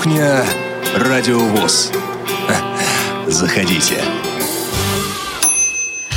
Кухня 0.00 0.46
Радиовоз. 0.96 1.92
Заходите. 3.26 3.96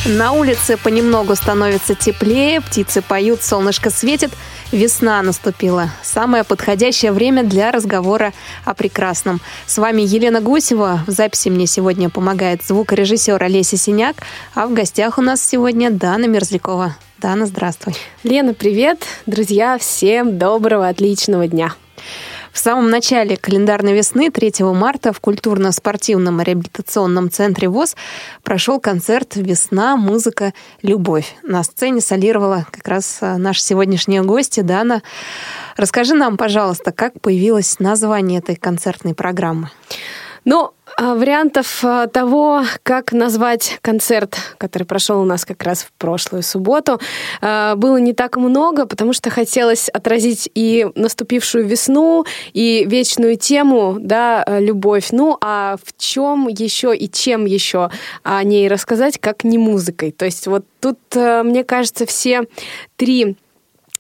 На 0.06 0.32
улице 0.32 0.78
понемногу 0.78 1.36
становится 1.36 1.94
теплее, 1.94 2.62
птицы 2.62 3.02
поют, 3.02 3.44
солнышко 3.44 3.90
светит, 3.90 4.32
весна 4.72 5.22
наступила. 5.22 5.90
Самое 6.02 6.46
подходящее 6.46 7.12
время 7.12 7.44
для 7.44 7.72
разговора 7.72 8.32
о 8.64 8.74
прекрасном. 8.74 9.42
С 9.66 9.78
вами 9.78 10.02
Елена 10.02 10.40
Гусева. 10.40 11.02
В 11.06 11.12
записи 11.12 11.50
мне 11.50 11.68
сегодня 11.68 12.10
помогает 12.10 12.64
звукорежиссер 12.64 13.44
Олеся 13.44 13.76
Синяк, 13.76 14.16
а 14.56 14.66
в 14.66 14.74
гостях 14.74 15.18
у 15.18 15.22
нас 15.22 15.46
сегодня 15.46 15.92
Дана 15.92 16.28
Мерзлякова. 16.28 16.96
Дана, 17.18 17.48
здравствуй. 17.48 17.96
Лена, 18.24 18.54
привет. 18.54 19.04
Друзья, 19.26 19.78
всем 19.78 20.38
доброго, 20.38 20.88
отличного 20.88 21.50
дня. 21.50 21.76
В 22.54 22.60
самом 22.60 22.92
начале 22.92 23.36
календарной 23.36 23.94
весны, 23.94 24.30
3 24.30 24.64
марта, 24.76 25.12
в 25.12 25.20
культурно-спортивном 25.20 26.40
реабилитационном 26.40 27.32
центре 27.32 27.68
ВОЗ 27.68 27.96
прошел 28.44 28.80
концерт 28.80 29.36
«Весна. 29.36 29.98
Музыка. 29.98 30.54
Любовь». 30.84 31.36
На 31.42 31.64
сцене 31.64 32.00
солировала 32.00 32.68
как 32.70 32.88
раз 32.88 33.18
а, 33.22 33.40
наша 33.40 33.60
сегодняшняя 33.64 34.22
гостья 34.22 34.62
Дана. 34.62 35.02
Расскажи 35.78 36.14
нам, 36.14 36.38
пожалуйста, 36.38 36.92
как 36.92 37.20
появилось 37.20 37.80
название 37.80 38.38
этой 38.38 38.56
концертной 38.56 39.16
программы? 39.16 39.72
Ну, 40.46 40.72
а, 40.98 41.16
вариантов 41.16 41.84
а, 41.84 42.08
того, 42.08 42.64
как 42.84 43.14
назвать 43.14 43.80
концерт, 43.82 44.36
который 44.58 44.84
прошел 44.84 45.22
у 45.22 45.26
нас 45.26 45.46
как 45.46 45.64
раз 45.64 45.84
в 45.84 45.92
прошлую 45.94 46.44
субботу, 46.44 47.00
а, 47.42 47.76
было 47.76 47.98
не 47.98 48.14
так 48.14 48.36
много, 48.38 48.86
потому 48.86 49.14
что 49.14 49.30
хотелось 49.30 49.88
отразить 49.90 50.50
и 50.54 50.88
наступившую 50.96 51.66
весну, 51.66 52.26
и 52.52 52.86
вечную 52.86 53.38
тему, 53.38 53.98
да, 54.00 54.44
любовь. 54.60 55.08
Ну, 55.12 55.38
а 55.42 55.78
в 55.84 55.98
чем 55.98 56.48
еще 56.48 56.96
и 56.96 57.10
чем 57.10 57.46
еще 57.46 57.90
о 58.24 58.44
ней 58.44 58.68
рассказать, 58.68 59.18
как 59.20 59.44
не 59.44 59.58
музыкой. 59.58 60.12
То 60.12 60.26
есть 60.26 60.48
вот 60.48 60.66
тут, 60.82 61.00
мне 61.16 61.64
кажется, 61.64 62.06
все 62.06 62.44
три 62.98 63.38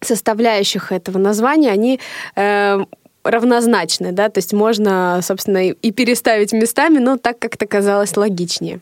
составляющих 0.02 0.92
этого 0.92 1.18
названия, 1.18 1.72
они 1.72 2.00
э, 2.36 2.80
равнозначны, 3.24 4.12
да, 4.12 4.30
то 4.30 4.40
есть 4.40 4.54
можно, 4.54 5.20
собственно, 5.24 5.70
и 5.70 5.92
переставить 5.92 6.54
местами, 6.54 7.00
но 7.00 7.18
так 7.18 7.40
как-то 7.40 7.66
казалось 7.66 8.16
логичнее. 8.18 8.80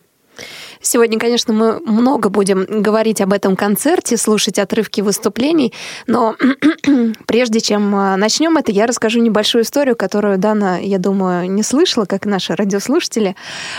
Сегодня, 0.81 1.19
конечно, 1.19 1.53
мы 1.53 1.79
много 1.79 2.29
будем 2.29 2.65
говорить 2.65 3.21
об 3.21 3.33
этом 3.33 3.55
концерте, 3.55 4.17
слушать 4.17 4.57
отрывки 4.57 5.01
выступлений, 5.01 5.73
но 6.07 6.35
прежде 7.27 7.59
чем 7.59 7.95
а, 7.95 8.17
начнем 8.17 8.57
это, 8.57 8.71
я 8.71 8.87
расскажу 8.87 9.21
небольшую 9.21 9.63
историю, 9.63 9.95
которую 9.95 10.39
Дана, 10.39 10.79
я 10.79 10.97
думаю, 10.97 11.49
не 11.51 11.61
слышала, 11.61 12.05
как 12.05 12.25
наши 12.25 12.55
радиослушатели. 12.55 13.35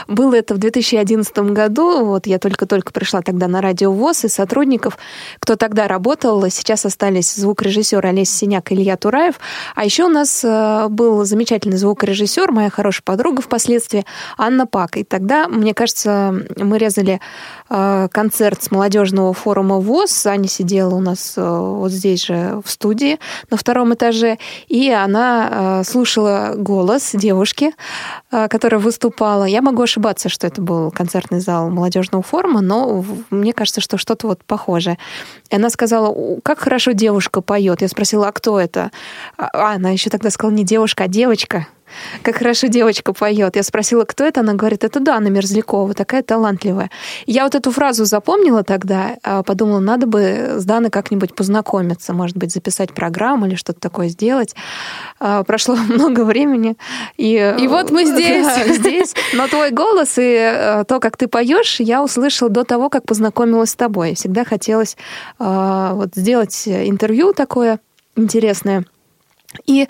Было 0.06 0.36
это 0.36 0.54
в 0.54 0.58
2011 0.58 1.36
году, 1.38 2.04
вот 2.04 2.26
я 2.26 2.38
только-только 2.38 2.92
пришла 2.92 3.20
тогда 3.20 3.48
на 3.48 3.60
радио 3.60 3.92
ВОЗ, 3.92 4.24
и 4.24 4.28
сотрудников, 4.28 4.96
кто 5.40 5.56
тогда 5.56 5.88
работал, 5.88 6.48
сейчас 6.50 6.86
остались 6.86 7.34
звукорежиссер 7.34 8.04
Олеся 8.06 8.32
Синяк 8.32 8.70
и 8.70 8.74
Илья 8.74 8.96
Тураев, 8.96 9.40
а 9.74 9.84
еще 9.84 10.04
у 10.04 10.08
нас 10.08 10.44
а, 10.44 10.88
был 10.88 11.24
замечательный 11.24 11.78
звукорежиссер, 11.78 12.52
моя 12.52 12.70
хорошая 12.70 13.02
подруга 13.04 13.42
впоследствии, 13.42 14.06
Анна 14.38 14.66
Пак. 14.68 14.96
И 14.96 15.02
тогда, 15.02 15.48
мне 15.48 15.74
кажется, 15.74 16.34
мы 16.56 16.78
резали 16.78 16.91
э, 16.98 18.08
концерт 18.10 18.62
с 18.62 18.70
молодежного 18.70 19.32
форума 19.32 19.78
ВОЗ. 19.78 20.26
Аня 20.26 20.48
сидела 20.48 20.94
у 20.94 21.00
нас 21.00 21.34
э, 21.36 21.42
вот 21.42 21.90
здесь 21.90 22.26
же 22.26 22.60
в 22.64 22.70
студии 22.70 23.18
на 23.50 23.56
втором 23.56 23.94
этаже, 23.94 24.38
и 24.68 24.90
она 24.90 25.80
э, 25.80 25.84
слушала 25.84 26.54
голос 26.56 27.10
девушки, 27.14 27.72
которая 28.30 28.80
выступала. 28.80 29.44
Я 29.44 29.62
могу 29.62 29.82
ошибаться, 29.82 30.28
что 30.28 30.46
это 30.46 30.62
был 30.62 30.90
концертный 30.90 31.40
зал 31.40 31.70
молодежного 31.70 32.22
форума, 32.22 32.60
но 32.60 33.04
мне 33.30 33.52
кажется, 33.52 33.80
что 33.80 33.98
что-то 33.98 34.26
вот 34.28 34.44
похожее. 34.44 34.98
И 35.50 35.56
она 35.56 35.70
сказала, 35.70 36.40
как 36.42 36.58
хорошо 36.58 36.92
девушка 36.92 37.40
поет. 37.40 37.82
Я 37.82 37.88
спросила, 37.88 38.28
а 38.28 38.32
кто 38.32 38.58
это? 38.58 38.90
А 39.36 39.74
она 39.74 39.90
еще 39.90 40.10
тогда 40.10 40.30
сказала, 40.30 40.54
не 40.54 40.64
девушка, 40.64 41.04
а 41.04 41.08
девочка 41.08 41.66
как 42.22 42.36
хорошо 42.36 42.66
девочка 42.66 43.12
поет. 43.12 43.56
Я 43.56 43.62
спросила, 43.62 44.04
кто 44.04 44.24
это, 44.24 44.40
она 44.40 44.54
говорит, 44.54 44.84
это 44.84 45.00
Дана 45.00 45.28
Мерзлякова, 45.28 45.94
такая 45.94 46.22
талантливая. 46.22 46.90
Я 47.26 47.44
вот 47.44 47.54
эту 47.54 47.70
фразу 47.70 48.04
запомнила 48.04 48.62
тогда, 48.62 49.16
а 49.22 49.42
подумала, 49.42 49.80
надо 49.80 50.06
бы 50.06 50.56
с 50.58 50.64
Даной 50.64 50.90
как-нибудь 50.90 51.34
познакомиться, 51.34 52.12
может 52.12 52.36
быть, 52.36 52.52
записать 52.52 52.92
программу 52.92 53.46
или 53.46 53.54
что-то 53.54 53.80
такое 53.80 54.08
сделать. 54.08 54.54
А, 55.18 55.42
прошло 55.44 55.76
много 55.88 56.24
времени. 56.24 56.76
И, 57.16 57.54
и 57.58 57.68
вот 57.68 57.90
мы 57.90 58.04
здесь. 58.04 58.46
Да, 58.52 58.74
здесь. 58.74 59.14
Но 59.32 59.46
твой 59.46 59.70
голос 59.70 60.18
и 60.18 60.22
э, 60.22 60.84
то, 60.86 61.00
как 61.00 61.16
ты 61.16 61.26
поешь, 61.26 61.80
я 61.80 62.02
услышала 62.02 62.50
до 62.50 62.64
того, 62.64 62.88
как 62.90 63.04
познакомилась 63.04 63.70
с 63.70 63.76
тобой. 63.76 64.14
Всегда 64.14 64.44
хотелось 64.44 64.96
а, 65.38 65.94
вот 65.94 66.14
сделать 66.14 66.66
интервью 66.66 67.32
такое 67.32 67.80
интересное. 68.16 68.84
И 69.66 69.88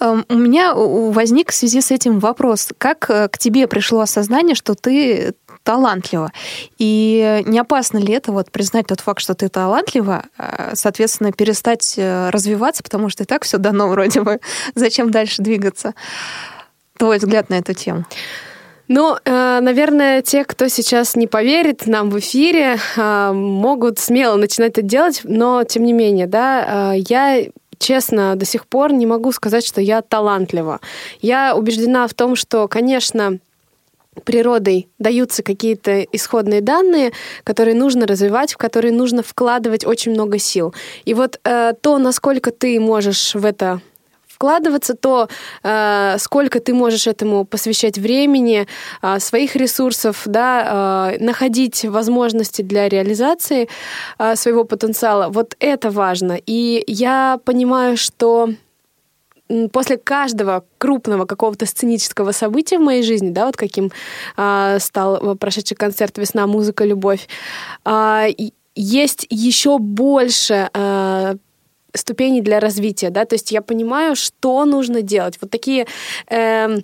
э, 0.00 0.22
у 0.28 0.34
меня 0.34 0.74
возник 0.74 1.50
в 1.50 1.54
связи 1.54 1.80
с 1.80 1.90
этим 1.90 2.18
вопрос, 2.18 2.70
как 2.78 3.08
э, 3.10 3.28
к 3.28 3.38
тебе 3.38 3.66
пришло 3.66 4.00
осознание, 4.00 4.54
что 4.54 4.74
ты 4.74 5.34
талантлива? 5.62 6.32
И 6.78 7.42
не 7.46 7.58
опасно 7.58 7.98
ли 7.98 8.12
это 8.12 8.32
вот 8.32 8.50
признать 8.50 8.86
тот 8.86 9.00
факт, 9.00 9.20
что 9.20 9.34
ты 9.34 9.48
талантлива, 9.48 10.24
э, 10.38 10.72
соответственно, 10.74 11.32
перестать 11.32 11.94
э, 11.96 12.30
развиваться, 12.30 12.82
потому 12.82 13.08
что 13.08 13.24
и 13.24 13.26
так 13.26 13.44
все 13.44 13.58
дано 13.58 13.88
вроде 13.88 14.22
бы, 14.22 14.40
зачем 14.74 15.10
дальше 15.10 15.42
двигаться? 15.42 15.94
Твой 16.96 17.18
взгляд 17.18 17.50
на 17.50 17.54
эту 17.54 17.74
тему? 17.74 18.04
Ну, 18.88 19.16
наверное, 19.24 20.20
те, 20.20 20.44
кто 20.44 20.68
сейчас 20.68 21.16
не 21.16 21.26
поверит 21.26 21.86
нам 21.86 22.10
в 22.10 22.18
эфире, 22.18 22.78
могут 22.96 23.98
смело 23.98 24.36
начинать 24.36 24.72
это 24.72 24.82
делать, 24.82 25.22
но 25.24 25.64
тем 25.64 25.84
не 25.84 25.94
менее, 25.94 26.26
да, 26.26 26.92
я 26.94 27.42
честно, 27.82 28.36
до 28.36 28.44
сих 28.44 28.66
пор 28.66 28.92
не 28.92 29.06
могу 29.06 29.32
сказать, 29.32 29.66
что 29.66 29.80
я 29.80 30.00
талантлива. 30.00 30.80
Я 31.20 31.54
убеждена 31.56 32.06
в 32.06 32.14
том, 32.14 32.36
что, 32.36 32.68
конечно, 32.68 33.38
природой 34.24 34.88
даются 34.98 35.42
какие-то 35.42 36.02
исходные 36.02 36.60
данные, 36.60 37.12
которые 37.44 37.74
нужно 37.74 38.06
развивать, 38.06 38.52
в 38.52 38.56
которые 38.56 38.92
нужно 38.92 39.22
вкладывать 39.22 39.86
очень 39.86 40.12
много 40.12 40.38
сил. 40.38 40.74
И 41.04 41.14
вот 41.14 41.40
э, 41.44 41.72
то, 41.80 41.98
насколько 41.98 42.50
ты 42.50 42.78
можешь 42.78 43.34
в 43.34 43.44
это 43.44 43.80
вкладываться, 44.42 44.94
то 44.94 45.28
э, 45.62 46.18
сколько 46.18 46.58
ты 46.58 46.74
можешь 46.74 47.06
этому 47.06 47.44
посвящать 47.44 47.98
времени, 47.98 48.66
э, 49.02 49.20
своих 49.20 49.56
ресурсов, 49.56 50.22
да, 50.26 51.12
э, 51.14 51.24
находить 51.24 51.84
возможности 51.84 52.62
для 52.62 52.88
реализации 52.88 53.68
э, 54.18 54.36
своего 54.36 54.64
потенциала. 54.64 55.28
Вот 55.28 55.56
это 55.60 55.90
важно. 55.90 56.38
И 56.50 56.82
я 56.88 57.38
понимаю, 57.44 57.96
что 57.96 58.48
после 59.72 59.96
каждого 59.96 60.64
крупного 60.78 61.26
какого-то 61.26 61.66
сценического 61.66 62.32
события 62.32 62.78
в 62.78 62.82
моей 62.82 63.02
жизни, 63.02 63.30
да, 63.30 63.46
вот 63.46 63.56
каким 63.56 63.92
э, 64.36 64.78
стал 64.80 65.36
прошедший 65.36 65.76
концерт 65.76 66.18
«Весна, 66.18 66.46
музыка, 66.46 66.84
любовь», 66.84 67.28
э, 67.84 68.26
есть 68.74 69.26
еще 69.30 69.78
больше 69.78 70.68
э, 70.74 71.36
ступеней 71.94 72.40
для 72.40 72.60
развития, 72.60 73.10
да, 73.10 73.24
то 73.24 73.34
есть 73.34 73.52
я 73.52 73.62
понимаю, 73.62 74.16
что 74.16 74.64
нужно 74.64 75.02
делать. 75.02 75.38
Вот 75.40 75.50
такие, 75.50 75.86
э, 76.30 76.78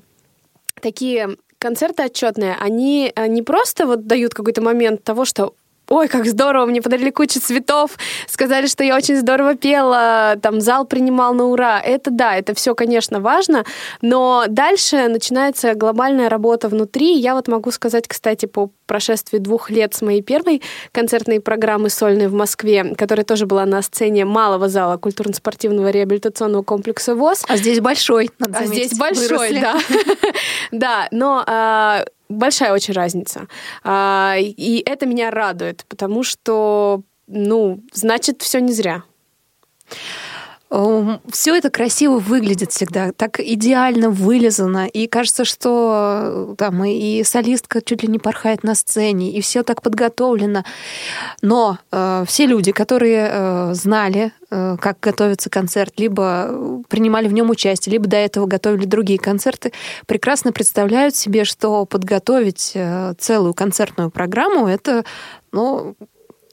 такие 0.80 1.36
концерты 1.58 2.04
отчетные, 2.04 2.56
они 2.60 3.12
э, 3.14 3.26
не 3.26 3.42
просто 3.42 3.86
вот 3.86 4.06
дают 4.06 4.34
какой-то 4.34 4.62
момент 4.62 5.02
того, 5.04 5.24
что 5.24 5.54
ой, 5.88 6.08
как 6.08 6.26
здорово, 6.26 6.66
мне 6.66 6.82
подарили 6.82 7.10
кучу 7.10 7.40
цветов, 7.40 7.92
сказали, 8.26 8.66
что 8.66 8.84
я 8.84 8.96
очень 8.96 9.16
здорово 9.16 9.54
пела, 9.54 10.36
там 10.42 10.60
зал 10.60 10.86
принимал 10.86 11.34
на 11.34 11.46
ура. 11.46 11.80
Это 11.80 12.10
да, 12.10 12.36
это 12.36 12.54
все, 12.54 12.74
конечно, 12.74 13.20
важно, 13.20 13.64
но 14.02 14.44
дальше 14.48 15.08
начинается 15.08 15.74
глобальная 15.74 16.28
работа 16.28 16.68
внутри. 16.68 17.18
Я 17.18 17.34
вот 17.34 17.48
могу 17.48 17.70
сказать, 17.70 18.06
кстати, 18.06 18.46
по 18.46 18.70
прошествии 18.86 19.38
двух 19.38 19.70
лет 19.70 19.94
с 19.94 20.02
моей 20.02 20.22
первой 20.22 20.62
концертной 20.92 21.40
программы 21.40 21.90
сольной 21.90 22.26
в 22.28 22.34
Москве, 22.34 22.94
которая 22.96 23.24
тоже 23.24 23.46
была 23.46 23.66
на 23.66 23.82
сцене 23.82 24.24
малого 24.24 24.68
зала 24.68 24.96
культурно-спортивного 24.96 25.90
реабилитационного 25.90 26.62
комплекса 26.62 27.14
ВОЗ. 27.14 27.44
А 27.48 27.56
здесь 27.56 27.80
большой, 27.80 28.30
надо 28.38 28.64
заметить, 28.64 28.72
А 28.72 28.86
здесь 28.86 28.98
большой, 28.98 29.60
да. 29.60 29.78
Да, 30.72 31.08
но 31.10 31.44
а, 31.46 32.04
большая 32.28 32.72
очень 32.72 32.94
разница. 32.94 33.48
А, 33.82 34.34
и 34.38 34.82
это 34.84 35.06
меня 35.06 35.30
радует, 35.30 35.84
потому 35.88 36.22
что, 36.22 37.02
ну, 37.26 37.82
значит, 37.92 38.42
все 38.42 38.60
не 38.60 38.72
зря. 38.72 39.02
Все 40.70 41.56
это 41.56 41.70
красиво 41.70 42.18
выглядит 42.18 42.72
всегда, 42.72 43.12
так 43.12 43.40
идеально 43.40 44.10
вылезано, 44.10 44.86
и 44.86 45.06
кажется, 45.06 45.46
что 45.46 46.50
э, 46.50 46.54
там 46.58 46.84
и 46.84 47.22
солистка 47.24 47.80
чуть 47.80 48.02
ли 48.02 48.08
не 48.08 48.18
порхает 48.18 48.64
на 48.64 48.74
сцене, 48.74 49.32
и 49.32 49.40
все 49.40 49.62
так 49.62 49.80
подготовлено. 49.80 50.64
Но 51.40 51.78
э, 51.90 52.24
все 52.26 52.44
люди, 52.44 52.72
которые 52.72 53.30
э, 53.30 53.70
знали, 53.72 54.32
э, 54.50 54.76
как 54.78 55.00
готовится 55.00 55.48
концерт, 55.48 55.94
либо 55.96 56.82
принимали 56.90 57.28
в 57.28 57.32
нем 57.32 57.48
участие, 57.48 57.94
либо 57.94 58.06
до 58.06 58.18
этого 58.18 58.44
готовили 58.44 58.84
другие 58.84 59.18
концерты, 59.18 59.72
прекрасно 60.04 60.52
представляют 60.52 61.16
себе, 61.16 61.44
что 61.44 61.86
подготовить 61.86 62.72
э, 62.74 63.14
целую 63.18 63.54
концертную 63.54 64.10
программу 64.10 64.68
это 64.68 65.06
ну, 65.50 65.96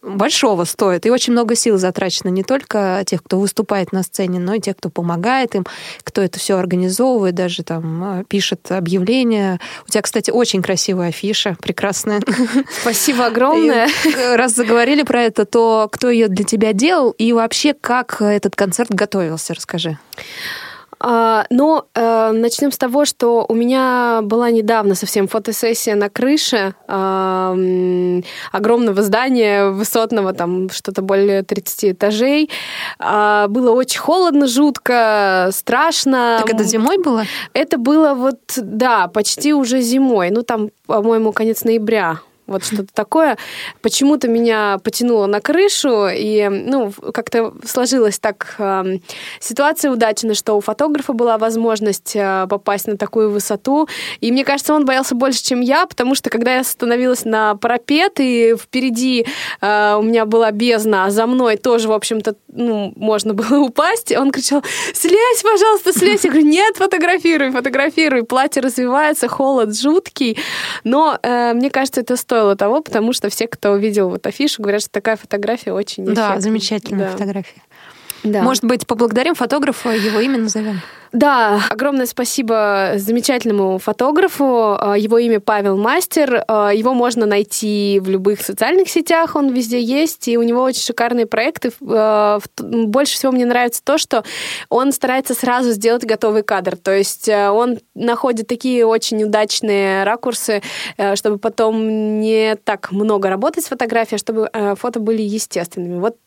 большого 0.06 0.64
стоит. 0.66 1.06
И 1.06 1.10
очень 1.10 1.34
много 1.34 1.56
сил 1.56 1.78
затрачено 1.78 2.30
не 2.30 2.44
только 2.44 3.04
тех, 3.06 3.24
кто 3.24 3.40
выступает 3.40 3.92
на 3.92 4.04
сцене, 4.04 4.40
но 4.40 4.54
и 4.54 4.60
тех, 4.60 4.78
кто 4.78 4.90
помогает 4.90 5.56
им, 5.56 5.66
кто 6.04 6.22
это 6.22 6.40
все 6.40 6.58
организовывает, 6.58 7.36
даже 7.36 7.64
там 7.64 8.20
э, 8.20 8.24
пишет 8.26 8.72
объявления. 8.72 9.60
У 9.88 9.92
тебя, 9.92 10.02
кстати, 10.02 10.32
очень 10.32 10.62
красивая 10.62 11.10
афиша, 11.10 11.58
прекрасная. 11.62 12.22
Спасибо 12.82 13.26
огромное. 13.26 13.88
И 14.06 14.36
раз 14.36 14.54
заговорили 14.54 15.04
про 15.04 15.24
это, 15.24 15.46
то 15.46 15.90
кто 15.92 16.10
ее 16.10 16.28
для 16.28 16.46
тебя 16.46 16.74
делал 16.74 17.12
и 17.12 17.34
вообще 17.34 17.74
как 17.74 18.22
этот 18.22 18.56
концерт 18.56 18.92
готовился, 18.92 19.54
расскажи. 19.54 19.98
А, 21.08 21.46
но 21.52 21.86
э, 21.94 22.32
начнем 22.32 22.72
с 22.72 22.80
того, 22.80 23.06
что 23.06 23.46
у 23.48 23.54
меня 23.54 24.22
была 24.24 24.50
недавно 24.50 24.96
совсем 24.96 25.28
фотосессия 25.28 25.94
на 25.94 26.10
крыше 26.10 26.74
э, 26.88 28.22
огромного 28.52 29.04
здания 29.04 29.70
высотного, 29.70 30.34
там 30.34 30.72
что-то 30.72 31.04
более 31.04 31.44
30 31.44 31.92
этажей. 31.92 32.50
Э, 32.98 33.46
было 33.50 33.70
очень 33.70 34.00
холодно, 34.00 34.48
жутко, 34.48 35.50
страшно. 35.52 36.40
Так 36.44 36.56
это 36.56 36.64
зимой 36.64 36.98
было? 36.98 37.26
Это 37.54 37.78
было 37.78 38.16
вот, 38.16 38.40
да, 38.58 39.08
почти 39.08 39.54
уже 39.54 39.82
зимой. 39.82 40.32
Ну, 40.32 40.42
там, 40.42 40.72
по-моему, 40.88 41.34
конец 41.34 41.64
ноября 41.64 42.20
вот 42.48 42.64
что-то 42.64 42.94
такое. 42.94 43.38
Почему-то 43.82 44.28
меня 44.28 44.80
потянуло 44.84 45.26
на 45.26 45.42
крышу, 45.42 46.08
и, 46.08 46.48
ну, 46.50 46.92
как-то 47.14 47.54
сложилась 47.66 48.20
так 48.20 48.56
э, 48.60 49.00
ситуация 49.40 49.92
удачная, 49.92 50.36
что 50.36 50.54
у 50.54 50.62
фотографа 50.62 51.14
была 51.14 51.38
возможность 51.38 52.16
э, 52.16 52.46
попасть 52.50 52.88
на 52.88 52.98
такую 52.98 53.32
высоту, 53.32 53.88
и 54.22 54.32
мне 54.32 54.46
кажется, 54.46 54.74
он 54.74 54.86
боялся 54.86 55.16
больше, 55.16 55.44
чем 55.44 55.62
я, 55.62 55.86
потому 55.88 56.14
что 56.14 56.30
когда 56.30 56.56
я 56.58 56.64
становилась 56.64 57.26
на 57.26 57.56
парапет, 57.56 58.20
и 58.20 58.56
впереди 58.56 59.26
э, 59.62 59.96
у 59.98 60.04
меня 60.04 60.26
была 60.26 60.52
бездна, 60.52 61.06
а 61.06 61.10
за 61.10 61.26
мной 61.26 61.58
тоже, 61.58 61.88
в 61.88 61.94
общем-то, 61.94 62.36
ну, 62.48 62.94
можно 62.96 63.34
было 63.34 63.60
упасть, 63.60 64.16
он 64.16 64.32
кричал, 64.32 64.64
слезь, 64.94 65.42
пожалуйста, 65.44 65.94
слезь. 65.94 66.24
Я 66.24 66.30
говорю, 66.30 66.48
нет, 66.48 66.78
фотографируй, 66.78 67.52
фотографируй. 67.52 68.24
Платье 68.24 68.62
развивается, 68.62 69.28
холод 69.28 69.78
жуткий, 69.78 70.38
но 70.84 71.18
э, 71.22 71.54
мне 71.54 71.70
кажется, 71.70 72.02
это 72.02 72.16
стоит 72.16 72.35
стоило 72.36 72.56
того, 72.58 72.82
потому 72.82 73.14
что 73.14 73.30
все, 73.30 73.48
кто 73.48 73.72
увидел 73.72 74.10
вот 74.10 74.28
афишу, 74.28 74.62
говорят, 74.62 74.82
что 74.82 74.92
такая 74.92 75.16
фотография 75.16 75.72
очень 75.72 76.06
Да, 76.06 76.40
замечательная 76.42 77.06
да. 77.06 77.12
фотография. 77.12 77.62
Да. 78.26 78.42
Может 78.42 78.66
быть, 78.66 78.86
поблагодарим 78.86 79.36
фотографа, 79.36 79.92
его 79.92 80.20
имя 80.20 80.40
назовем? 80.40 80.82
Да, 81.16 81.62
огромное 81.70 82.08
спасибо 82.08 82.94
замечательному 82.96 83.78
фотографу. 83.78 84.76
А, 84.78 84.98
его 84.98 85.18
имя 85.18 85.40
Павел 85.40 85.78
Мастер. 85.78 86.44
А, 86.46 86.72
его 86.72 86.94
можно 86.94 87.26
найти 87.26 88.02
в 88.04 88.10
любых 88.10 88.42
социальных 88.42 88.90
сетях, 88.90 89.38
он 89.38 89.54
везде 89.54 89.82
есть, 89.82 90.28
и 90.28 90.38
у 90.38 90.44
него 90.44 90.62
очень 90.62 90.82
шикарные 90.82 91.26
проекты. 91.26 91.72
А, 91.90 92.40
больше 92.60 93.14
всего 93.14 93.32
мне 93.32 93.46
нравится 93.46 93.82
то, 93.82 93.98
что 93.98 94.26
он 94.68 94.92
старается 94.92 95.36
сразу 95.36 95.72
сделать 95.72 96.04
готовый 96.04 96.44
кадр. 96.44 96.76
То 96.76 96.92
есть 96.92 97.30
он 97.30 97.80
находит 97.94 98.48
такие 98.48 98.86
очень 98.86 99.24
удачные 99.24 100.04
ракурсы, 100.04 100.62
чтобы 101.14 101.38
потом 101.38 102.20
не 102.20 102.58
так 102.58 102.92
много 102.92 103.30
работать 103.30 103.64
с 103.64 103.70
фотографией, 103.70 104.20
чтобы 104.20 104.50
фото 104.78 105.00
были 105.00 105.22
естественными. 105.22 106.00
Вот 106.00 106.18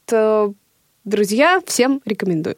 Друзья, 1.08 1.60
всем 1.64 2.02
рекомендую. 2.04 2.56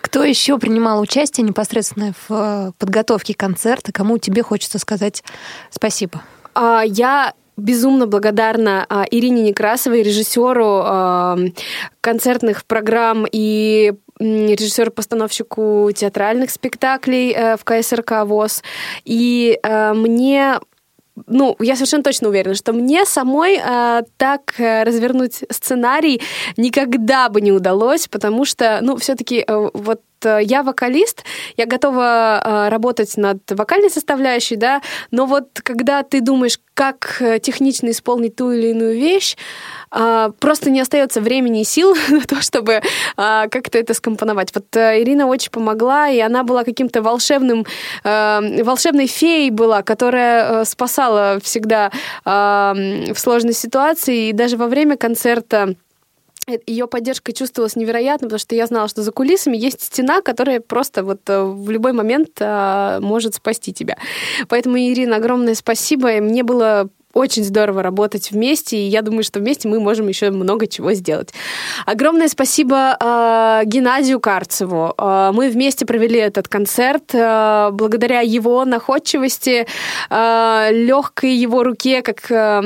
Кто 0.00 0.24
еще 0.24 0.58
принимал 0.58 0.98
участие 0.98 1.46
непосредственно 1.46 2.14
в 2.26 2.32
э, 2.32 2.72
подготовке 2.78 3.34
концерта? 3.34 3.92
Кому 3.92 4.16
тебе 4.16 4.42
хочется 4.42 4.78
сказать 4.78 5.22
спасибо? 5.68 6.22
А, 6.54 6.82
я 6.86 7.34
безумно 7.58 8.06
благодарна 8.06 8.86
а, 8.88 9.04
Ирине 9.10 9.42
Некрасовой, 9.42 10.02
режиссеру 10.02 10.80
а, 10.84 11.38
концертных 12.00 12.64
программ 12.64 13.26
и 13.30 13.92
режиссеру-постановщику 14.18 15.90
театральных 15.94 16.50
спектаклей 16.50 17.34
э, 17.36 17.58
в 17.58 17.64
КСРК 17.64 18.24
ВОЗ. 18.24 18.62
И 19.04 19.60
э, 19.62 19.92
мне 19.92 20.60
ну, 21.26 21.56
я 21.60 21.74
совершенно 21.74 22.02
точно 22.02 22.28
уверена, 22.28 22.54
что 22.54 22.72
мне 22.72 23.04
самой 23.06 23.56
э, 23.56 24.02
так 24.16 24.54
э, 24.58 24.84
развернуть 24.84 25.44
сценарий 25.50 26.20
никогда 26.56 27.28
бы 27.28 27.40
не 27.40 27.52
удалось, 27.52 28.06
потому 28.08 28.44
что, 28.44 28.78
ну, 28.82 28.96
все-таки 28.96 29.44
э, 29.46 29.70
вот 29.72 30.02
я 30.24 30.62
вокалист, 30.62 31.24
я 31.56 31.66
готова 31.66 32.40
э, 32.42 32.68
работать 32.68 33.16
над 33.16 33.38
вокальной 33.50 33.90
составляющей, 33.90 34.56
да, 34.56 34.82
но 35.10 35.26
вот 35.26 35.60
когда 35.62 36.02
ты 36.02 36.20
думаешь, 36.20 36.58
как 36.74 37.16
э, 37.20 37.38
технично 37.38 37.90
исполнить 37.90 38.36
ту 38.36 38.50
или 38.50 38.68
иную 38.68 38.96
вещь, 38.96 39.36
просто 40.40 40.68
не 40.70 40.80
остается 40.80 41.20
времени 41.20 41.62
и 41.62 41.64
сил 41.64 41.94
на 42.08 42.20
то, 42.22 42.42
чтобы 42.42 42.82
как-то 43.16 43.78
это 43.78 43.94
скомпоновать. 43.94 44.54
Вот 44.54 44.76
э, 44.76 45.02
Ирина 45.02 45.26
очень 45.26 45.50
помогла, 45.50 46.08
и 46.08 46.18
она 46.20 46.42
была 46.42 46.64
каким-то 46.64 47.02
волшебным, 47.02 47.66
э, 48.04 48.62
волшебной 48.62 49.06
феей 49.06 49.50
была, 49.50 49.82
которая 49.82 50.62
э, 50.62 50.64
спасала 50.64 51.38
всегда 51.42 51.90
в 52.24 53.14
сложной 53.16 53.52
ситуации, 53.52 54.28
и 54.28 54.32
даже 54.32 54.56
во 54.56 54.66
время 54.66 54.96
концерта 54.96 55.74
ее 56.66 56.86
поддержка 56.86 57.32
чувствовалась 57.32 57.76
невероятно, 57.76 58.28
потому 58.28 58.38
что 58.38 58.54
я 58.54 58.66
знала, 58.66 58.88
что 58.88 59.02
за 59.02 59.12
кулисами 59.12 59.56
есть 59.56 59.82
стена, 59.82 60.22
которая 60.22 60.60
просто 60.60 61.02
вот 61.02 61.20
в 61.26 61.70
любой 61.70 61.92
момент 61.92 62.40
может 62.40 63.34
спасти 63.34 63.72
тебя. 63.72 63.96
Поэтому, 64.48 64.78
Ирина, 64.78 65.16
огромное 65.16 65.54
спасибо. 65.54 66.08
Мне 66.20 66.42
было 66.42 66.88
очень 67.16 67.44
здорово 67.44 67.82
работать 67.82 68.30
вместе, 68.30 68.76
и 68.76 68.88
я 68.88 69.00
думаю, 69.00 69.24
что 69.24 69.40
вместе 69.40 69.68
мы 69.68 69.80
можем 69.80 70.06
еще 70.06 70.30
много 70.30 70.66
чего 70.66 70.92
сделать. 70.92 71.32
Огромное 71.86 72.28
спасибо 72.28 72.96
э, 73.00 73.62
Геннадию 73.64 74.20
Карцеву. 74.20 74.92
Э, 74.98 75.30
мы 75.32 75.48
вместе 75.48 75.86
провели 75.86 76.18
этот 76.18 76.48
концерт. 76.48 77.14
Э, 77.14 77.70
благодаря 77.72 78.20
его 78.20 78.66
находчивости, 78.66 79.66
э, 80.10 80.68
легкой 80.72 81.34
его 81.34 81.62
руке 81.62 82.02
как 82.02 82.30
э, 82.30 82.60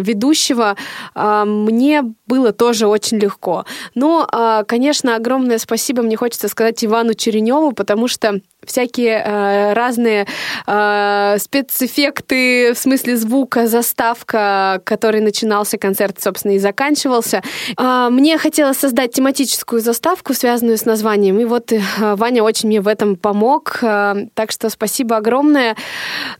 ведущего, 0.00 0.76
э, 1.14 1.44
мне 1.46 2.02
было 2.26 2.52
тоже 2.52 2.86
очень 2.86 3.18
легко. 3.18 3.64
Но, 3.94 4.28
э, 4.30 4.64
конечно, 4.68 5.16
огромное 5.16 5.56
спасибо 5.56 6.02
мне 6.02 6.16
хочется 6.16 6.48
сказать 6.48 6.84
Ивану 6.84 7.14
Череневу, 7.14 7.72
потому 7.72 8.08
что 8.08 8.40
всякие 8.66 9.22
э, 9.24 9.72
разные 9.72 10.26
э, 10.66 11.36
спецэффекты 11.38 12.72
в 12.74 12.78
смысле 12.78 13.16
звука, 13.16 13.66
заставка, 13.94 14.80
который 14.84 15.20
начинался 15.20 15.78
концерт, 15.78 16.20
собственно, 16.20 16.52
и 16.52 16.58
заканчивался. 16.58 17.42
Э, 17.78 18.08
мне 18.10 18.38
хотелось 18.38 18.78
создать 18.78 19.12
тематическую 19.12 19.80
заставку, 19.80 20.34
связанную 20.34 20.78
с 20.78 20.84
названием, 20.84 21.38
и 21.38 21.44
вот 21.44 21.72
э, 21.72 21.80
Ваня 22.00 22.42
очень 22.42 22.68
мне 22.68 22.80
в 22.80 22.88
этом 22.88 23.14
помог, 23.16 23.78
э, 23.82 24.26
так 24.34 24.50
что 24.50 24.68
спасибо 24.68 25.16
огромное. 25.16 25.76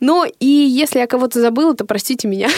Ну 0.01 0.25
и 0.41 0.47
если 0.47 0.99
я 0.99 1.07
кого-то 1.07 1.41
забыла, 1.41 1.75
то 1.75 1.85
простите 1.85 2.27
меня. 2.27 2.49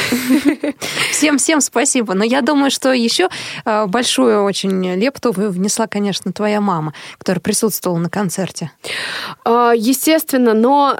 Всем-всем 1.10 1.60
спасибо. 1.60 2.14
Но 2.14 2.24
я 2.24 2.40
думаю, 2.40 2.70
что 2.70 2.92
еще 2.92 3.28
э, 3.66 3.86
большую 3.86 4.44
очень 4.44 4.94
лепту 4.94 5.32
внесла, 5.32 5.86
конечно, 5.86 6.32
твоя 6.32 6.60
мама, 6.60 6.94
которая 7.18 7.40
присутствовала 7.40 7.98
на 7.98 8.08
концерте. 8.08 8.70
А, 9.44 9.72
естественно, 9.76 10.54
но 10.54 10.96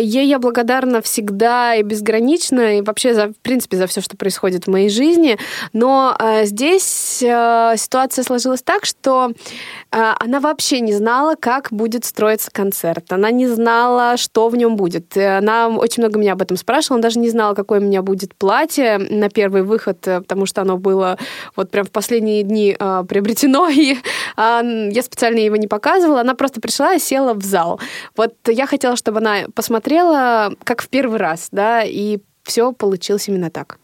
ей 0.00 0.26
я 0.26 0.38
благодарна 0.38 1.02
всегда 1.02 1.74
и 1.74 1.82
безгранично, 1.82 2.78
и 2.78 2.82
вообще, 2.82 3.14
за, 3.14 3.33
в 3.34 3.40
принципе, 3.40 3.76
за 3.76 3.86
все, 3.86 4.00
что 4.00 4.16
происходит 4.16 4.66
в 4.66 4.70
моей 4.70 4.88
жизни. 4.88 5.38
Но 5.72 6.16
э, 6.18 6.44
здесь 6.46 7.22
э, 7.22 7.74
ситуация 7.76 8.22
сложилась 8.24 8.62
так, 8.62 8.84
что 8.84 9.30
э, 9.30 10.12
она 10.18 10.40
вообще 10.40 10.80
не 10.80 10.92
знала, 10.92 11.34
как 11.38 11.68
будет 11.70 12.04
строиться 12.04 12.50
концерт. 12.50 13.12
Она 13.12 13.30
не 13.30 13.46
знала, 13.46 14.16
что 14.16 14.48
в 14.48 14.56
нем 14.56 14.76
будет. 14.76 15.16
Она 15.16 15.68
очень 15.68 16.02
много 16.02 16.18
меня 16.18 16.32
об 16.32 16.42
этом 16.42 16.56
спрашивала. 16.56 16.98
Она 16.98 17.02
даже 17.02 17.18
не 17.18 17.30
знала, 17.30 17.54
какое 17.54 17.80
у 17.80 17.82
меня 17.82 18.02
будет 18.02 18.34
платье 18.34 18.98
на 18.98 19.28
первый 19.28 19.62
выход, 19.62 19.98
потому 20.00 20.46
что 20.46 20.62
оно 20.62 20.78
было 20.78 21.18
вот 21.56 21.70
прям 21.70 21.84
в 21.84 21.90
последние 21.90 22.42
дни 22.42 22.76
э, 22.78 23.04
приобретено, 23.08 23.68
и 23.70 23.94
э, 23.94 24.90
я 24.90 25.02
специально 25.02 25.38
его 25.38 25.56
не 25.56 25.66
показывала. 25.66 26.20
Она 26.20 26.34
просто 26.34 26.60
пришла 26.60 26.94
и 26.94 26.98
села 26.98 27.34
в 27.34 27.44
зал. 27.44 27.80
Вот 28.16 28.34
я 28.46 28.66
хотела, 28.66 28.96
чтобы 28.96 29.18
она 29.18 29.46
посмотрела 29.54 30.52
как 30.64 30.82
в 30.82 30.88
первый 30.88 31.18
раз, 31.18 31.48
да, 31.50 31.82
и 31.82 32.18
все 32.44 32.72
получилось 32.72 33.28
именно 33.28 33.50
так. 33.50 33.78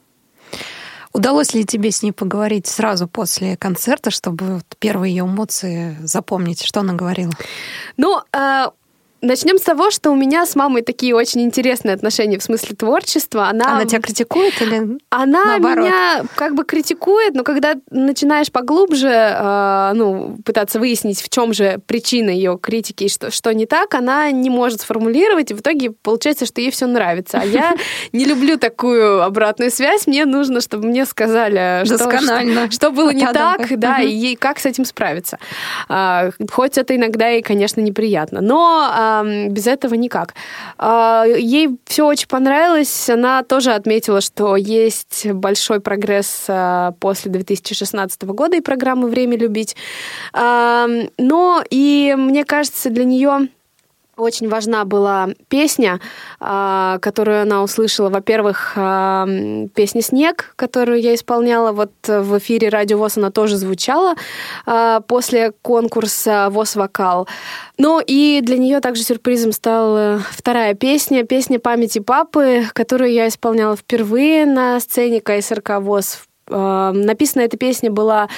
Удалось 1.12 1.54
ли 1.54 1.64
тебе 1.64 1.90
с 1.90 2.02
ней 2.02 2.12
поговорить 2.12 2.68
сразу 2.68 3.08
после 3.08 3.56
концерта, 3.56 4.10
чтобы 4.12 4.60
первые 4.78 5.14
ее 5.14 5.24
эмоции 5.24 5.96
запомнить? 6.02 6.62
Что 6.62 6.80
она 6.80 6.94
говорила? 6.94 7.32
Ну, 7.96 8.20
э, 8.32 8.66
Начнем 9.22 9.58
с 9.58 9.62
того, 9.62 9.90
что 9.90 10.10
у 10.10 10.16
меня 10.16 10.46
с 10.46 10.56
мамой 10.56 10.82
такие 10.82 11.14
очень 11.14 11.42
интересные 11.42 11.94
отношения 11.94 12.38
в 12.38 12.42
смысле 12.42 12.74
творчества. 12.74 13.48
Она, 13.48 13.76
она 13.76 13.84
тебя 13.84 14.00
критикует 14.00 14.60
или 14.62 14.98
Она 15.10 15.44
наоборот? 15.44 15.84
меня 15.84 16.22
как 16.36 16.54
бы 16.54 16.64
критикует, 16.64 17.34
но 17.34 17.44
когда 17.44 17.74
начинаешь 17.90 18.50
поглубже 18.50 19.08
э, 19.08 19.92
ну, 19.94 20.38
пытаться 20.44 20.78
выяснить, 20.78 21.20
в 21.20 21.28
чем 21.28 21.52
же 21.52 21.80
причина 21.86 22.30
ее 22.30 22.58
критики 22.60 23.04
и 23.04 23.08
что, 23.08 23.30
что 23.30 23.52
не 23.52 23.66
так, 23.66 23.94
она 23.94 24.30
не 24.30 24.48
может 24.48 24.80
сформулировать, 24.80 25.50
и 25.50 25.54
в 25.54 25.60
итоге 25.60 25.90
получается, 25.90 26.46
что 26.46 26.60
ей 26.60 26.70
все 26.70 26.86
нравится. 26.86 27.40
А 27.42 27.44
я 27.44 27.74
не 28.12 28.24
люблю 28.24 28.56
такую 28.58 29.22
обратную 29.22 29.70
связь. 29.70 30.06
Мне 30.06 30.24
нужно, 30.24 30.60
чтобы 30.60 30.88
мне 30.88 31.04
сказали, 31.04 31.84
что, 32.70 32.90
было 32.90 33.10
не 33.10 33.26
так, 33.26 33.78
да, 33.78 33.98
и 33.98 34.34
как 34.36 34.58
с 34.58 34.66
этим 34.66 34.86
справиться. 34.86 35.38
А, 35.88 36.30
хоть 36.50 36.78
это 36.78 36.96
иногда 36.96 37.30
и, 37.30 37.42
конечно, 37.42 37.80
неприятно. 37.80 38.40
Но 38.40 38.88
без 39.48 39.66
этого 39.66 39.94
никак. 39.94 40.34
А, 40.78 41.24
ей 41.24 41.78
все 41.86 42.06
очень 42.06 42.28
понравилось. 42.28 43.10
Она 43.10 43.42
тоже 43.42 43.72
отметила, 43.72 44.20
что 44.20 44.56
есть 44.56 45.26
большой 45.26 45.80
прогресс 45.80 46.46
а, 46.48 46.92
после 47.00 47.30
2016 47.30 48.22
года 48.24 48.56
и 48.56 48.60
программы 48.60 49.08
«Время 49.08 49.36
любить». 49.36 49.76
Но 50.32 51.64
и 51.70 52.14
мне 52.16 52.44
кажется, 52.44 52.90
для 52.90 53.04
нее 53.04 53.48
очень 54.20 54.48
важна 54.48 54.84
была 54.84 55.28
песня, 55.48 56.00
а, 56.38 56.98
которую 57.00 57.42
она 57.42 57.62
услышала. 57.62 58.08
Во-первых, 58.08 58.72
а, 58.76 59.26
песня 59.74 60.02
«Снег», 60.02 60.52
которую 60.56 61.00
я 61.00 61.14
исполняла 61.14 61.72
вот 61.72 61.92
в 62.06 62.38
эфире 62.38 62.68
«Радио 62.68 62.98
ВОЗ», 62.98 63.18
она 63.18 63.30
тоже 63.30 63.56
звучала 63.56 64.14
а, 64.66 65.00
после 65.00 65.52
конкурса 65.62 66.48
«ВОЗ 66.50 66.76
Вокал». 66.76 67.28
Ну 67.78 68.00
и 68.04 68.40
для 68.42 68.58
нее 68.58 68.80
также 68.80 69.02
сюрпризом 69.02 69.52
стала 69.52 70.22
вторая 70.30 70.74
песня, 70.74 71.24
песня 71.24 71.58
«Памяти 71.58 71.98
папы», 71.98 72.64
которую 72.72 73.12
я 73.12 73.28
исполняла 73.28 73.76
впервые 73.76 74.46
на 74.46 74.78
сцене 74.80 75.20
КСРК 75.20 75.80
ВОЗ. 75.80 76.20
Написана 76.48 77.42
эта 77.42 77.56
песня 77.56 77.92
была 77.92 78.28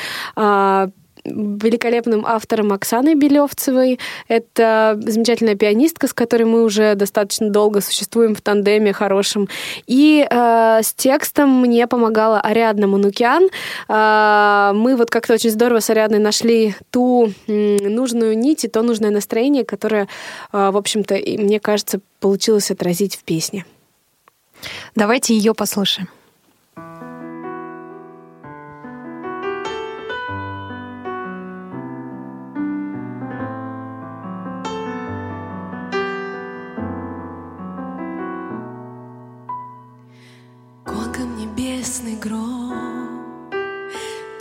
великолепным 1.24 2.24
автором 2.26 2.72
Оксаной 2.72 3.14
Белевцевой. 3.14 3.98
Это 4.28 4.98
замечательная 5.00 5.54
пианистка, 5.54 6.06
с 6.08 6.12
которой 6.12 6.44
мы 6.44 6.62
уже 6.64 6.94
достаточно 6.94 7.50
долго 7.50 7.80
существуем 7.80 8.34
в 8.34 8.40
тандеме 8.40 8.92
хорошем. 8.92 9.48
И 9.86 10.26
э, 10.28 10.80
с 10.82 10.92
текстом 10.94 11.60
мне 11.60 11.86
помогала 11.86 12.40
Ариадна 12.40 12.86
Манукян. 12.86 13.48
Э, 13.88 14.72
мы 14.74 14.96
вот 14.96 15.10
как-то 15.10 15.34
очень 15.34 15.50
здорово 15.50 15.80
с 15.80 15.90
Ариадной 15.90 16.18
нашли 16.18 16.74
ту 16.90 17.32
э, 17.46 17.88
нужную 17.88 18.36
нить 18.36 18.64
и 18.64 18.68
то 18.68 18.82
нужное 18.82 19.10
настроение, 19.10 19.64
которое, 19.64 20.08
э, 20.52 20.70
в 20.70 20.76
общем-то, 20.76 21.14
мне 21.14 21.60
кажется, 21.60 22.00
получилось 22.20 22.70
отразить 22.70 23.16
в 23.16 23.24
песне. 23.24 23.64
Давайте 24.94 25.34
ее 25.34 25.54
послушаем. 25.54 26.08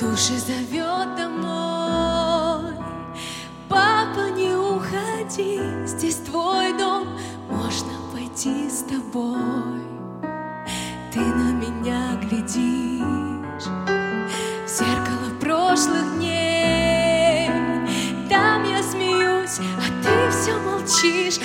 Души 0.02 0.34
зовет 0.40 1.16
домой. 1.16 2.74
Папа, 3.70 4.32
не 4.36 4.56
уходи, 4.56 5.62
здесь 5.86 6.16
твой 6.16 6.74
дом, 6.78 7.08
можно 7.50 7.94
пойти 8.12 8.68
с 8.68 8.82
тобой. 8.82 9.82
Ты 11.14 11.20
на 11.20 11.52
меня 11.52 12.20
глядишь 12.24 13.68
в 14.66 14.68
зеркало 14.68 15.30
прошлых 15.40 16.18
дней. 16.18 17.48
Там 18.28 18.64
я 18.64 18.82
смеюсь, 18.82 19.60
а 19.78 20.04
ты 20.04 20.32
все 20.32 20.58
молчишь, 20.60 21.40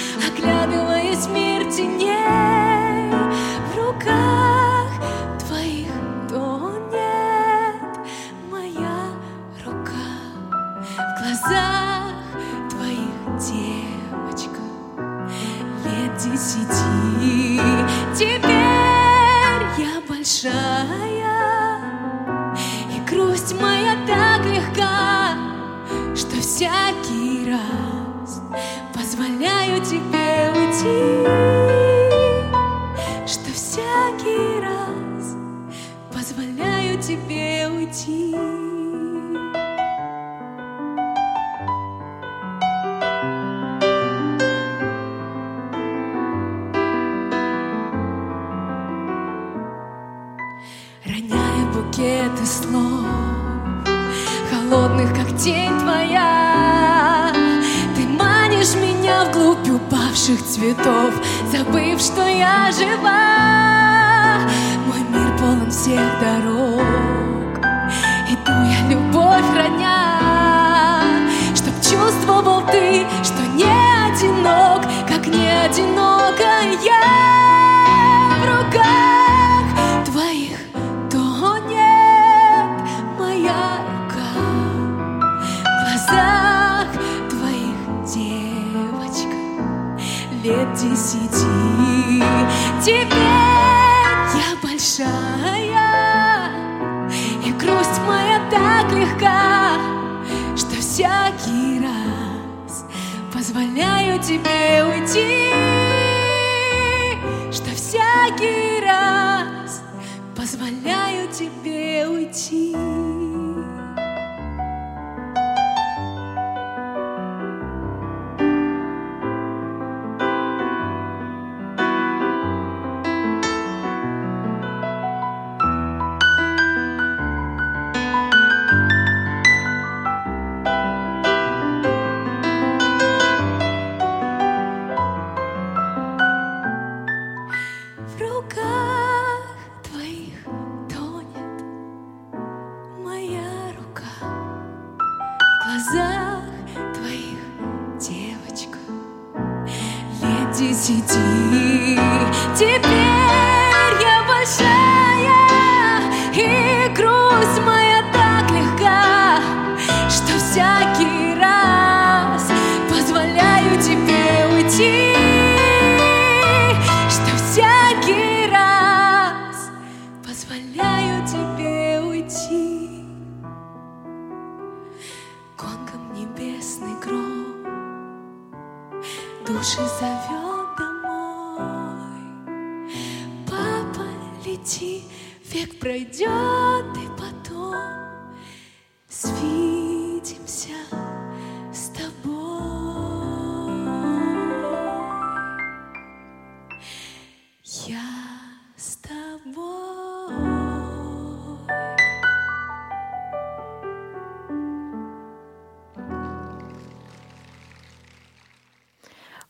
всякий 100.96 101.80
раз. 101.80 102.84
Позволяю 103.32 104.18
тебе 104.20 104.82
уйти, 104.84 105.52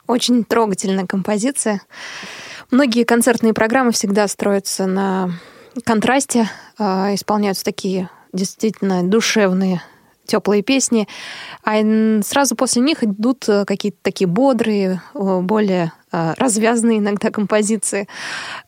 Очень 0.07 0.45
трогательная 0.45 1.07
композиция. 1.07 1.83
Многие 2.71 3.05
концертные 3.05 3.55
программы 3.55 3.93
всегда 3.93 4.29
строятся 4.29 4.87
на 4.87 5.31
контрасте, 5.85 6.49
э, 6.79 7.15
исполняются 7.15 7.65
такие 7.65 8.09
действительно 8.33 9.03
душевные 9.03 9.83
теплые 10.27 10.63
песни, 10.63 11.09
а 11.65 11.77
сразу 12.23 12.57
после 12.57 12.83
них 12.83 13.03
идут 13.03 13.49
э, 13.49 13.65
какие-то 13.65 13.99
такие 14.03 14.27
бодрые, 14.27 15.01
более 15.15 15.93
э, 16.13 16.35
развязные 16.37 16.99
иногда 16.99 17.31
композиции. 17.31 18.09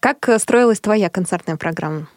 Как 0.01 0.29
э, 0.29 0.39
строилась 0.39 0.81
твоя 0.81 1.11
концертная 1.11 1.57
программа? 1.57 2.09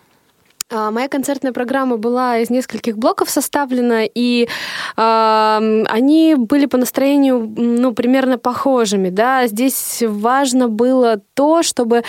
А, 0.71 0.89
Моя 0.89 1.09
концертная 1.09 1.51
программа 1.51 1.97
была 1.97 2.37
из 2.37 2.49
нескольких 2.49 2.97
блоков 2.97 3.29
составлена, 3.29 4.03
и 4.05 4.47
а, 4.95 5.61
они 5.87 6.35
были 6.35 6.65
по 6.65 6.77
настроению 6.77 7.53
ну, 7.57 7.93
примерно 7.93 8.37
похожими. 8.37 9.09
Да? 9.09 9.47
Здесь 9.47 10.01
важно 10.07 10.69
было 10.69 11.21
то, 11.33 11.61
чтобы 11.61 12.03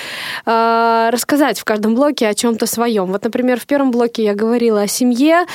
а, 0.47 1.11
рассказать 1.11 1.59
в 1.59 1.65
каждом 1.65 1.95
блоке 1.95 2.29
о 2.29 2.35
чем-то 2.35 2.67
своем. 2.67 3.07
Вот, 3.07 3.25
например, 3.25 3.59
в 3.59 3.67
первом 3.67 3.91
блоке 3.91 4.23
я 4.23 4.35
говорила 4.35 4.83
о 4.83 4.87
семье, 4.87 5.47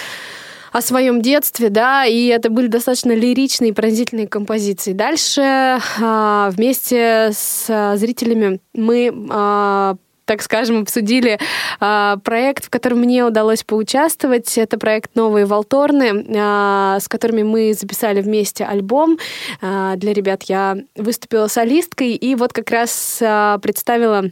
о 0.74 0.82
своем 0.82 1.22
детстве, 1.22 1.70
да, 1.70 2.06
и 2.06 2.28
это 2.28 2.50
были 2.50 2.68
достаточно 2.68 3.14
лиричные 3.14 3.70
и 3.70 3.74
пронзительные 3.74 4.28
композиции. 4.28 4.92
Дальше 4.92 5.80
а, 6.02 6.50
вместе 6.52 7.30
с 7.32 7.96
зрителями 7.96 8.60
мы 8.74 9.98
так 10.28 10.42
скажем, 10.42 10.82
обсудили 10.82 11.40
а, 11.80 12.18
проект, 12.18 12.66
в 12.66 12.70
котором 12.70 13.00
мне 13.00 13.24
удалось 13.24 13.64
поучаствовать. 13.64 14.58
Это 14.58 14.78
проект 14.78 15.16
«Новые 15.16 15.46
Волторны», 15.46 16.26
а, 16.38 17.00
с 17.00 17.08
которыми 17.08 17.44
мы 17.44 17.74
записали 17.74 18.22
вместе 18.22 18.66
альбом. 18.66 19.18
А, 19.62 19.96
для 19.96 20.14
ребят 20.14 20.44
я 20.44 20.78
выступила 20.96 21.48
солисткой 21.48 22.12
и 22.12 22.36
вот 22.36 22.54
как 22.54 22.70
раз 22.70 23.20
а, 23.22 23.58
представила 23.60 24.26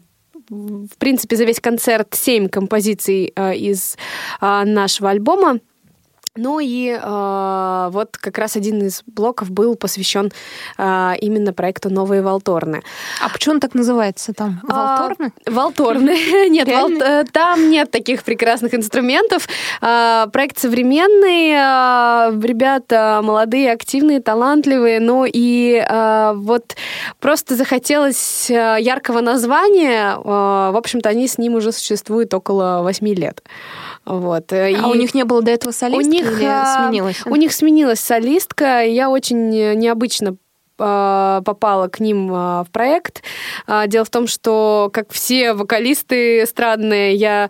в 0.50 0.98
принципе, 1.00 1.38
за 1.38 1.46
весь 1.46 1.60
концерт 1.60 2.14
семь 2.14 2.50
композиций 2.50 3.34
а, 3.36 3.54
из 3.54 3.98
а, 4.40 4.64
нашего 4.64 5.10
альбома. 5.10 5.60
Ну 6.38 6.60
и 6.60 6.90
э, 7.02 7.90
вот 7.92 8.18
как 8.18 8.38
раз 8.38 8.58
один 8.58 8.82
из 8.86 9.04
блоков 9.06 9.52
был 9.52 9.76
посвящен 9.76 10.34
э, 10.78 11.14
именно 11.22 11.54
проекту 11.54 11.90
«Новые 11.90 12.22
Волторны». 12.22 12.84
А 13.24 13.30
почему 13.30 13.56
он 13.56 13.60
так 13.62 13.74
называется 13.74 14.34
там? 14.34 14.60
Волторны? 14.64 15.32
А, 15.46 15.52
Волторны. 15.52 16.50
Нет, 16.50 16.68
вол- 16.68 17.02
э, 17.02 17.24
там 17.32 17.70
нет 17.70 17.90
таких 17.90 18.24
прекрасных 18.24 18.74
инструментов. 18.74 19.48
А, 19.80 20.28
Проект 20.28 20.60
современный, 20.60 21.54
а, 21.58 22.32
ребята 22.44 23.22
молодые, 23.24 23.72
активные, 23.72 24.20
талантливые, 24.20 25.00
но 25.00 25.26
и 25.26 25.82
а, 25.88 26.34
вот 26.34 26.76
просто 27.22 27.56
захотелось 27.56 28.50
яркого 28.50 29.22
названия. 29.22 30.18
А, 30.22 30.72
В 30.72 30.76
общем-то, 30.78 31.08
они 31.08 31.30
с 31.30 31.38
ним 31.38 31.56
уже 31.56 31.72
существуют 31.72 32.34
около 32.34 32.82
восьми 32.84 33.16
лет. 33.16 33.42
Вот. 34.06 34.52
А 34.52 34.68
И 34.70 34.76
у 34.76 34.94
них 34.96 35.16
не 35.16 35.24
было 35.24 35.42
до 35.42 35.52
этого 35.52 35.72
солиста 35.72 35.98
у 35.98 36.02
них 36.02 36.25
или 36.26 36.46
а, 36.46 36.88
сменилось? 36.88 37.22
У 37.26 37.36
них 37.36 37.54
сменилась 37.54 38.00
солистка. 38.00 38.84
Я 38.84 39.10
очень 39.10 39.50
необычно 39.50 40.38
а, 40.78 41.42
попала 41.46 41.88
к 41.88 42.02
ним 42.02 42.30
а, 42.34 42.64
в 42.66 42.70
проект. 42.70 43.24
Дело 43.88 44.04
в 44.04 44.10
том, 44.10 44.28
что, 44.28 44.90
как 44.92 45.12
все 45.12 45.54
вокалисты 45.54 46.44
эстрадные, 46.44 47.16
я 47.16 47.50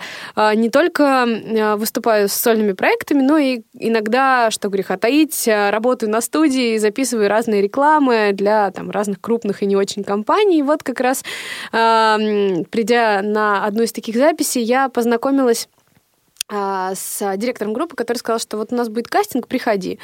не 0.55 0.69
только 0.69 1.75
выступаю 1.77 2.29
с 2.29 2.33
сольными 2.33 2.73
проектами, 2.73 3.21
но 3.21 3.37
и 3.37 3.61
иногда, 3.73 4.51
что 4.51 4.69
греха 4.69 4.97
таить, 4.97 5.47
работаю 5.47 6.11
на 6.11 6.21
студии, 6.21 6.77
записываю 6.77 7.27
разные 7.27 7.61
рекламы 7.61 8.29
для 8.33 8.71
там, 8.71 8.91
разных 8.91 9.19
крупных 9.19 9.63
и 9.63 9.65
не 9.65 9.75
очень 9.75 10.03
компаний. 10.03 10.59
И 10.59 10.63
вот 10.63 10.83
как 10.83 10.99
раз, 10.99 11.23
придя 11.71 13.21
на 13.23 13.65
одну 13.65 13.83
из 13.83 13.91
таких 13.91 14.15
записей, 14.15 14.61
я 14.61 14.87
познакомилась 14.89 15.67
с 16.49 17.37
директором 17.37 17.73
группы, 17.73 17.95
который 17.95 18.17
сказал, 18.17 18.39
что 18.39 18.57
вот 18.57 18.71
у 18.71 18.75
нас 18.75 18.87
будет 18.87 19.07
кастинг, 19.07 19.47
приходи. 19.47 19.99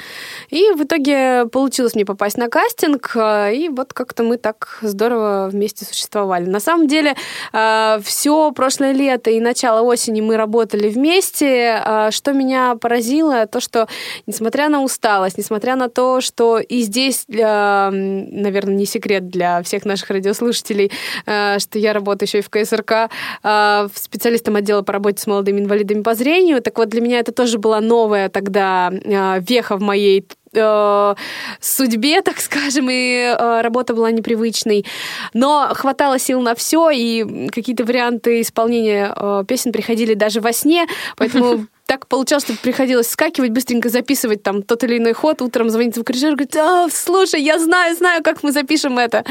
И 0.49 0.71
в 0.71 0.83
итоге 0.83 1.45
получилось 1.45 1.93
мне 1.93 2.03
попасть 2.03 2.37
на 2.37 2.49
кастинг, 2.49 3.11
а, 3.15 3.49
и 3.51 3.69
вот 3.69 3.93
как-то 3.93 4.23
мы 4.23 4.37
так 4.37 4.79
здорово 4.81 5.49
вместе 5.51 5.85
существовали. 5.85 6.45
На 6.45 6.59
самом 6.59 6.87
деле 6.87 7.15
все 7.51 8.51
прошлое 8.51 8.91
лето 8.91 9.29
и 9.29 9.39
начало 9.39 9.81
осени 9.81 10.21
мы 10.21 10.35
работали 10.35 10.89
вместе. 10.89 11.79
А, 11.83 12.09
Что 12.11 12.33
меня 12.33 12.75
поразило, 12.75 13.45
то, 13.45 13.59
что 13.59 13.87
несмотря 14.25 14.69
на 14.69 14.81
усталость, 14.81 15.37
несмотря 15.37 15.75
на 15.75 15.89
то, 15.89 16.21
что 16.21 16.57
и 16.57 16.81
здесь, 16.81 17.25
а, 17.39 17.91
наверное, 17.91 18.73
не 18.73 18.85
секрет 18.85 19.29
для 19.29 19.61
всех 19.61 19.85
наших 19.85 20.09
радиослушателей, 20.09 20.91
а, 21.27 21.59
что 21.59 21.77
я 21.77 21.93
работаю 21.93 22.27
еще 22.27 22.39
и 22.39 22.41
в 22.41 22.49
КСРК 22.49 23.11
а, 23.43 23.87
специалистом 23.93 24.55
отдела 24.55 24.81
по 24.81 24.93
работе 24.93 25.21
с 25.21 25.27
молодыми 25.27 25.59
инвалидами 25.59 26.01
по 26.01 26.15
зрению. 26.15 26.30
Так 26.61 26.77
вот, 26.77 26.89
для 26.89 27.01
меня 27.01 27.19
это 27.19 27.31
тоже 27.31 27.57
была 27.57 27.81
новая 27.81 28.29
тогда 28.29 28.91
а, 28.91 29.39
веха 29.39 29.77
в 29.77 29.81
моей 29.81 30.27
э, 30.53 31.15
судьбе, 31.59 32.21
так 32.23 32.39
скажем, 32.39 32.89
и 32.89 33.35
э, 33.37 33.61
работа 33.61 33.93
была 33.93 34.11
непривычной. 34.11 34.85
Но 35.33 35.69
хватало 35.73 36.19
сил 36.19 36.41
на 36.41 36.55
все, 36.55 36.89
и 36.89 37.47
какие-то 37.49 37.85
варианты 37.85 38.41
исполнения 38.41 39.13
э, 39.15 39.43
песен 39.47 39.71
приходили 39.71 40.13
даже 40.13 40.41
во 40.41 40.53
сне, 40.53 40.87
поэтому 41.17 41.65
так 41.85 42.07
получалось, 42.07 42.45
что 42.45 42.53
приходилось 42.55 43.09
скакивать, 43.09 43.51
быстренько 43.51 43.89
записывать 43.89 44.43
там 44.43 44.63
тот 44.63 44.83
или 44.85 44.97
иной 44.97 45.11
ход, 45.11 45.41
утром 45.41 45.69
звонить 45.69 45.93
звукорежиссер, 45.95 46.31
говорит, 46.35 46.55
а, 46.55 46.87
слушай, 46.89 47.41
я 47.41 47.59
знаю, 47.59 47.95
знаю, 47.97 48.23
как 48.23 48.43
мы 48.43 48.53
запишем 48.53 48.97
это. 48.97 49.25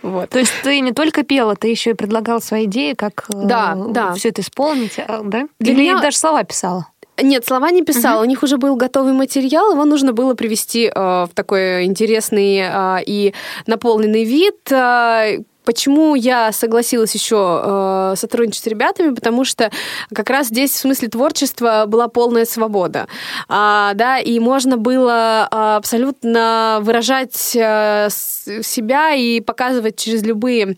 Вот. 0.00 0.30
То 0.30 0.38
есть 0.38 0.52
ты 0.62 0.78
не 0.78 0.92
только 0.92 1.24
пела, 1.24 1.56
ты 1.56 1.68
еще 1.68 1.90
и 1.90 1.94
предлагала 1.94 2.38
свои 2.38 2.66
идеи, 2.66 2.92
как 2.92 3.24
Да, 3.28 3.74
да. 3.88 4.14
все 4.14 4.28
это 4.28 4.42
исполнить, 4.42 4.96
а, 4.98 5.22
да? 5.24 5.48
Для 5.58 5.72
Или 5.72 5.80
меня- 5.82 6.00
даже 6.00 6.16
слова 6.16 6.44
писала? 6.44 6.86
Нет, 7.22 7.46
слова 7.46 7.70
не 7.70 7.82
писала. 7.82 8.22
У 8.22 8.24
них 8.24 8.42
уже 8.42 8.56
был 8.56 8.76
готовый 8.76 9.12
материал, 9.12 9.70
его 9.72 9.84
нужно 9.84 10.12
было 10.12 10.34
привести 10.34 10.86
э, 10.86 10.92
в 10.94 11.30
такой 11.34 11.84
интересный 11.84 12.58
э, 12.58 12.98
и 13.06 13.34
наполненный 13.66 14.24
вид. 14.24 14.70
Э, 14.72 15.38
Почему 15.64 16.14
я 16.14 16.52
согласилась 16.52 17.14
еще 17.14 17.62
э, 17.64 18.14
сотрудничать 18.18 18.62
с 18.64 18.66
ребятами? 18.66 19.14
Потому 19.14 19.44
что 19.46 19.70
как 20.14 20.28
раз 20.28 20.48
здесь 20.48 20.72
в 20.72 20.76
смысле 20.78 21.08
творчества 21.08 21.84
была 21.86 22.08
полная 22.08 22.44
свобода, 22.44 23.06
А, 23.48 23.94
да, 23.94 24.18
и 24.18 24.38
можно 24.40 24.76
было 24.76 25.48
а, 25.50 25.76
абсолютно 25.78 26.80
выражать 26.82 27.56
э, 27.56 28.08
с- 28.10 28.62
себя 28.62 29.14
и 29.14 29.40
показывать 29.40 29.96
через 29.96 30.22
любые 30.22 30.76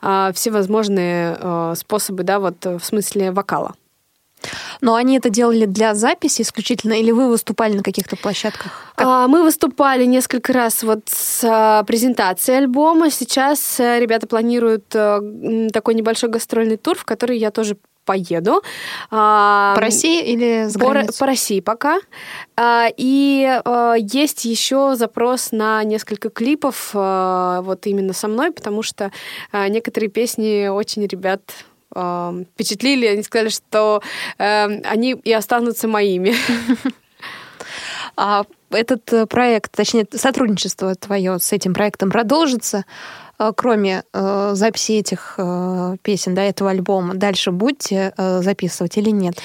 а, 0.00 0.30
всевозможные 0.32 1.36
э, 1.40 1.74
способы, 1.76 2.22
да, 2.22 2.38
вот 2.38 2.64
э, 2.64 2.78
в 2.78 2.84
смысле 2.84 3.32
вокала. 3.32 3.74
Но 4.80 4.94
они 4.94 5.16
это 5.18 5.30
делали 5.30 5.64
для 5.66 5.94
записи 5.94 6.42
исключительно, 6.42 6.92
или 6.94 7.10
вы 7.10 7.28
выступали 7.28 7.74
на 7.76 7.82
каких-то 7.82 8.16
площадках? 8.16 8.92
Как- 8.94 9.06
А, 9.06 9.28
Мы 9.28 9.42
выступали 9.42 10.04
несколько 10.04 10.52
раз 10.52 10.82
вот 10.82 11.00
с 11.08 11.42
а, 11.44 11.82
презентацией 11.84 12.58
альбома. 12.58 13.10
Сейчас 13.10 13.78
э, 13.80 13.98
ребята 14.00 14.26
планируют 14.26 14.84
э, 14.94 15.68
такой 15.72 15.94
небольшой 15.94 16.30
гастрольный 16.30 16.76
тур, 16.76 16.96
в 16.96 17.04
который 17.04 17.38
я 17.38 17.50
тоже 17.50 17.76
поеду. 18.04 18.62
А, 19.10 19.74
По 19.74 19.80
России 19.82 20.22
или 20.24 20.64
за 20.68 20.78
по, 20.78 20.94
по 21.18 21.26
России 21.26 21.60
пока. 21.60 21.98
И 22.96 23.60
э, 23.64 23.94
есть 23.98 24.44
еще 24.46 24.94
запрос 24.96 25.52
на 25.52 25.84
несколько 25.84 26.30
клипов 26.30 26.90
вот 26.94 27.80
именно 27.86 28.12
со 28.14 28.28
мной, 28.28 28.50
потому 28.50 28.82
что 28.82 29.12
некоторые 29.52 30.08
песни 30.10 30.68
очень 30.68 31.06
ребят 31.06 31.42
э, 31.98 32.44
впечатлили. 32.54 33.06
Они 33.06 33.22
сказали, 33.22 33.48
что 33.48 34.02
э, 34.38 34.80
они 34.82 35.12
и 35.12 35.32
останутся 35.32 35.88
моими. 35.88 36.34
А 38.20 38.44
этот 38.70 39.12
э, 39.12 39.26
проект, 39.26 39.70
точнее, 39.76 40.04
сотрудничество 40.12 40.94
твое 40.96 41.38
с 41.38 41.52
этим 41.52 41.72
проектом 41.72 42.10
продолжится? 42.10 42.84
э, 43.38 43.52
кроме 43.56 44.02
э, 44.12 44.50
записи 44.54 44.92
этих 44.92 45.34
э, 45.38 45.96
песен, 46.02 46.34
да, 46.34 46.42
этого 46.42 46.70
альбома, 46.70 47.14
дальше 47.14 47.50
будете 47.50 48.12
э, 48.16 48.42
записывать 48.42 48.96
или 48.98 49.10
нет? 49.10 49.38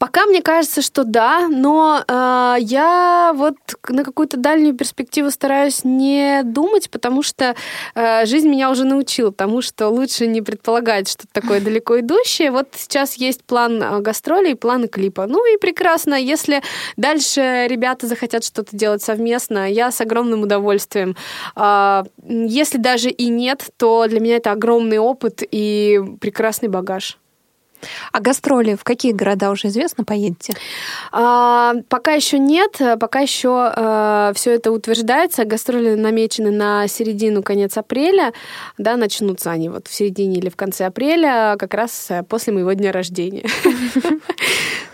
Пока 0.00 0.24
мне 0.24 0.40
кажется, 0.40 0.80
что 0.80 1.04
да, 1.04 1.46
но 1.48 2.02
э, 2.08 2.54
я 2.60 3.32
вот 3.34 3.56
на 3.86 4.02
какую-то 4.02 4.38
дальнюю 4.38 4.74
перспективу 4.74 5.30
стараюсь 5.30 5.84
не 5.84 6.40
думать, 6.42 6.88
потому 6.88 7.22
что 7.22 7.54
э, 7.94 8.24
жизнь 8.24 8.48
меня 8.48 8.70
уже 8.70 8.84
научила 8.84 9.30
тому, 9.30 9.60
что 9.60 9.90
лучше 9.90 10.26
не 10.26 10.40
предполагать 10.40 11.06
что-то 11.06 11.28
такое 11.34 11.60
далеко 11.64 12.00
идущее. 12.00 12.50
Вот 12.50 12.68
сейчас 12.76 13.16
есть 13.16 13.44
план 13.44 13.82
э, 13.82 14.00
гастролей, 14.00 14.56
планы 14.56 14.88
клипа. 14.88 15.26
Ну 15.26 15.44
и 15.54 15.58
прекрасно, 15.58 16.14
если 16.14 16.62
дальше 16.96 17.66
ребята 17.68 18.06
захотят 18.06 18.42
что-то 18.42 18.74
делать 18.74 19.02
совместно, 19.02 19.70
я 19.70 19.90
с 19.90 20.00
огромным 20.00 20.40
удовольствием. 20.40 21.14
Э, 21.56 22.04
если 22.26 22.78
даже 22.78 23.10
и 23.10 23.28
нет, 23.28 23.68
то 23.76 24.06
для 24.08 24.20
меня 24.20 24.36
это 24.36 24.52
огромный 24.52 24.98
опыт 24.98 25.42
и 25.42 26.00
прекрасный 26.22 26.70
багаж. 26.70 27.19
А 28.12 28.20
гастроли 28.20 28.74
в 28.74 28.84
какие 28.84 29.12
города 29.12 29.50
уже 29.50 29.68
известно 29.68 30.04
поедете? 30.04 30.54
А, 31.12 31.74
пока 31.88 32.12
еще 32.12 32.38
нет, 32.38 32.80
пока 32.98 33.20
еще 33.20 33.72
э, 33.74 34.32
все 34.34 34.52
это 34.52 34.72
утверждается. 34.72 35.44
Гастроли 35.44 35.94
намечены 35.94 36.50
на 36.50 36.86
середину, 36.88 37.42
конец 37.42 37.76
апреля. 37.76 38.32
Да, 38.78 38.96
начнутся 38.96 39.50
они 39.50 39.68
вот 39.68 39.88
в 39.88 39.94
середине 39.94 40.38
или 40.38 40.48
в 40.48 40.56
конце 40.56 40.86
апреля, 40.86 41.56
как 41.58 41.74
раз 41.74 42.08
после 42.28 42.52
моего 42.52 42.72
дня 42.72 42.92
рождения. 42.92 43.44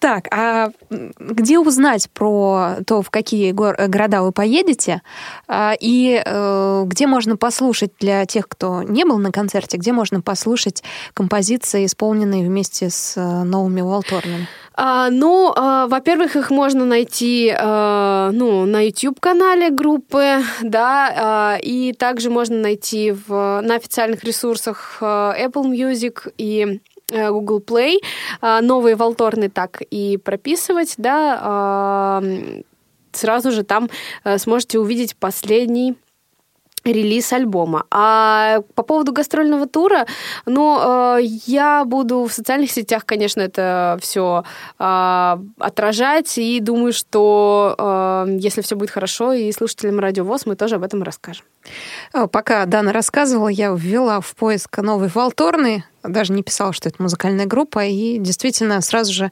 Так, 0.00 0.28
а 0.32 0.70
где 0.88 1.58
узнать 1.58 2.08
про 2.10 2.76
то, 2.86 3.02
в 3.02 3.10
какие 3.10 3.52
гор- 3.52 3.76
города 3.86 4.22
вы 4.22 4.32
поедете, 4.32 5.02
а, 5.46 5.74
и 5.78 6.22
э, 6.24 6.82
где 6.86 7.06
можно 7.06 7.36
послушать 7.36 7.92
для 8.00 8.24
тех, 8.24 8.48
кто 8.48 8.82
не 8.82 9.04
был 9.04 9.18
на 9.18 9.30
концерте, 9.30 9.76
где 9.76 9.92
можно 9.92 10.22
послушать 10.22 10.82
композиции, 11.12 11.84
исполненные 11.84 12.46
вместе 12.46 12.88
с 12.88 13.14
э, 13.18 13.42
новыми 13.44 13.82
Волторнами? 13.82 14.48
А, 14.82 15.10
ну, 15.10 15.52
а, 15.54 15.86
во-первых, 15.86 16.34
их 16.34 16.48
можно 16.48 16.86
найти 16.86 17.52
а, 17.54 18.30
ну, 18.32 18.64
на 18.64 18.86
YouTube-канале 18.86 19.68
группы, 19.68 20.38
да, 20.62 21.12
а, 21.14 21.58
и 21.62 21.92
также 21.92 22.30
можно 22.30 22.56
найти 22.56 23.12
в, 23.12 23.60
на 23.60 23.74
официальных 23.74 24.24
ресурсах 24.24 24.96
Apple 25.02 25.70
Music 25.70 26.32
и 26.38 26.80
Google 27.10 27.60
Play. 27.60 27.98
А, 28.40 28.60
Новые 28.60 28.96
волторны 28.96 29.48
так 29.48 29.82
и 29.90 30.16
прописывать, 30.16 30.94
да, 30.96 31.38
а, 31.42 32.22
сразу 33.12 33.50
же 33.50 33.64
там 33.64 33.88
э, 34.24 34.38
сможете 34.38 34.78
увидеть 34.78 35.16
последний 35.16 35.96
релиз 36.84 37.32
альбома. 37.32 37.84
А 37.90 38.62
по 38.74 38.82
поводу 38.82 39.12
гастрольного 39.12 39.66
тура, 39.66 40.06
ну, 40.46 41.18
э, 41.18 41.18
я 41.46 41.84
буду 41.84 42.24
в 42.24 42.32
социальных 42.32 42.70
сетях, 42.70 43.04
конечно, 43.04 43.42
это 43.42 43.98
все 44.00 44.44
э, 44.78 45.36
отражать, 45.58 46.38
и 46.38 46.58
думаю, 46.60 46.92
что 46.92 47.74
э, 47.78 48.38
если 48.38 48.62
все 48.62 48.76
будет 48.76 48.90
хорошо, 48.90 49.32
и 49.32 49.52
слушателям 49.52 50.00
Радио 50.00 50.24
ВОЗ 50.24 50.46
мы 50.46 50.56
тоже 50.56 50.76
об 50.76 50.82
этом 50.82 51.02
расскажем. 51.02 51.44
Э, 52.14 52.26
Пока 52.26 52.64
Дана 52.64 52.92
рассказывала, 52.92 53.48
я 53.48 53.70
ввела 53.72 54.20
в 54.20 54.34
поиск 54.34 54.78
новый 54.78 55.10
Волторны, 55.12 55.84
даже 56.02 56.32
не 56.32 56.42
писала, 56.42 56.72
что 56.72 56.88
это 56.88 57.02
музыкальная 57.02 57.46
группа, 57.46 57.84
и 57.84 58.18
действительно 58.18 58.80
сразу 58.80 59.12
же 59.12 59.30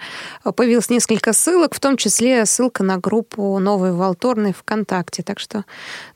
появилось 0.57 0.91
несколько 0.91 1.33
ссылок, 1.33 1.75
в 1.75 1.81
том 1.81 1.97
числе 1.97 2.45
ссылка 2.47 2.83
на 2.83 2.99
группу 2.99 3.59
«Новые 3.59 3.93
Волторны» 3.93 4.53
ВКонтакте. 4.53 5.23
Так 5.23 5.39
что, 5.39 5.65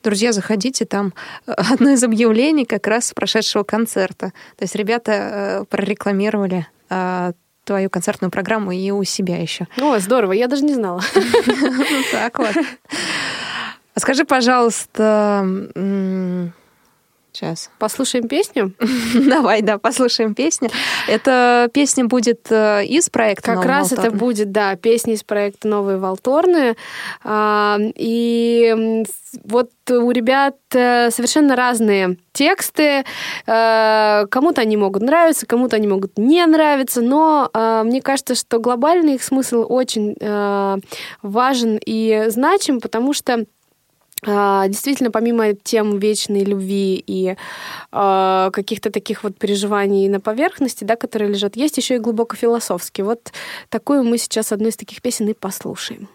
друзья, 0.03 0.31
заходите, 0.31 0.85
там 0.85 1.13
одно 1.45 1.91
из 1.91 2.03
объявлений 2.03 2.65
как 2.65 2.87
раз 2.87 3.13
прошедшего 3.13 3.63
концерта. 3.63 4.33
То 4.57 4.63
есть 4.63 4.75
ребята 4.75 5.11
э, 5.11 5.65
прорекламировали 5.69 6.67
э, 6.89 7.33
твою 7.63 7.89
концертную 7.89 8.31
программу 8.31 8.71
и 8.71 8.91
у 8.91 9.03
себя 9.03 9.37
еще. 9.37 9.67
О, 9.81 9.97
здорово, 9.99 10.33
я 10.33 10.47
даже 10.47 10.63
не 10.63 10.73
знала. 10.73 11.01
Так 12.11 12.39
вот. 12.39 12.55
А 13.95 13.99
скажи, 13.99 14.25
пожалуйста, 14.25 15.45
сейчас. 17.33 17.69
Послушаем 17.79 18.27
песню. 18.27 18.73
Давай, 19.15 19.61
да, 19.61 19.77
послушаем 19.77 20.35
песню. 20.35 20.69
Эта 21.07 21.69
песня 21.73 22.05
будет 22.05 22.47
э, 22.51 22.85
из 22.85 23.09
проекта 23.09 23.47
Как 23.47 23.55
«Новый 23.55 23.67
раз 23.67 23.91
это 23.91 24.01
Волторн». 24.03 24.17
будет, 24.19 24.51
да, 24.51 24.75
песня 24.75 25.13
из 25.13 25.23
проекта 25.23 25.67
«Новые 25.67 25.97
Волторны». 25.97 26.75
А, 27.23 27.77
И 27.95 29.03
вот 29.43 29.71
у 29.89 30.11
ребят 30.11 30.55
э, 30.73 31.09
совершенно 31.11 31.55
разные 31.55 32.17
тексты. 32.31 33.03
Э, 33.47 34.25
Кому-то 34.29 34.61
они 34.61 34.77
могут 34.77 35.01
нравиться, 35.01 35.45
кому-то 35.45 35.75
они 35.75 35.87
могут 35.87 36.17
не 36.17 36.45
нравиться, 36.45 37.01
но 37.01 37.49
мне 37.83 38.01
кажется, 38.01 38.35
что 38.35 38.59
глобальный 38.59 39.15
их 39.15 39.23
смысл 39.23 39.65
очень 39.67 40.15
важен 41.21 41.79
и 41.85 42.25
значим, 42.29 42.79
потому 42.79 43.13
что 43.13 43.45
Действительно, 44.25 45.11
помимо 45.11 45.53
тем 45.53 45.99
вечной 45.99 46.43
любви 46.43 47.03
и 47.05 47.35
э, 47.91 48.49
каких-то 48.53 48.89
таких 48.91 49.23
вот 49.23 49.37
переживаний 49.37 50.07
на 50.07 50.19
поверхности, 50.19 50.83
да, 50.83 50.95
которые 50.95 51.31
лежат, 51.31 51.55
есть 51.55 51.77
еще 51.77 51.95
и 51.95 51.99
глубоко 51.99 52.35
философские. 52.35 53.05
Вот 53.05 53.31
такую 53.69 54.03
мы 54.03 54.17
сейчас 54.17 54.51
одну 54.51 54.67
из 54.69 54.77
таких 54.77 55.01
песен 55.01 55.29
и 55.29 55.33
послушаем. 55.33 56.07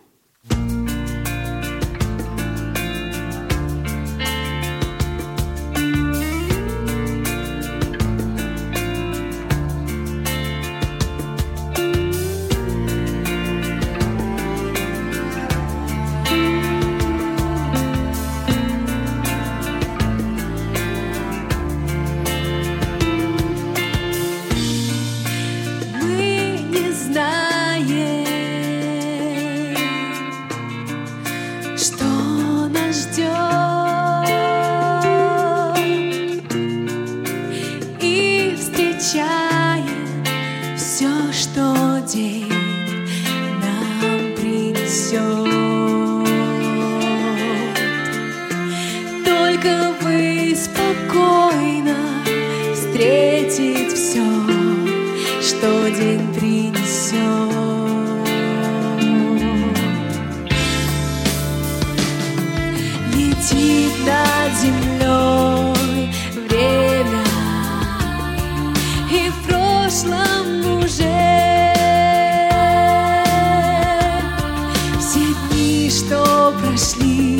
Что 75.98 76.54
прошли 76.60 77.37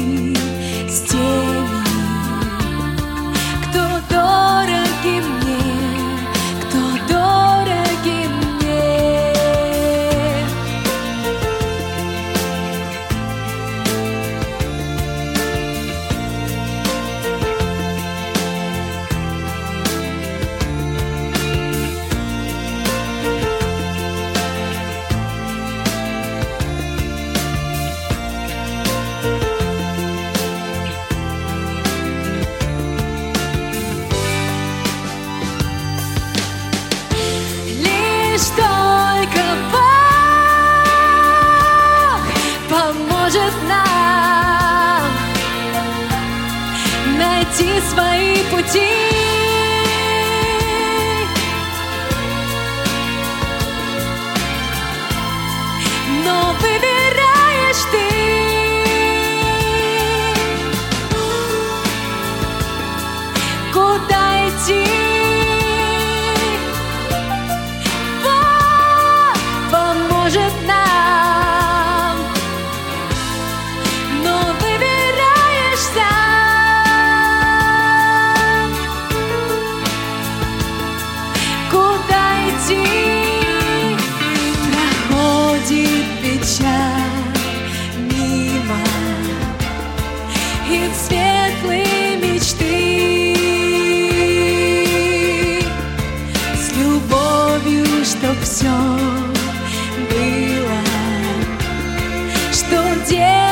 Что 103.09 103.48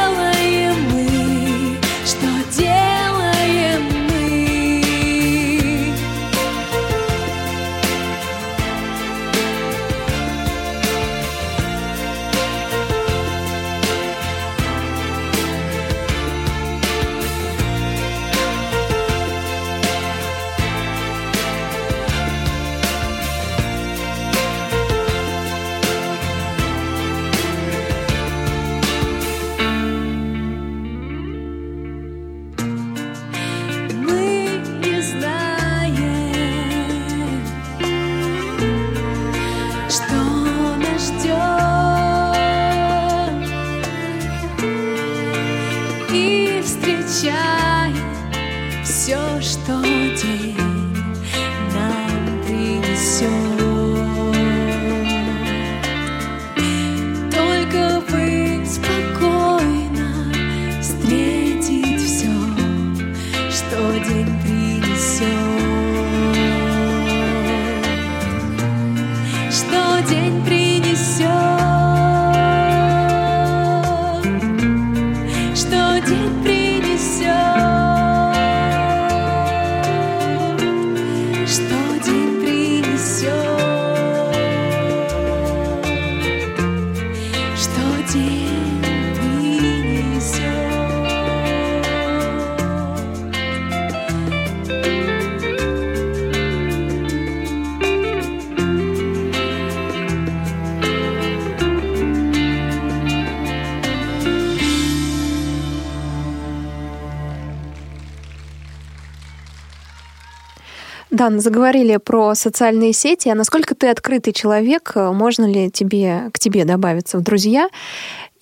Дан, 111.17 111.41
заговорили 111.41 111.97
про 111.97 112.35
социальные 112.35 112.93
сети. 112.93 113.31
А 113.31 113.35
насколько 113.35 113.75
ты 113.75 113.89
открытый 113.89 114.35
человек? 114.35 114.93
Можно 114.95 115.47
ли 115.47 115.71
тебе, 115.71 116.31
к 116.31 116.39
тебе 116.39 116.67
добавиться 116.67 117.17
в 117.17 117.23
друзья? 117.23 117.71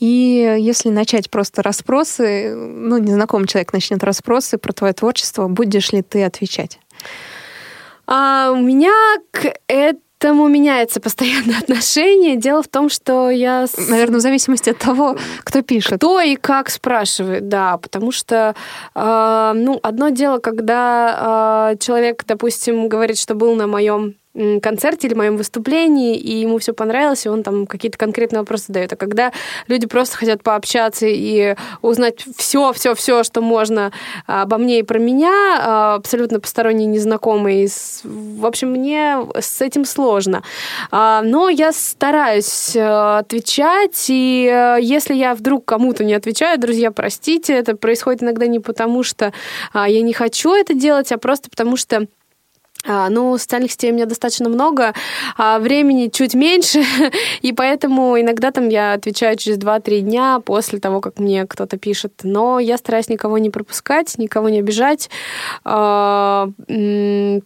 И 0.01 0.57
если 0.59 0.89
начать 0.89 1.31
просто 1.31 1.63
расспросы, 1.63 2.53
ну, 2.53 2.99
незнакомый 2.99 3.47
человек 3.47 3.73
начнет 3.73 4.03
расспросы 4.03 4.59
про 4.59 4.73
твое 4.73 4.93
творчество, 4.93 5.47
будешь 5.47 5.93
ли 5.93 6.03
ты 6.03 6.25
отвечать? 6.25 6.81
А 8.09 8.51
у 8.51 8.57
меня 8.57 8.93
к 9.31 9.55
этому 9.69 10.04
меняется 10.49 11.01
постоянно 11.01 11.59
отношение. 11.61 12.37
Дело 12.37 12.63
в 12.63 12.69
том, 12.69 12.89
что 12.89 13.31
я... 13.31 13.67
с- 13.67 13.89
Наверное, 13.89 14.19
в 14.19 14.23
зависимости 14.23 14.71
от 14.71 14.79
того, 14.79 15.17
кто 15.45 15.63
пишет. 15.63 15.95
Кто 15.97 16.21
и 16.21 16.37
как 16.37 16.71
спрашивает, 16.71 17.49
да, 17.49 17.77
потому 17.79 18.13
что, 18.13 18.55
э, 18.95 19.53
ну, 19.55 19.79
одно 19.83 20.09
дело, 20.11 20.39
когда 20.39 21.73
э, 21.73 21.77
человек, 21.79 22.25
допустим, 22.27 22.89
говорит, 22.89 23.19
что 23.19 23.35
был 23.35 23.55
на 23.55 23.67
моем 23.67 24.15
концерте 24.63 25.07
или 25.07 25.15
моем 25.15 25.37
выступлении, 25.37 26.17
и 26.17 26.41
ему 26.41 26.59
все 26.59 26.73
понравилось, 26.73 27.27
и 27.27 27.29
он 27.29 27.43
там 27.43 27.67
какие-то 27.67 27.99
конкретные 27.99 28.41
вопросы 28.41 28.73
дает. 28.73 28.93
А 28.93 28.97
когда 28.97 29.33
люди 29.69 29.87
просто 29.87 30.17
хотят 30.17 30.43
пообщаться 30.43 31.07
и 31.07 31.55
узнать 31.83 32.25
все, 32.37 32.73
все, 32.73 32.95
все, 32.95 33.23
что 33.23 33.41
можно 33.41 33.93
обо 34.27 34.59
мне 34.59 34.81
и 34.81 34.83
про 34.83 34.99
меня, 34.99 35.61
а, 35.61 35.95
абсолютно 35.95 36.41
посторонние, 36.41 36.87
незнакомые, 36.87 37.69
в 38.03 38.47
общем, 38.47 38.71
мне 38.71 39.19
с 39.39 39.61
этим 39.61 39.85
сложно. 39.85 40.43
А, 40.91 41.23
Но 41.23 41.49
я 41.49 41.73
стараюсь 41.73 42.75
э, 42.75 43.19
отвечать, 43.19 44.07
и 44.09 44.51
э, 44.51 44.79
если 44.81 45.15
я 45.15 45.35
вдруг 45.35 45.65
кому-то 45.65 46.05
не 46.05 46.15
отвечаю, 46.15 46.59
друзья, 46.59 46.91
простите, 46.91 47.55
это 47.55 47.77
происходит 47.77 48.23
иногда 48.23 48.47
не 48.47 48.59
потому, 48.59 49.03
что 49.03 49.33
а, 49.73 49.89
я 49.89 50.03
не 50.03 50.13
хочу 50.13 50.55
это 50.55 50.75
делать, 50.75 51.13
а 51.13 51.19
просто 51.19 51.51
потому 51.51 51.77
что 51.77 52.07
а, 52.87 53.09
Ну, 53.09 53.37
социальных 53.39 53.73
сетей 53.73 53.91
у 53.91 53.95
меня 53.95 54.07
достаточно 54.07 54.49
много, 54.49 54.95
а 55.37 55.59
времени 55.59 56.09
чуть 56.09 56.35
меньше, 56.35 56.83
и 57.43 57.53
поэтому 57.53 58.21
иногда 58.21 58.51
там 58.51 58.69
я 58.69 58.93
отвечаю 58.93 59.37
через 59.37 59.59
2-3 59.59 60.01
дня 60.01 60.41
после 60.45 60.79
того, 60.79 61.01
как 61.01 61.19
мне 61.19 61.47
кто-то 61.47 61.79
пишет. 61.79 62.13
Но 62.23 62.59
я 62.59 62.79
стараюсь 62.79 63.09
никого 63.09 63.39
не 63.39 63.51
пропускать, 63.51 64.19
никого 64.19 64.49
не 64.49 64.59
обижать. 64.59 65.11
А, 65.65 66.49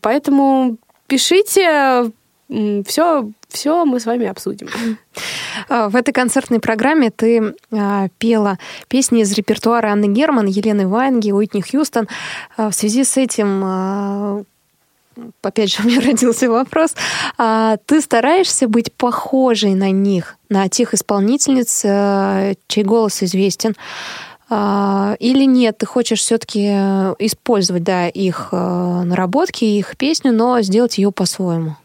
Поэтому 0.00 0.76
пишите, 1.06 2.10
все, 2.48 3.30
все 3.48 3.84
мы 3.84 4.00
с 4.00 4.06
вами 4.06 4.26
обсудим. 4.26 4.68
А, 5.68 5.88
В 5.88 5.96
этой 5.96 6.12
концертной 6.12 6.60
программе 6.60 7.10
ты 7.10 7.54
а, 7.70 8.08
пела 8.18 8.58
песни 8.88 9.22
из 9.22 9.32
репертуара 9.32 9.88
Анны 9.88 10.06
Герман, 10.06 10.46
Елены 10.46 10.88
Ваенги, 10.88 11.30
Уитни 11.30 11.60
Хьюстон. 11.60 12.08
А, 12.56 12.70
В 12.70 12.74
связи 12.74 13.04
с 13.04 13.16
этим, 13.16 13.62
а, 13.64 14.42
опять 15.42 15.72
же, 15.72 15.82
у 15.84 15.86
меня 15.86 16.00
родился 16.00 16.50
вопрос. 16.50 16.94
а 17.36 17.76
Ты 17.86 18.00
стараешься 18.00 18.68
быть 18.68 18.92
похожей 18.92 19.74
на 19.74 19.90
них, 19.90 20.36
на 20.48 20.68
тех 20.68 20.94
исполнительниц, 20.94 21.82
а, 21.84 22.54
чей 22.66 22.84
голос 22.84 23.22
известен? 23.22 23.76
А, 24.50 25.16
Или 25.18 25.44
нет, 25.44 25.78
ты 25.78 25.86
хочешь 25.86 26.20
все-таки 26.20 26.66
использовать 27.18 27.82
да, 27.82 28.08
их 28.08 28.48
а, 28.52 29.02
наработки, 29.04 29.64
их 29.64 29.96
песню, 29.96 30.32
но 30.32 30.60
сделать 30.62 30.98
ее 30.98 31.12
по-своему? 31.12 31.76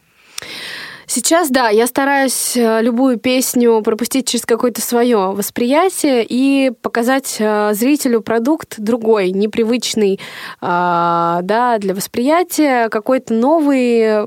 Сейчас, 1.15 1.51
да, 1.51 1.69
я 1.69 1.85
стараюсь 1.85 2.57
э, 2.57 2.81
любую 2.81 3.19
песню 3.19 3.83
пропустить 3.83 4.27
через 4.27 4.47
какое-то 4.47 4.81
свое 4.81 5.29
восприятие 5.29 6.25
и 6.27 6.71
показать 6.81 7.35
э, 7.37 7.75
зрителю 7.75 8.21
продукт 8.21 8.79
другой, 8.79 9.29
непривычный, 9.29 10.19
а, 10.59 11.41
да, 11.43 11.77
для 11.77 11.93
восприятия, 11.93 12.89
какой-то 12.89 13.35
новый, 13.35 14.23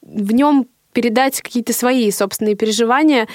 в 0.00 0.32
нем 0.32 0.66
передать 0.94 1.42
какие-то 1.42 1.74
свои 1.74 2.10
собственные 2.10 2.54
переживания. 2.54 3.28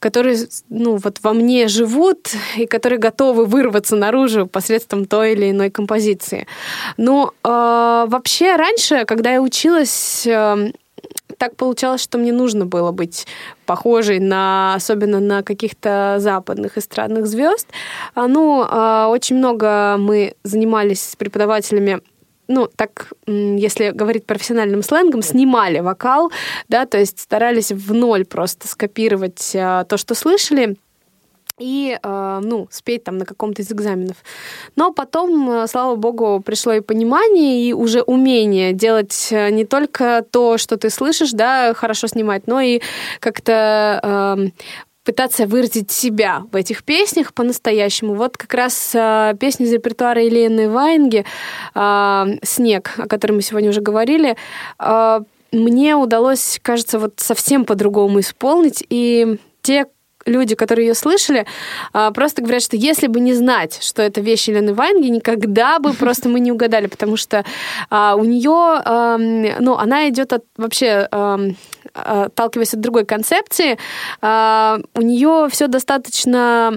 которые, 0.00 0.36
ну, 0.68 0.96
вот 0.96 1.18
во 1.22 1.32
мне 1.32 1.68
живут 1.68 2.30
и 2.56 2.66
которые 2.66 2.98
готовы 2.98 3.46
вырваться 3.46 3.94
наружу 3.94 4.46
посредством 4.46 5.06
той 5.06 5.32
или 5.32 5.52
иной 5.52 5.70
композиции. 5.70 6.48
Ну, 6.96 7.28
э, 7.28 7.30
вообще 8.08 8.56
раньше, 8.56 9.04
когда 9.04 9.32
я 9.32 9.40
училась, 9.40 10.26
э, 10.26 10.72
так 11.36 11.56
получалось, 11.56 12.02
что 12.02 12.18
мне 12.18 12.32
нужно 12.32 12.66
было 12.66 12.92
быть 12.92 13.26
похожей 13.66 14.18
на, 14.18 14.74
особенно 14.74 15.20
на 15.20 15.42
каких-то 15.42 16.16
западных 16.18 16.78
эстрадных 16.78 17.26
звезд. 17.26 17.68
А, 18.14 18.26
Ну, 18.26 18.66
а, 18.68 19.08
очень 19.08 19.36
много 19.36 19.96
мы 19.98 20.34
занимались 20.42 21.02
с 21.02 21.16
преподавателями 21.16 22.00
ну, 22.48 22.68
так, 22.74 23.12
если 23.26 23.90
говорить 23.90 24.24
профессиональным 24.24 24.82
сленгом, 24.82 25.22
снимали 25.22 25.80
вокал, 25.80 26.30
да, 26.68 26.86
то 26.86 26.96
есть 26.96 27.18
старались 27.18 27.72
в 27.72 27.92
ноль 27.92 28.24
просто 28.24 28.68
скопировать 28.68 29.52
а, 29.56 29.84
то, 29.84 29.96
что 29.96 30.14
слышали, 30.14 30.76
и, 31.58 31.98
э, 32.02 32.40
ну, 32.42 32.68
спеть 32.70 33.04
там 33.04 33.18
на 33.18 33.24
каком-то 33.24 33.62
из 33.62 33.72
экзаменов. 33.72 34.16
Но 34.76 34.92
потом, 34.92 35.50
э, 35.50 35.66
слава 35.66 35.96
богу, 35.96 36.42
пришло 36.44 36.72
и 36.74 36.80
понимание, 36.80 37.68
и 37.68 37.72
уже 37.72 38.02
умение 38.02 38.72
делать 38.72 39.28
э, 39.30 39.50
не 39.50 39.64
только 39.64 40.24
то, 40.30 40.58
что 40.58 40.76
ты 40.76 40.90
слышишь, 40.90 41.32
да, 41.32 41.72
хорошо 41.74 42.08
снимать, 42.08 42.46
но 42.46 42.60
и 42.60 42.80
как-то 43.20 44.00
э, 44.02 44.48
пытаться 45.04 45.46
выразить 45.46 45.90
себя 45.90 46.42
в 46.52 46.56
этих 46.56 46.84
песнях 46.84 47.32
по-настоящему. 47.32 48.14
Вот 48.14 48.36
как 48.36 48.52
раз 48.52 48.92
э, 48.94 49.34
песня 49.40 49.64
из 49.64 49.72
репертуара 49.72 50.22
Елены 50.22 50.68
Ваенги 50.68 51.24
э, 51.74 52.24
«Снег», 52.42 52.92
о 52.98 53.06
которой 53.06 53.32
мы 53.32 53.42
сегодня 53.42 53.70
уже 53.70 53.80
говорили, 53.80 54.36
э, 54.78 55.20
мне 55.52 55.96
удалось, 55.96 56.58
кажется, 56.60 56.98
вот 56.98 57.14
совсем 57.16 57.64
по-другому 57.64 58.20
исполнить, 58.20 58.84
и 58.90 59.38
те 59.62 59.86
люди, 60.26 60.54
которые 60.54 60.88
ее 60.88 60.94
слышали, 60.94 61.46
а, 61.92 62.10
просто 62.10 62.42
говорят, 62.42 62.62
что 62.62 62.76
если 62.76 63.06
бы 63.06 63.20
не 63.20 63.32
знать, 63.32 63.78
что 63.82 64.02
это 64.02 64.20
вещь 64.20 64.48
Елены 64.48 64.74
Ваенги, 64.74 65.08
никогда 65.08 65.78
бы 65.78 65.92
просто 65.94 66.28
мы 66.28 66.40
не 66.40 66.52
угадали, 66.52 66.86
потому 66.86 67.16
что 67.16 67.44
а, 67.90 68.14
у 68.16 68.24
нее, 68.24 69.56
ну, 69.60 69.76
она 69.76 70.08
идет 70.08 70.32
от 70.32 70.44
вообще 70.56 71.08
отталкиваясь 71.92 72.74
от 72.74 72.80
другой 72.80 73.04
концепции, 73.04 73.78
а, 74.20 74.78
у 74.94 75.00
нее 75.00 75.48
все 75.50 75.66
достаточно 75.66 76.72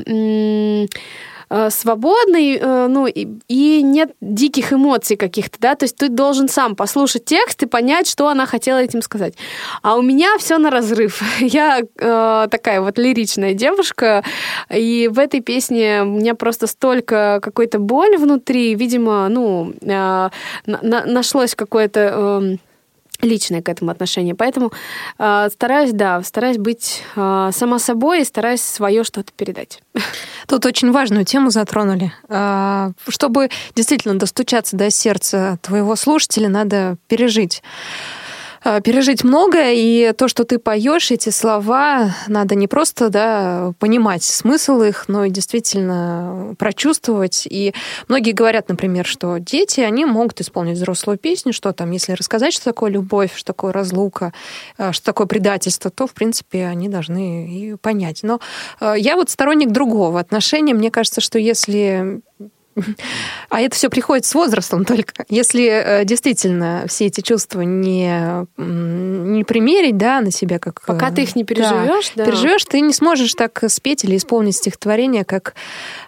свободный, 1.70 2.58
э, 2.58 2.88
ну, 2.88 3.08
и, 3.08 3.28
и 3.48 3.82
нет 3.82 4.12
диких 4.22 4.72
эмоций 4.74 5.18
каких-то, 5.18 5.58
да, 5.60 5.76
то 5.76 5.86
есть 5.86 5.96
ты 5.96 6.10
должен 6.10 6.48
сам 6.48 6.76
послушать 6.76 7.26
текст 7.26 7.64
и 7.64 7.66
понять, 7.66 8.08
что 8.08 8.28
она 8.28 8.46
хотела 8.46 8.78
этим 8.78 9.02
сказать. 9.02 9.34
А 9.82 9.96
у 9.96 10.02
меня 10.02 10.38
все 10.38 10.58
на 10.58 10.70
разрыв. 10.70 11.22
Я 11.40 11.80
э, 11.80 12.48
такая 12.52 12.82
вот 12.82 12.98
лиричная 12.98 13.54
девушка, 13.54 14.24
и 14.70 15.10
в 15.12 15.18
этой 15.18 15.42
песне 15.42 16.04
у 16.04 16.20
меня 16.20 16.36
просто 16.36 16.68
столько 16.68 17.40
какой-то 17.42 17.80
боли 17.80 18.18
внутри, 18.18 18.76
видимо, 18.76 19.28
ну, 19.30 19.74
э, 19.82 19.86
на- 20.66 21.06
нашлось 21.06 21.56
какое-то... 21.56 22.42
э, 22.44 22.58
личное 23.22 23.62
к 23.62 23.70
этому 23.70 23.92
отношение. 23.92 24.36
Поэтому 24.36 24.72
э, 25.18 25.50
стараюсь, 25.52 25.92
да, 25.92 26.22
стараюсь 26.24 26.58
быть 26.58 27.04
э, 27.16 27.50
сама 27.54 27.80
собой 27.80 28.22
и 28.22 28.26
стараюсь 28.26 28.62
свое 28.62 29.04
что-то 29.04 29.32
передать. 29.36 29.82
Тут 30.48 30.66
очень 30.66 30.92
важную 30.92 31.26
тему 31.26 31.50
затронули. 31.50 32.14
А, 32.28 32.92
Чтобы 33.08 33.50
действительно 33.76 34.18
достучаться 34.18 34.76
до 34.76 34.90
сердца 34.90 35.60
твоего 35.62 35.96
слушателя, 35.96 36.50
надо 36.50 36.98
пережить 37.08 37.62
пережить 38.84 39.24
многое, 39.24 39.74
и 39.74 40.14
то, 40.14 40.28
что 40.28 40.44
ты 40.44 40.60
поешь, 40.60 41.12
эти 41.12 41.30
слова, 41.30 42.16
надо 42.28 42.56
не 42.56 42.68
просто 42.68 43.10
да, 43.10 43.74
понимать 43.80 44.24
смысл 44.24 44.82
их, 44.82 45.06
но 45.08 45.26
и 45.26 45.30
действительно 45.30 46.56
прочувствовать. 46.58 47.48
И 47.50 47.74
многие 48.08 48.32
говорят, 48.32 48.70
например, 48.70 49.06
что 49.06 49.38
дети, 49.38 49.82
они 49.82 50.06
могут 50.06 50.42
исполнить 50.42 50.78
взрослую 50.78 51.18
песню, 51.18 51.54
что 51.54 51.72
там, 51.74 51.92
если 51.92 52.14
рассказать, 52.14 52.54
что 52.54 52.66
такое 52.66 52.92
любовь, 52.92 53.32
что 53.36 53.48
такое 53.48 53.72
разлука, 53.72 54.34
а, 54.78 54.94
что 54.94 55.06
такое 55.06 55.28
предательство, 55.28 55.92
то, 55.92 56.08
в 56.08 56.14
принципе, 56.14 56.66
они 56.66 56.90
должны 56.90 57.48
и 57.48 57.76
понять. 57.76 58.22
Но 58.24 58.40
а, 58.80 58.94
я 58.96 59.16
вот 59.16 59.30
сторонник 59.30 59.72
другого 59.72 60.20
отношения. 60.20 60.74
Мне 60.74 60.92
кажется, 60.92 61.22
что 61.22 61.40
если 61.40 62.22
а 63.50 63.62
это 63.62 63.76
все 63.76 63.90
приходит 63.90 64.26
с 64.26 64.34
возрастом 64.34 64.86
только. 64.86 65.26
Если 65.30 65.66
э, 65.66 66.06
действительно 66.06 66.86
все 66.88 67.08
эти 67.08 67.22
чувства 67.22 67.62
не, 67.62 68.46
не 68.58 69.44
примерить 69.44 69.98
да, 69.98 70.22
на 70.22 70.32
себя, 70.32 70.60
как... 70.60 70.82
Пока 70.86 71.10
э, 71.10 71.14
ты 71.14 71.24
их 71.24 71.36
не 71.36 71.44
да, 71.44 71.48
переживешь, 71.48 72.12
да. 72.16 72.26
переживешь, 72.26 72.66
ты 72.66 72.82
не 72.82 72.94
сможешь 72.94 73.34
так 73.34 73.64
спеть 73.68 74.04
или 74.04 74.18
исполнить 74.18 74.56
стихотворение, 74.56 75.26
как 75.26 75.56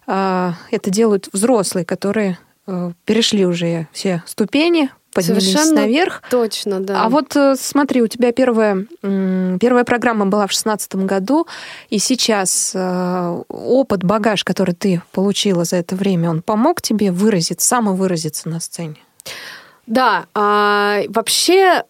э, 0.07 0.51
это 0.71 0.89
делают 0.89 1.29
взрослые, 1.34 1.86
которые 1.86 2.38
э, 2.67 2.91
перешли 3.05 3.45
уже 3.45 3.88
все 3.91 4.23
ступени, 4.25 4.89
поднялись 5.13 5.52
Совершенно 5.52 5.82
наверх. 5.82 6.21
Точно, 6.30 6.80
да. 6.80 7.04
А 7.04 7.10
вот 7.10 7.36
э, 7.36 7.56
смотри, 7.58 8.02
у 8.02 8.08
тебя 8.08 8.32
первая, 8.32 8.86
первая 9.02 9.84
программа 9.84 10.26
была 10.26 10.47
в 10.47 10.52
шестнадцатом 10.52 11.08
году, 11.08 11.47
и 11.89 12.00
сейчас 12.00 12.71
э, 12.74 13.41
опыт, 13.50 14.04
багаж, 14.04 14.43
который 14.43 14.76
ты 14.76 15.02
получила 15.12 15.63
за 15.63 15.78
это 15.78 15.95
время, 15.95 16.30
он 16.30 16.41
помог 16.41 16.82
тебе 16.82 17.12
выразить, 17.12 17.62
самовыразиться 17.62 18.50
на 18.50 18.60
сцене? 18.60 18.97
Да, 19.88 20.26
а, 20.34 21.02
вообще 21.10 21.84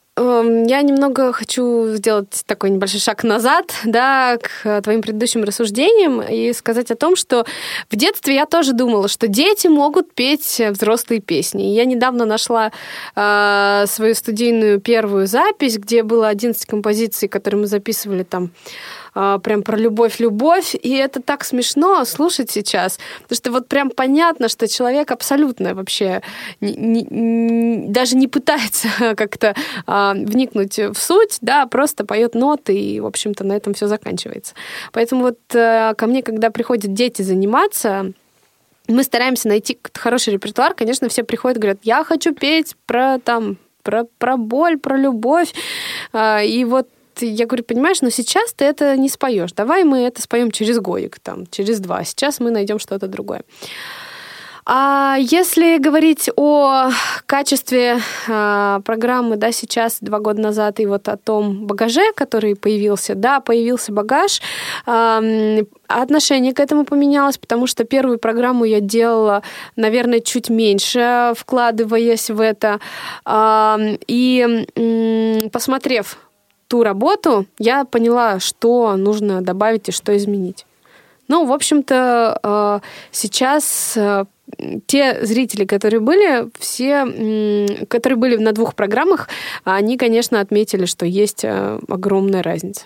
я 0.67 0.81
немного 0.81 1.33
хочу 1.33 1.87
сделать 1.95 2.43
такой 2.45 2.69
небольшой 2.69 2.99
шаг 2.99 3.23
назад, 3.23 3.73
да, 3.85 4.37
к 4.37 4.81
твоим 4.81 5.01
предыдущим 5.01 5.43
рассуждениям 5.43 6.21
и 6.21 6.53
сказать 6.53 6.91
о 6.91 6.95
том, 6.95 7.15
что 7.15 7.45
в 7.89 7.95
детстве 7.95 8.35
я 8.35 8.45
тоже 8.45 8.73
думала, 8.73 9.07
что 9.07 9.27
дети 9.27 9.67
могут 9.67 10.13
петь 10.13 10.61
взрослые 10.69 11.21
песни. 11.21 11.63
Я 11.63 11.85
недавно 11.85 12.25
нашла 12.25 12.71
э, 13.15 13.85
свою 13.87 14.15
студийную 14.15 14.79
первую 14.79 15.27
запись, 15.27 15.77
где 15.77 16.03
было 16.03 16.27
11 16.27 16.65
композиций, 16.65 17.27
которые 17.27 17.61
мы 17.61 17.67
записывали 17.67 18.23
там 18.23 18.51
а, 19.13 19.39
прям 19.39 19.63
про 19.63 19.77
любовь-любовь, 19.77 20.75
и 20.75 20.95
это 20.95 21.21
так 21.21 21.43
смешно 21.43 22.05
слушать 22.05 22.49
сейчас, 22.49 22.99
потому 23.23 23.35
что 23.35 23.51
вот 23.51 23.67
прям 23.67 23.89
понятно, 23.89 24.49
что 24.49 24.67
человек 24.67 25.11
абсолютно 25.11 25.75
вообще 25.75 26.21
даже 26.59 28.15
не 28.15 28.27
пытается 28.27 28.87
как-то 29.15 29.55
а, 29.85 30.13
вникнуть 30.13 30.77
в 30.77 30.95
суть, 30.95 31.37
да, 31.41 31.65
просто 31.65 32.05
поет 32.05 32.35
ноты, 32.35 32.77
и, 32.77 32.99
в 32.99 33.05
общем-то, 33.05 33.43
на 33.43 33.53
этом 33.53 33.73
все 33.73 33.87
заканчивается. 33.87 34.53
Поэтому 34.91 35.23
вот 35.23 35.39
э, 35.53 35.93
ко 35.97 36.07
мне, 36.07 36.23
когда 36.23 36.49
приходят 36.49 36.93
дети 36.93 37.21
заниматься, 37.21 38.13
мы 38.87 39.03
стараемся 39.03 39.47
найти 39.47 39.79
хороший 39.93 40.33
репертуар. 40.33 40.73
Конечно, 40.73 41.09
все 41.09 41.23
приходят 41.23 41.57
и 41.57 41.61
говорят, 41.61 41.79
я 41.83 42.03
хочу 42.03 42.33
петь 42.33 42.75
про 42.85 43.19
там 43.19 43.57
про, 43.83 44.03
про 44.17 44.37
боль, 44.37 44.77
про 44.77 44.97
любовь. 44.97 45.53
А, 46.13 46.41
И 46.43 46.63
вот 46.65 46.87
я 47.25 47.45
говорю, 47.45 47.63
понимаешь, 47.63 48.01
но 48.01 48.09
сейчас 48.09 48.53
ты 48.53 48.65
это 48.65 48.97
не 48.97 49.09
споешь. 49.09 49.51
Давай 49.53 49.83
мы 49.83 49.99
это 49.99 50.21
споем 50.21 50.51
через 50.51 50.79
годик, 50.79 51.19
там, 51.19 51.45
через 51.47 51.79
два. 51.79 52.03
Сейчас 52.03 52.39
мы 52.39 52.51
найдем 52.51 52.79
что-то 52.79 53.07
другое. 53.07 53.43
А 54.65 55.17
если 55.19 55.79
говорить 55.79 56.29
о 56.35 56.91
качестве 57.25 57.99
а, 58.29 58.79
программы, 58.81 59.35
да, 59.35 59.51
сейчас, 59.51 59.97
два 60.01 60.19
года 60.19 60.41
назад, 60.41 60.79
и 60.79 60.85
вот 60.85 61.09
о 61.09 61.17
том 61.17 61.65
багаже, 61.65 62.13
который 62.15 62.55
появился, 62.55 63.15
да, 63.15 63.39
появился 63.39 63.91
багаж, 63.91 64.41
а, 64.85 65.21
отношение 65.87 66.53
к 66.53 66.59
этому 66.59 66.85
поменялось, 66.85 67.37
потому 67.37 67.65
что 67.65 67.85
первую 67.85 68.19
программу 68.19 68.65
я 68.65 68.81
делала, 68.81 69.41
наверное, 69.75 70.19
чуть 70.19 70.49
меньше, 70.49 71.33
вкладываясь 71.35 72.29
в 72.29 72.39
это. 72.39 72.79
А, 73.25 73.79
И 74.07 74.65
м, 74.75 75.49
посмотрев 75.49 76.17
ту 76.71 76.83
работу, 76.83 77.45
я 77.59 77.83
поняла, 77.83 78.39
что 78.39 78.95
нужно 78.95 79.41
добавить 79.41 79.89
и 79.89 79.91
что 79.91 80.15
изменить. 80.15 80.65
Ну, 81.27 81.45
в 81.45 81.51
общем-то, 81.51 82.39
э, 82.41 82.79
сейчас 83.11 83.93
э, 83.97 84.23
те 84.85 85.25
зрители, 85.25 85.65
которые 85.65 85.99
были, 85.99 86.49
все, 86.59 87.85
которые 87.89 88.17
были 88.17 88.37
на 88.37 88.53
двух 88.53 88.73
программах, 88.73 89.27
они, 89.65 89.97
конечно, 89.97 90.39
отметили, 90.39 90.85
что 90.85 91.05
есть 91.05 91.43
э, 91.43 91.79
огромная 91.89 92.41
разница. 92.41 92.85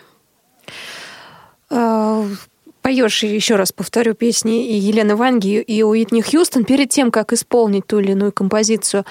Поешь, 2.82 3.24
еще 3.24 3.56
раз 3.56 3.72
повторю, 3.72 4.14
песни 4.14 4.72
Елены 4.78 5.16
Ванги, 5.16 5.60
и 5.60 5.84
Уитни 5.84 6.22
Хьюстон. 6.22 6.66
Перед 6.66 6.90
тем, 6.90 7.10
как 7.10 7.34
исполнить 7.34 7.88
ту 7.88 8.00
или 8.00 8.12
иную 8.12 8.32
композицию, 8.32 9.06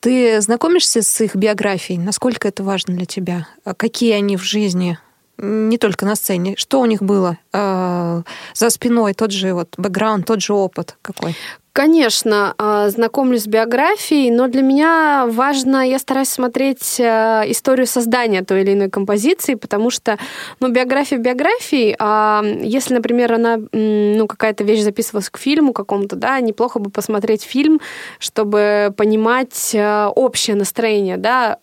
ты 0.00 0.40
знакомишься 0.40 1.02
с 1.02 1.20
их 1.20 1.34
биографией? 1.34 1.98
Насколько 1.98 2.48
это 2.48 2.62
важно 2.62 2.94
для 2.94 3.06
тебя? 3.06 3.46
А 3.64 3.74
Какие 3.74 4.12
они 4.12 4.36
в 4.36 4.42
жизни? 4.42 4.98
Не 5.38 5.78
только 5.78 6.04
на 6.04 6.16
сцене. 6.16 6.54
Что 6.56 6.80
у 6.80 6.86
них 6.86 7.02
было 7.02 7.38
э, 7.52 8.22
за 8.54 8.70
спиной? 8.70 9.14
Тот 9.14 9.30
же 9.30 9.54
вот 9.54 9.74
бэкграунд, 9.76 10.26
тот 10.26 10.42
же 10.42 10.52
опыт 10.52 10.96
какой? 11.00 11.36
Конечно, 11.78 12.56
а, 12.58 12.88
знакомлюсь 12.88 13.44
с 13.44 13.46
биографией, 13.46 14.32
но 14.32 14.48
для 14.48 14.62
меня 14.62 15.26
важно, 15.28 15.88
я 15.88 16.00
стараюсь 16.00 16.28
смотреть 16.28 17.00
а, 17.00 17.44
историю 17.46 17.86
создания 17.86 18.42
той 18.42 18.62
или 18.62 18.72
иной 18.72 18.90
композиции, 18.90 19.54
потому 19.54 19.90
что, 19.90 20.18
ну, 20.58 20.72
биография 20.72 21.18
биографии, 21.18 21.94
а 22.00 22.42
если, 22.42 22.94
например, 22.94 23.32
она, 23.32 23.60
ну, 23.70 24.26
какая-то 24.26 24.64
вещь 24.64 24.82
записывалась 24.82 25.30
к 25.30 25.38
фильму 25.38 25.72
какому-то, 25.72 26.16
да, 26.16 26.40
неплохо 26.40 26.80
бы 26.80 26.90
посмотреть 26.90 27.44
фильм, 27.44 27.80
чтобы 28.18 28.92
понимать 28.96 29.72
а, 29.76 30.08
общее 30.08 30.56
настроение, 30.56 31.16
да, 31.16 31.58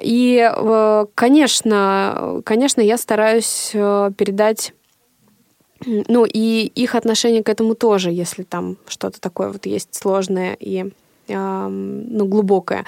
и, 0.00 0.48
э, 0.54 1.06
конечно, 1.14 2.40
конечно, 2.44 2.80
я 2.80 2.96
стараюсь 2.96 3.70
э, 3.74 4.10
передать 4.16 4.72
ну, 5.86 6.24
и 6.24 6.70
их 6.74 6.94
отношение 6.94 7.42
к 7.42 7.48
этому 7.48 7.74
тоже, 7.74 8.10
если 8.10 8.42
там 8.42 8.76
что-то 8.86 9.20
такое 9.20 9.50
вот 9.50 9.66
есть 9.66 9.94
сложное 9.94 10.56
и 10.58 10.90
ну, 11.28 12.26
глубокое. 12.26 12.84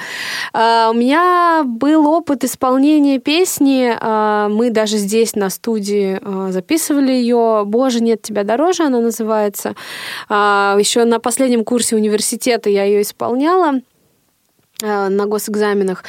А, 0.53 0.91
У 0.91 0.95
меня 0.95 1.63
был 1.65 2.07
опыт 2.09 2.45
исполнения 2.45 3.19
песни. 3.19 3.97
а, 3.99 4.49
Мы 4.49 4.71
даже 4.71 4.97
здесь 4.99 5.35
на 5.35 5.51
студии 5.51 6.19
а, 6.21 6.51
записывали 6.51 7.13
ее. 7.13 7.63
Боже, 7.65 8.03
нет 8.03 8.23
тебя 8.23 8.45
дороже, 8.45 8.85
она 8.85 9.01
называется. 9.01 9.75
Еще 10.29 11.05
на 11.05 11.21
последнем 11.21 11.65
курсе 11.65 11.97
университета 11.97 12.69
я 12.71 12.85
ее 12.85 13.03
исполняла 13.03 13.81
на 14.83 15.27
госэкзаменах. 15.27 16.05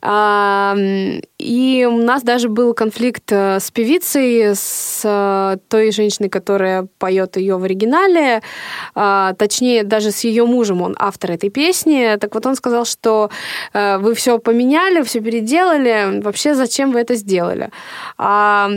А, 0.00 0.76
И 1.38 1.86
у 1.90 1.98
нас 1.98 2.22
даже 2.22 2.48
был 2.48 2.72
конфликт 2.74 3.30
э, 3.32 3.58
с 3.60 3.70
певицей, 3.70 4.54
с 4.54 5.02
э, 5.04 5.56
той 5.68 5.90
женщиной, 5.92 6.28
которая 6.28 6.86
поет 6.98 7.36
ее 7.36 7.56
в 7.56 7.64
оригинале, 7.64 8.40
а, 8.94 9.34
точнее, 9.34 9.82
даже 9.82 10.10
с 10.10 10.24
ее 10.24 10.46
мужем, 10.46 10.80
он 10.80 10.94
автор 10.98 11.32
этой 11.32 11.50
песни. 11.50 12.16
Так 12.20 12.34
вот, 12.34 12.46
он 12.46 12.54
сказал, 12.54 12.84
что 12.84 13.30
э, 13.72 13.98
вы 13.98 14.14
все 14.14 14.38
поменяли, 14.38 15.02
все 15.02 15.20
переделали, 15.20 16.20
вообще 16.22 16.54
зачем 16.54 16.92
вы 16.92 17.00
это 17.00 17.16
сделали? 17.16 17.70
А 18.16 18.68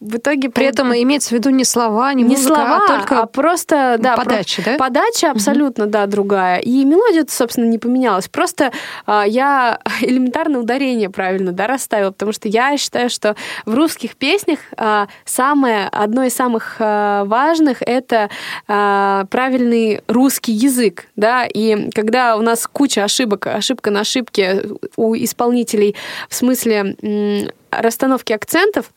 в 0.00 0.16
итоге 0.16 0.50
При 0.50 0.66
этом 0.66 0.92
имеется 0.92 1.30
в 1.30 1.32
виду 1.32 1.50
не 1.50 1.64
слова, 1.64 2.12
не, 2.14 2.22
не 2.22 2.36
музыка, 2.36 2.54
слова, 2.54 2.84
а 2.84 2.86
только 2.88 3.26
просто 3.26 3.96
да, 3.98 4.16
про- 4.16 4.24
подача, 4.24 4.62
да? 4.64 4.76
Подача 4.76 5.30
абсолютно, 5.30 5.86
да, 5.86 6.06
другая. 6.06 6.58
И 6.58 6.84
мелодия, 6.84 7.24
собственно, 7.28 7.66
не 7.66 7.78
поменялась. 7.78 8.28
Просто 8.28 8.66
а, 8.66 8.72
я 9.06 9.78
элементарно 10.00 10.58
ударение 10.58 11.10
правильно, 11.10 11.52
да, 11.52 11.66
расставила, 11.66 12.10
потому 12.10 12.32
что 12.32 12.48
я 12.48 12.76
считаю, 12.76 13.10
что 13.10 13.36
в 13.66 13.74
русских 13.74 14.16
песнях 14.16 14.58
а, 14.76 15.08
самое, 15.24 15.88
одно 15.88 16.24
из 16.24 16.34
самых 16.34 16.76
а, 16.78 17.24
важных— 17.24 17.82
это 17.86 18.30
а, 18.68 19.24
правильный 19.30 20.02
русский 20.06 20.52
язык, 20.52 21.06
да, 21.16 21.46
и 21.46 21.90
когда 21.90 22.36
у 22.36 22.42
нас 22.42 22.66
куча 22.66 23.04
ошибок, 23.04 23.46
ошибка 23.46 23.90
на 23.90 24.00
ошибке 24.00 24.62
у 24.96 25.14
исполнителей 25.14 25.96
в 26.28 26.34
смысле 26.34 27.50
расстановки 27.70 28.32
акцентов, 28.32 28.92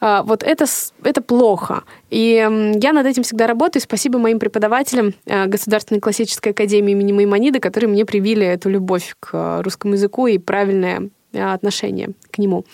а, 0.00 0.22
вот 0.22 0.42
это, 0.42 0.66
это 1.02 1.22
плохо. 1.22 1.84
И 2.10 2.34
я 2.76 2.92
над 2.92 3.06
этим 3.06 3.22
всегда 3.22 3.46
работаю. 3.46 3.82
Спасибо 3.82 4.18
моим 4.18 4.38
преподавателям 4.38 5.14
а, 5.26 5.46
Государственной 5.46 6.00
классической 6.00 6.52
академии 6.52 6.92
имени 6.92 7.12
Маймонида, 7.12 7.60
которые 7.60 7.90
мне 7.90 8.04
привили 8.04 8.46
эту 8.46 8.68
любовь 8.68 9.14
к 9.20 9.30
а, 9.32 9.62
русскому 9.62 9.94
языку 9.94 10.26
и 10.26 10.38
правильное 10.38 11.10
отношение 11.32 12.10
к 12.30 12.38
нему. 12.38 12.64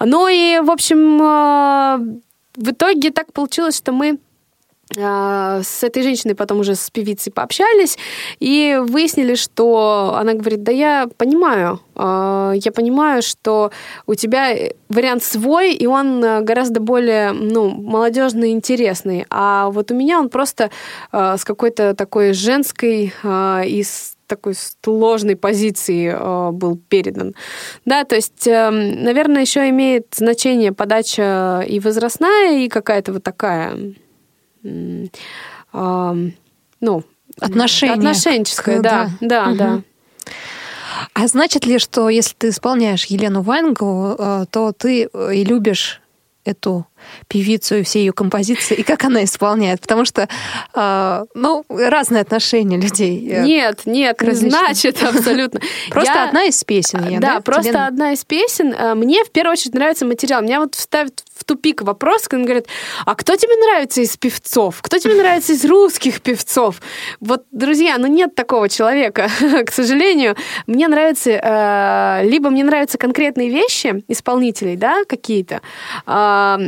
Ну 0.00 0.28
и, 0.28 0.60
в 0.60 0.70
общем, 0.70 1.18
в 1.18 2.70
итоге 2.70 3.10
так 3.10 3.32
получилось, 3.34 3.76
что 3.76 3.92
мы 3.92 4.18
с 4.94 5.82
этой 5.82 6.02
женщиной 6.04 6.36
потом 6.36 6.60
уже 6.60 6.76
с 6.76 6.90
певицей 6.90 7.32
пообщались 7.32 7.98
и 8.38 8.80
выяснили, 8.80 9.34
что 9.34 10.14
она 10.16 10.34
говорит, 10.34 10.62
да 10.62 10.70
я 10.70 11.08
понимаю, 11.16 11.80
а, 11.96 12.52
я 12.54 12.70
понимаю, 12.72 13.22
что 13.22 13.72
у 14.06 14.14
тебя 14.14 14.54
вариант 14.88 15.24
свой, 15.24 15.72
и 15.72 15.86
он 15.86 16.22
а, 16.24 16.40
гораздо 16.40 16.80
более 16.80 17.32
ну, 17.32 17.70
молодежный 17.70 18.50
и 18.50 18.52
интересный, 18.52 19.26
а 19.30 19.70
вот 19.70 19.90
у 19.90 19.94
меня 19.94 20.20
он 20.20 20.28
просто 20.28 20.70
а, 21.10 21.36
с 21.36 21.44
какой-то 21.44 21.94
такой 21.94 22.32
женской 22.32 23.12
а, 23.24 23.62
и 23.66 23.82
с 23.82 24.14
такой 24.26 24.54
сложной 24.82 25.36
позиции 25.36 26.12
э, 26.12 26.50
был 26.50 26.76
передан. 26.76 27.36
Да, 27.84 28.02
то 28.02 28.16
есть, 28.16 28.44
э, 28.48 28.70
наверное, 28.70 29.42
еще 29.42 29.68
имеет 29.68 30.06
значение 30.16 30.72
подача 30.72 31.64
и 31.64 31.78
возрастная, 31.78 32.58
и 32.58 32.68
какая-то 32.68 33.12
вот 33.12 33.22
такая 33.22 33.94
ну, 35.72 37.02
Отношение 37.40 37.94
отношенческая, 37.96 38.78
к- 38.78 38.82
да, 38.82 39.10
да, 39.20 39.44
Мгм. 39.46 39.56
да. 39.56 39.82
А 41.12 41.26
значит 41.26 41.66
ли, 41.66 41.78
что 41.78 42.08
если 42.08 42.34
ты 42.36 42.48
исполняешь 42.48 43.04
Елену 43.06 43.42
Ваенгову, 43.42 44.16
э, 44.18 44.44
то 44.50 44.72
ты 44.72 45.08
э, 45.12 45.34
и 45.34 45.44
любишь 45.44 46.00
эту 46.44 46.86
певицу 47.28 47.76
и 47.76 47.82
все 47.82 47.98
ее 48.00 48.12
композиции, 48.12 48.76
и 48.76 48.82
как 48.82 49.04
она 49.04 49.24
исполняет? 49.24 49.80
Потому 49.80 50.04
что, 50.04 50.28
э, 50.74 51.24
ну, 51.34 51.64
разные 51.68 52.22
отношения 52.22 52.78
людей. 52.78 53.20
Нет, 53.20 53.82
нет, 53.84 54.20
не 54.22 54.32
значит 54.32 55.02
абсолютно. 55.02 55.60
Просто 55.90 56.12
Я- 56.14 56.28
одна 56.28 56.44
из 56.44 56.62
песен. 56.64 57.06
я, 57.08 57.18
да, 57.20 57.40
просто 57.40 57.72
Лена? 57.72 57.86
одна 57.88 58.12
из 58.12 58.24
песен. 58.24 58.74
Мне 58.98 59.24
в 59.24 59.30
первую 59.30 59.52
очередь 59.52 59.74
нравится 59.74 60.06
материал. 60.06 60.40
Меня 60.42 60.60
вот 60.60 60.74
вставит 60.76 61.24
в 61.34 61.35
тупик 61.46 61.82
вопрос, 61.82 62.28
когда 62.28 62.44
говорят, 62.44 62.66
а 63.04 63.14
кто 63.14 63.36
тебе 63.36 63.56
нравится 63.56 64.00
из 64.00 64.16
певцов? 64.16 64.82
Кто 64.82 64.98
тебе 64.98 65.14
нравится 65.14 65.52
из 65.52 65.64
русских 65.64 66.20
певцов? 66.20 66.82
Вот, 67.20 67.44
друзья, 67.52 67.96
ну 67.98 68.06
нет 68.06 68.34
такого 68.34 68.68
человека, 68.68 69.28
к 69.66 69.72
сожалению. 69.72 70.36
Мне 70.66 70.88
нравится, 70.88 71.30
э, 71.30 72.28
либо 72.28 72.50
мне 72.50 72.64
нравятся 72.64 72.98
конкретные 72.98 73.48
вещи 73.48 74.04
исполнителей, 74.08 74.76
да, 74.76 75.04
какие-то, 75.08 75.60
а, 76.04 76.58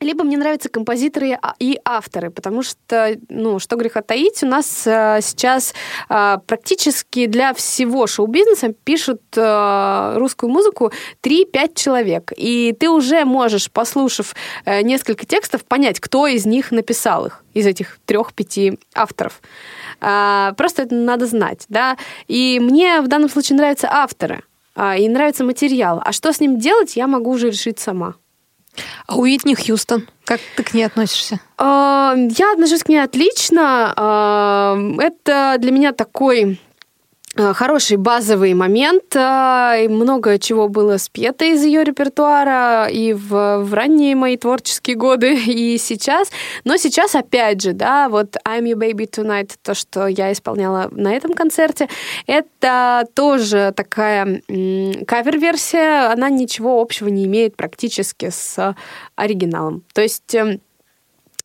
либо 0.00 0.24
мне 0.24 0.38
нравятся 0.38 0.68
композиторы 0.68 1.28
и 1.28 1.38
а- 1.40 1.54
и 1.58 1.78
авторы, 1.84 2.30
потому 2.30 2.62
что, 2.62 3.16
ну, 3.28 3.58
что 3.58 3.76
греха 3.76 4.00
таить, 4.00 4.42
у 4.42 4.46
нас 4.46 4.86
э, 4.86 5.18
сейчас 5.22 5.74
э, 6.08 6.38
практически 6.46 7.26
для 7.26 7.52
всего 7.52 8.06
шоу-бизнеса 8.06 8.74
пишут 8.84 9.20
э, 9.36 10.14
русскую 10.16 10.50
музыку 10.50 10.90
3-5 11.22 11.74
человек. 11.74 12.32
И 12.36 12.74
ты 12.78 12.88
уже 12.88 13.24
можешь, 13.24 13.70
послушав 13.70 14.34
э, 14.64 14.82
несколько 14.82 15.26
текстов, 15.26 15.64
понять, 15.64 16.00
кто 16.00 16.26
из 16.26 16.46
них 16.46 16.72
написал 16.72 17.26
их, 17.26 17.44
из 17.52 17.66
этих 17.66 17.98
трех-пяти 18.06 18.78
авторов. 18.94 19.42
А, 20.00 20.54
Просто 20.56 20.82
это 20.82 20.94
надо 20.94 21.26
знать, 21.26 21.66
да. 21.68 21.96
И 22.26 22.58
мне 22.60 23.00
в 23.02 23.08
данном 23.08 23.28
случае 23.28 23.58
нравятся 23.58 23.88
авторы, 23.90 24.42
а, 24.74 24.96
и 24.96 25.08
нравится 25.08 25.44
материал. 25.44 26.00
А 26.02 26.12
что 26.12 26.32
с 26.32 26.40
ним 26.40 26.58
делать, 26.58 26.96
я 26.96 27.06
могу 27.06 27.30
уже 27.30 27.50
решить 27.50 27.78
сама. 27.78 28.14
А 29.06 29.16
Уитни 29.16 29.54
Хьюстон, 29.54 30.08
как 30.24 30.40
ты 30.56 30.62
к 30.62 30.74
ней 30.74 30.84
относишься? 30.84 31.40
А, 31.58 32.14
Я 32.16 32.52
отношусь 32.52 32.82
к 32.84 32.88
ней 32.88 33.02
отлично. 33.02 33.92
А, 33.96 34.76
Это 35.00 35.56
для 35.58 35.72
меня 35.72 35.92
такой 35.92 36.60
хороший 37.36 37.96
базовый 37.96 38.54
момент. 38.54 39.14
И 39.14 39.88
Много 39.88 40.38
чего 40.38 40.68
было 40.68 40.96
спето 40.96 41.44
из 41.44 41.64
ее 41.64 41.84
репертуара 41.84 42.88
и 42.90 43.12
в, 43.12 43.58
в 43.58 43.74
ранние 43.74 44.16
мои 44.16 44.36
творческие 44.36 44.96
годы, 44.96 45.34
и 45.46 45.78
сейчас. 45.78 46.30
Но 46.64 46.76
сейчас, 46.76 47.14
опять 47.14 47.62
же, 47.62 47.72
да, 47.72 48.08
вот 48.08 48.36
I'm 48.46 48.64
Your 48.64 48.76
Baby 48.76 49.08
Tonight, 49.08 49.52
то, 49.62 49.74
что 49.74 50.06
я 50.06 50.32
исполняла 50.32 50.88
на 50.90 51.12
этом 51.12 51.32
концерте, 51.34 51.88
это 52.26 53.06
тоже 53.14 53.72
такая 53.76 54.42
кавер-версия. 54.48 56.12
Она 56.12 56.30
ничего 56.30 56.80
общего 56.80 57.08
не 57.08 57.26
имеет 57.26 57.56
практически 57.56 58.30
с 58.30 58.74
оригиналом. 59.16 59.84
То 59.94 60.02
есть... 60.02 60.34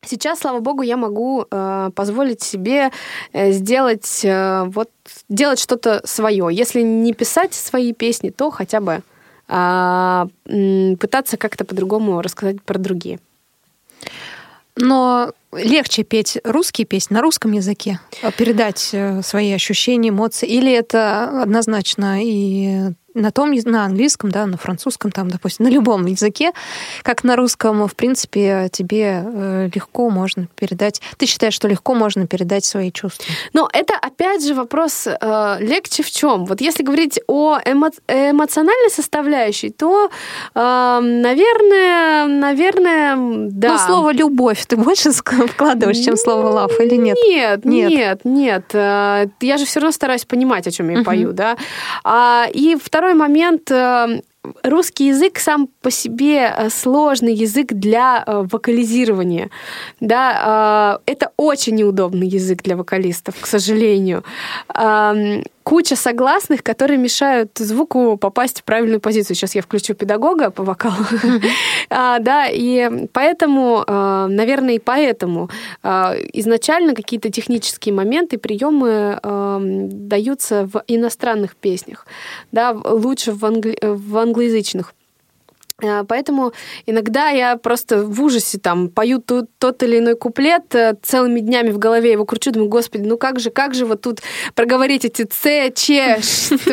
Сейчас, 0.08 0.38
слава 0.38 0.60
богу, 0.60 0.82
я 0.82 0.96
могу 0.96 1.46
э, 1.50 1.90
позволить 1.94 2.42
себе 2.42 2.90
э, 3.32 3.50
сделать 3.52 4.24
э, 4.24 4.64
вот 4.66 4.90
делать 5.28 5.58
что-то 5.58 6.00
свое. 6.04 6.48
Если 6.52 6.82
не 6.82 7.12
писать 7.12 7.54
свои 7.54 7.92
песни, 7.92 8.30
то 8.30 8.50
хотя 8.50 8.80
бы 8.80 9.02
м, 9.48 10.96
пытаться 10.96 11.36
как-то 11.36 11.64
по-другому 11.64 12.20
рассказать 12.20 12.60
про 12.62 12.78
другие. 12.78 13.20
Но 14.76 15.32
легче 15.52 16.02
петь 16.02 16.38
русские 16.44 16.86
песни 16.86 17.14
на 17.14 17.22
русском 17.22 17.52
языке, 17.52 18.00
а 18.22 18.30
передать 18.30 18.90
э, 18.92 19.22
свои 19.22 19.52
ощущения, 19.52 20.10
эмоции, 20.10 20.46
или 20.46 20.72
это 20.72 21.42
однозначно 21.42 22.22
и 22.22 22.92
на 23.16 23.30
том, 23.30 23.52
на 23.64 23.86
английском, 23.86 24.30
да, 24.30 24.46
на 24.46 24.58
французском, 24.58 25.10
там, 25.10 25.30
допустим, 25.30 25.64
на 25.64 25.70
любом 25.70 26.04
языке, 26.06 26.52
как 27.02 27.24
на 27.24 27.34
русском, 27.34 27.88
в 27.88 27.96
принципе, 27.96 28.68
тебе 28.70 29.24
э, 29.24 29.70
легко 29.74 30.10
можно 30.10 30.48
передать. 30.54 31.00
Ты 31.16 31.24
считаешь, 31.26 31.54
что 31.54 31.66
легко 31.66 31.94
можно 31.94 32.26
передать 32.26 32.64
свои 32.64 32.92
чувства? 32.92 33.24
Но 33.54 33.68
это 33.72 33.94
опять 33.94 34.44
же 34.44 34.54
вопрос 34.54 35.06
э, 35.06 35.56
легче 35.60 36.02
в 36.02 36.10
чем? 36.10 36.44
Вот 36.44 36.60
если 36.60 36.82
говорить 36.82 37.18
о 37.26 37.58
эмо- 37.64 37.90
эмоциональной 38.06 38.90
составляющей, 38.90 39.70
то, 39.70 40.10
э, 40.54 40.98
наверное, 41.00 42.26
наверное, 42.26 43.16
да. 43.50 43.72
Ну, 43.72 43.78
слово 43.78 44.12
любовь 44.12 44.66
ты 44.66 44.76
больше 44.76 45.08
ск- 45.08 45.35
вкладываешь, 45.48 45.98
чем 45.98 46.16
слово 46.16 46.66
love, 46.66 46.84
или 46.84 46.96
нет? 46.96 47.16
Нет, 47.26 47.64
Нет. 47.64 47.90
нет, 47.90 48.20
нет. 48.24 48.64
Э, 48.74 49.26
Я 49.40 49.56
же 49.58 49.64
все 49.64 49.80
равно 49.80 49.92
стараюсь 49.92 50.24
понимать, 50.24 50.66
о 50.66 50.70
чем 50.70 50.90
я 50.90 51.02
пою, 51.04 51.32
да. 51.32 51.56
А, 52.04 52.46
И 52.52 52.76
второй 52.82 53.14
момент. 53.14 53.70
э, 53.70 54.20
Русский 54.62 55.08
язык 55.08 55.40
сам 55.40 55.68
по 55.82 55.90
себе 55.90 56.54
э, 56.56 56.70
сложный 56.70 57.34
язык 57.34 57.72
для 57.72 58.22
вокализирования. 58.26 59.50
Да, 60.00 61.00
это 61.06 61.30
очень 61.36 61.74
неудобный 61.74 62.28
язык 62.28 62.62
для 62.62 62.76
вокалистов, 62.76 63.34
к 63.40 63.46
сожалению. 63.46 64.22
Куча 65.66 65.96
согласных, 65.96 66.62
которые 66.62 66.96
мешают 66.96 67.58
звуку 67.58 68.16
попасть 68.16 68.60
в 68.60 68.62
правильную 68.62 69.00
позицию. 69.00 69.34
Сейчас 69.34 69.56
я 69.56 69.62
включу 69.62 69.94
педагога 69.94 70.50
по 70.52 70.62
вокалу. 70.62 70.94
А, 71.90 72.20
Да, 72.20 72.46
и 72.48 73.08
поэтому, 73.12 73.82
э, 73.84 74.26
наверное, 74.30 74.74
и 74.74 74.78
поэтому 74.78 75.50
э, 75.82 75.88
изначально 76.34 76.94
какие-то 76.94 77.30
технические 77.30 77.94
моменты, 77.94 78.38
приемы 78.38 79.18
эм, 79.20 80.08
даются 80.08 80.66
в 80.72 80.84
иностранных 80.86 81.56
песнях, 81.56 82.06
да, 82.52 82.70
лучше 82.72 83.32
в, 83.32 83.44
англи- 83.44 83.78
в 83.82 84.16
англоязычных. 84.18 84.94
Э, 85.82 86.04
Поэтому 86.04 86.52
иногда 86.86 87.28
я 87.28 87.56
просто 87.56 88.02
в 88.02 88.22
ужасе 88.22 88.58
там 88.58 88.88
пою 88.88 89.20
ту- 89.20 89.46
тот 89.58 89.82
или 89.82 89.98
иной 89.98 90.16
куплет, 90.16 90.74
э, 90.74 90.94
целыми 91.02 91.40
днями 91.40 91.70
в 91.70 91.78
голове 91.78 92.12
его 92.12 92.24
кручу, 92.24 92.50
думаю, 92.52 92.70
господи, 92.70 93.02
ну 93.02 93.18
как 93.18 93.40
же, 93.40 93.50
как 93.50 93.74
же 93.74 93.84
вот 93.84 94.00
тут 94.00 94.20
проговорить 94.54 95.04
эти 95.04 95.26
С, 95.30 95.70
Ч, 95.74 96.18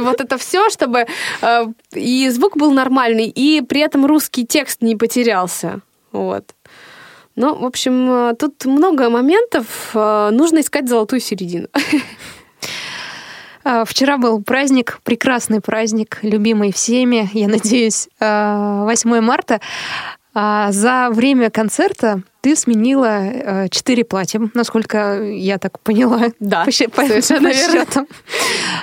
вот 0.01 0.21
это 0.21 0.37
все, 0.37 0.69
чтобы 0.69 1.05
э, 1.41 1.65
и 1.93 2.29
звук 2.29 2.57
был 2.57 2.71
нормальный, 2.71 3.27
и 3.27 3.61
при 3.61 3.81
этом 3.81 4.05
русский 4.05 4.45
текст 4.45 4.81
не 4.81 4.95
потерялся. 4.95 5.81
Вот. 6.11 6.45
Ну, 7.35 7.55
в 7.55 7.65
общем, 7.65 8.11
э, 8.11 8.35
тут 8.35 8.65
много 8.65 9.09
моментов, 9.09 9.93
нужно 9.93 10.59
искать 10.59 10.87
золотую 10.87 11.19
середину. 11.19 11.67
А, 13.63 13.85
Вчера 13.85 14.17
был 14.17 14.41
праздник, 14.43 14.99
прекрасный 15.03 15.61
праздник, 15.61 16.19
любимый 16.21 16.71
всеми, 16.73 17.29
я 17.33 17.47
надеюсь, 17.47 18.09
а, 18.19 18.83
8 18.85 19.21
марта. 19.21 19.59
А 20.35 20.71
За 20.71 21.09
время 21.11 21.51
концерта 21.51 22.23
ты 22.41 22.55
сменила 22.55 23.67
четыре 23.69 24.03
платья, 24.03 24.41
насколько 24.55 25.21
я 25.21 25.59
так 25.59 25.79
поняла. 25.79 26.29
Да, 26.39 26.65
по, 26.65 26.71
по- 26.89 27.05
совершенно 27.07 27.49
по 27.51 27.53
верно. 27.53 27.79
счетам. 27.85 28.07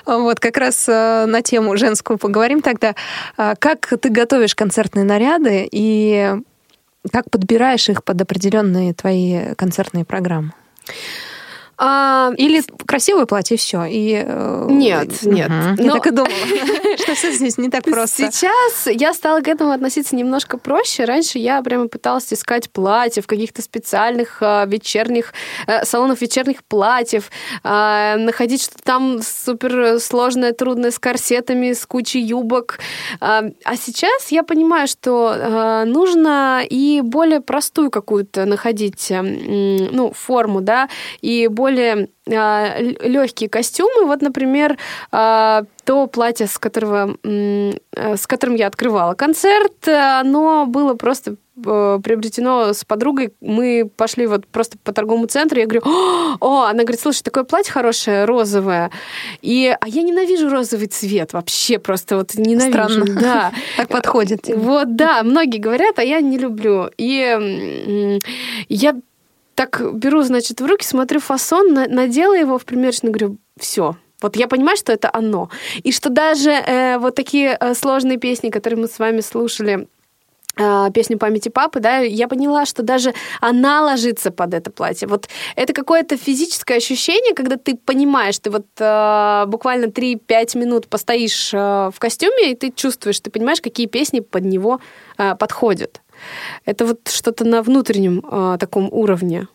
Вот 0.06 0.38
как 0.38 0.56
раз 0.56 0.86
на 0.86 1.42
тему 1.42 1.76
женскую 1.76 2.18
поговорим 2.18 2.62
тогда. 2.62 2.94
А 3.36 3.56
Как 3.56 3.92
ты 4.00 4.10
готовишь 4.10 4.54
концертные 4.54 5.04
наряды 5.04 5.68
и 5.72 6.36
как 7.12 7.28
подбираешь 7.30 7.88
их 7.88 8.04
под 8.04 8.22
определенные 8.22 8.94
твои 8.94 9.54
концертные 9.56 10.04
программы? 10.04 10.52
А, 11.82 12.32
Или 12.36 12.62
красивое 12.84 13.24
платье, 13.24 13.56
все. 13.56 13.84
И, 13.84 14.22
э, 14.22 14.66
Нет, 14.68 15.22
нет. 15.22 15.48
Мгм. 15.48 15.74
Я 15.78 15.86
Но- 15.86 15.94
так 15.94 16.06
и 16.08 16.10
думала, 16.10 16.28
что 17.02 17.14
все 17.14 17.32
здесь 17.32 17.56
не 17.56 17.70
так 17.70 17.84
просто. 17.84 18.30
Сейчас 18.30 18.86
я 18.86 19.14
стала 19.14 19.40
к 19.40 19.48
этому 19.48 19.70
относиться 19.72 20.14
немножко 20.14 20.58
проще. 20.58 21.04
Раньше 21.06 21.38
я 21.38 21.62
прямо 21.62 21.88
пыталась 21.88 22.30
искать 22.34 22.68
платья 22.70 23.22
в 23.22 23.26
каких-то 23.26 23.62
специальных 23.62 24.42
а, 24.42 24.66
вечерних 24.66 25.32
э, 25.66 25.86
салонах 25.86 26.20
вечерних 26.20 26.62
платьев, 26.64 27.30
а, 27.64 28.16
находить 28.16 28.62
что-то 28.62 28.82
там 28.82 29.20
супер 29.22 29.98
сложное, 30.00 30.52
трудное 30.52 30.90
с 30.90 30.98
корсетами, 30.98 31.72
с 31.72 31.86
кучей 31.86 32.20
юбок. 32.20 32.78
А 33.20 33.44
а 33.64 33.76
сейчас 33.76 34.28
я 34.30 34.42
понимаю, 34.42 34.86
что 34.86 35.32
а, 35.34 35.84
нужно 35.86 36.62
и 36.68 37.00
более 37.02 37.40
простую 37.40 37.90
какую-то 37.90 38.44
находить 38.44 39.10
м, 39.10 39.86
ну, 39.94 40.12
форму, 40.12 40.60
да, 40.60 40.90
и 41.22 41.46
более 41.48 41.69
легкие 41.70 43.48
костюмы. 43.48 44.06
Вот, 44.06 44.22
например, 44.22 44.76
а, 45.10 45.64
то 45.84 46.06
платье, 46.06 46.46
с 46.46 46.58
которого, 46.58 47.16
э, 47.24 47.72
с 47.96 48.26
которым 48.28 48.54
я 48.54 48.68
открывала 48.68 49.14
концерт, 49.14 49.88
э, 49.88 50.20
оно 50.20 50.66
было 50.66 50.94
просто 50.94 51.34
э, 51.56 51.98
приобретено 52.04 52.72
с 52.72 52.84
подругой. 52.84 53.34
Мы 53.40 53.90
пошли 53.96 54.28
вот 54.28 54.46
просто 54.46 54.78
по 54.84 54.92
торговому 54.92 55.26
центру. 55.26 55.58
Я 55.58 55.66
говорю, 55.66 55.82
о, 56.40 56.62
она 56.64 56.84
говорит, 56.84 57.00
слушай, 57.00 57.22
такое 57.22 57.42
платье 57.42 57.72
хорошее, 57.72 58.24
розовое. 58.24 58.92
И, 59.42 59.76
а 59.80 59.88
я 59.88 60.02
ненавижу 60.02 60.48
розовый 60.48 60.86
цвет 60.86 61.32
вообще, 61.32 61.80
просто 61.80 62.16
вот 62.16 62.34
ненавижу. 62.34 62.70
Странно. 62.70 63.04
Да. 63.20 63.52
Так 63.76 63.88
подходит. 63.88 64.46
Вот, 64.46 64.94
да, 64.94 65.22
многие 65.22 65.58
говорят, 65.58 65.98
а 65.98 66.04
я 66.04 66.20
не 66.20 66.38
люблю. 66.38 66.88
И 66.98 68.18
я 68.68 68.94
так 69.60 69.82
беру, 69.94 70.22
значит, 70.22 70.62
в 70.62 70.66
руки, 70.66 70.86
смотрю 70.86 71.20
фасон, 71.20 71.74
на- 71.74 71.86
надела 71.86 72.32
его 72.32 72.56
в 72.56 72.64
примерочную, 72.64 73.12
говорю, 73.12 73.36
все. 73.58 73.94
Вот 74.22 74.36
я 74.36 74.48
понимаю, 74.48 74.78
что 74.78 74.90
это 74.90 75.10
оно. 75.12 75.50
И 75.82 75.92
что 75.92 76.08
даже 76.08 76.50
э, 76.50 76.96
вот 76.98 77.14
такие 77.14 77.58
э, 77.60 77.74
сложные 77.74 78.16
песни, 78.16 78.48
которые 78.48 78.80
мы 78.80 78.88
с 78.88 78.98
вами 78.98 79.20
слушали, 79.20 79.86
э, 80.56 80.90
песню 80.94 81.18
памяти 81.18 81.50
папы, 81.50 81.80
да, 81.80 81.98
я 81.98 82.26
поняла, 82.26 82.64
что 82.64 82.82
даже 82.82 83.12
она 83.42 83.82
ложится 83.82 84.30
под 84.30 84.54
это 84.54 84.70
платье. 84.70 85.06
Вот 85.06 85.28
это 85.56 85.74
какое-то 85.74 86.16
физическое 86.16 86.78
ощущение, 86.78 87.34
когда 87.34 87.56
ты 87.56 87.76
понимаешь, 87.76 88.38
ты 88.38 88.50
вот 88.50 88.66
э, 88.78 89.44
буквально 89.46 89.90
3-5 89.90 90.58
минут 90.58 90.88
постоишь 90.88 91.52
э, 91.52 91.90
в 91.94 91.98
костюме, 91.98 92.52
и 92.52 92.54
ты 92.54 92.72
чувствуешь, 92.74 93.20
ты 93.20 93.30
понимаешь, 93.30 93.60
какие 93.60 93.88
песни 93.88 94.20
под 94.20 94.44
него 94.44 94.80
э, 95.18 95.34
подходят. 95.34 96.00
Это 96.64 96.86
вот 96.86 97.08
что-то 97.08 97.44
на 97.44 97.62
внутреннем 97.62 98.24
э, 98.30 98.56
таком 98.58 98.88
уровне. 98.92 99.46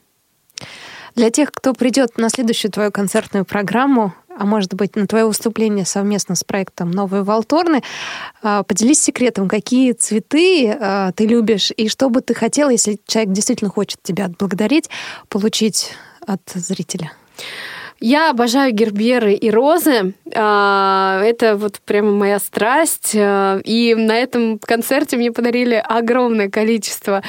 Для 1.16 1.30
тех, 1.30 1.52
кто 1.52 1.74
придет 1.74 2.18
на 2.18 2.30
следующую 2.30 2.72
твою 2.72 2.92
концертную 2.92 3.46
программу, 3.46 4.14
а 4.38 4.46
может 4.46 4.74
быть, 4.74 4.98
на 4.98 5.08
твое 5.08 5.26
выступление 5.26 5.86
совместно 5.86 6.36
с 6.36 6.44
проектом 6.44 6.92
«Новые 6.92 7.24
Волторны», 7.24 7.82
а, 8.44 8.64
поделись 8.64 9.02
секретом, 9.02 9.48
какие 9.48 9.94
цветы 9.94 10.72
а, 10.72 11.14
ты 11.14 11.26
любишь 11.26 11.72
и 11.76 11.88
что 11.88 12.10
бы 12.10 12.20
ты 12.20 12.34
хотела, 12.34 12.70
если 12.70 13.00
человек 13.08 13.34
действительно 13.34 13.70
хочет 13.70 14.00
тебя 14.04 14.26
отблагодарить, 14.26 14.90
получить 15.30 15.94
от 16.28 16.42
зрителя. 16.54 17.14
Я 18.00 18.30
обожаю 18.32 18.74
герберы 18.74 19.34
и 19.34 19.50
розы. 19.50 20.14
А, 20.34 21.22
Это 21.24 21.56
вот 21.56 21.80
прямо 21.86 22.12
моя 22.12 22.40
страсть. 22.40 23.16
А, 23.16 23.60
И 23.64 23.96
на 23.96 24.18
этом 24.18 24.60
концерте 24.60 25.18
мне 25.18 25.32
подарили 25.32 25.76
огромное 25.76 26.50
количество 26.50 27.24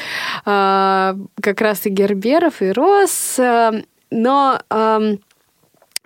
а, 0.45 1.17
как 1.41 1.61
раз 1.61 1.87
и 1.87 1.91
герберов, 1.91 2.63
и 2.63 2.73
роз. 2.73 3.39
Но 4.11 4.61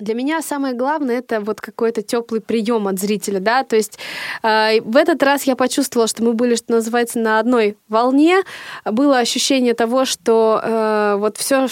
для 0.00 0.14
меня 0.14 0.40
самое 0.42 0.74
главное 0.74 1.18
это 1.18 1.40
вот 1.40 1.60
какой-то 1.60 2.02
теплый 2.02 2.40
прием 2.40 2.88
от 2.88 2.98
зрителя, 2.98 3.38
да, 3.38 3.64
то 3.64 3.76
есть 3.76 3.98
э, 4.42 4.80
в 4.80 4.96
этот 4.96 5.22
раз 5.22 5.42
я 5.44 5.56
почувствовала, 5.56 6.08
что 6.08 6.22
мы 6.22 6.32
были, 6.32 6.54
что 6.54 6.72
называется, 6.72 7.18
на 7.18 7.38
одной 7.38 7.76
волне, 7.88 8.42
было 8.84 9.18
ощущение 9.18 9.74
того, 9.74 10.06
что 10.06 10.60
э, 10.62 11.16
вот 11.18 11.36
все, 11.36 11.68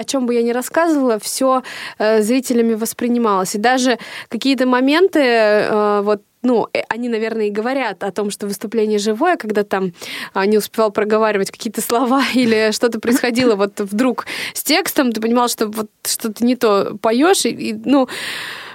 о 0.00 0.04
чем 0.04 0.26
бы 0.26 0.34
я 0.34 0.42
ни 0.42 0.50
рассказывала, 0.50 1.18
все 1.18 1.62
зрителями 1.98 2.74
воспринималось, 2.74 3.54
и 3.54 3.58
даже 3.58 3.98
какие-то 4.28 4.66
моменты, 4.66 5.20
э, 5.20 6.00
вот 6.02 6.22
ну, 6.42 6.68
э, 6.72 6.80
они, 6.88 7.08
наверное, 7.08 7.46
и 7.46 7.50
говорят 7.50 8.02
о 8.02 8.12
том, 8.12 8.30
что 8.30 8.46
выступление 8.46 8.98
живое, 8.98 9.36
когда 9.36 9.62
там 9.62 9.92
а, 10.32 10.46
не 10.46 10.56
успевал 10.56 10.90
проговаривать 10.90 11.50
какие-то 11.50 11.82
слова 11.82 12.22
или 12.34 12.72
что-то 12.72 13.00
происходило 13.00 13.56
вот 13.56 13.78
вдруг 13.80 14.26
с 14.54 14.62
текстом, 14.62 15.12
ты 15.12 15.20
понимал, 15.20 15.48
что 15.48 15.66
вот 15.66 15.90
что-то 16.04 16.44
не 16.44 16.56
то 16.56 16.96
поешь, 17.00 17.44
и, 17.44 17.50
и, 17.50 17.72
ну, 17.84 18.08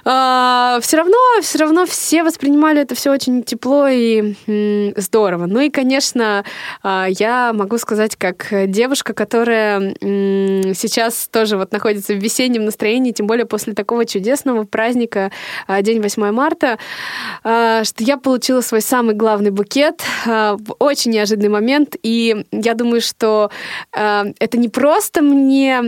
все 0.06 0.96
равно, 0.96 1.16
все 1.42 1.58
равно 1.58 1.84
все 1.84 2.22
воспринимали 2.22 2.82
это 2.82 2.94
все 2.94 3.10
очень 3.10 3.42
тепло 3.42 3.88
и 3.88 4.34
здорово. 4.96 5.46
Ну 5.46 5.60
и, 5.60 5.70
конечно, 5.70 6.44
а, 6.82 7.06
я 7.08 7.52
могу 7.52 7.78
сказать, 7.78 8.14
как 8.14 8.46
девушка, 8.68 9.14
которая 9.14 9.96
сейчас 10.00 11.28
тоже 11.28 11.56
вот 11.56 11.72
находится 11.72 12.14
в 12.14 12.18
весеннем 12.18 12.64
настроении, 12.64 13.10
тем 13.10 13.26
более 13.26 13.46
после 13.46 13.74
такого 13.74 14.04
чудесного 14.06 14.62
праздника 14.64 15.32
а, 15.66 15.82
День 15.82 16.00
8 16.00 16.30
марта, 16.30 16.78
а, 17.42 17.82
что 17.82 18.04
я 18.04 18.16
получила 18.16 18.60
свой 18.60 18.82
самый 18.82 19.14
главный 19.14 19.50
букет 19.50 20.02
а, 20.26 20.56
в 20.56 20.76
очень 20.78 21.10
неожиданный 21.12 21.48
момент. 21.48 21.96
И 22.02 22.44
я 22.52 22.74
думаю, 22.74 23.00
что 23.00 23.50
а, 23.92 24.26
это 24.38 24.56
не 24.58 24.68
просто 24.68 25.22
мне 25.22 25.80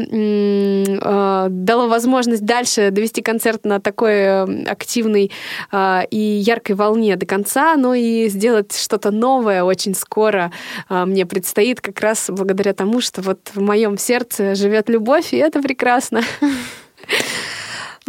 а, 1.03 1.47
дало 1.51 1.87
возможность 1.89 2.45
дальше 2.45 2.91
довести 2.91 3.23
концерт 3.23 3.65
на 3.65 3.81
такой 3.81 4.08
э, 4.13 4.65
активной 4.65 5.31
а, 5.71 6.05
и 6.11 6.19
яркой 6.19 6.77
волне 6.77 7.17
до 7.17 7.27
конца, 7.27 7.77
но 7.77 7.95
и 7.95 8.29
сделать 8.29 8.77
что-то 8.77 9.11
новое 9.11 9.65
очень 9.65 9.95
скоро 9.95 10.53
а, 10.89 11.07
мне 11.07 11.27
предстоит 11.27 11.81
как 11.81 12.01
раз 12.01 12.31
благодаря 12.31 12.73
тому, 12.75 13.01
что 13.01 13.23
вот 13.23 13.51
в 13.55 13.61
моем 13.61 13.99
сердце 13.99 14.55
живет 14.55 14.89
любовь, 14.89 15.33
и 15.33 15.37
это 15.37 15.61
прекрасно. 15.63 16.23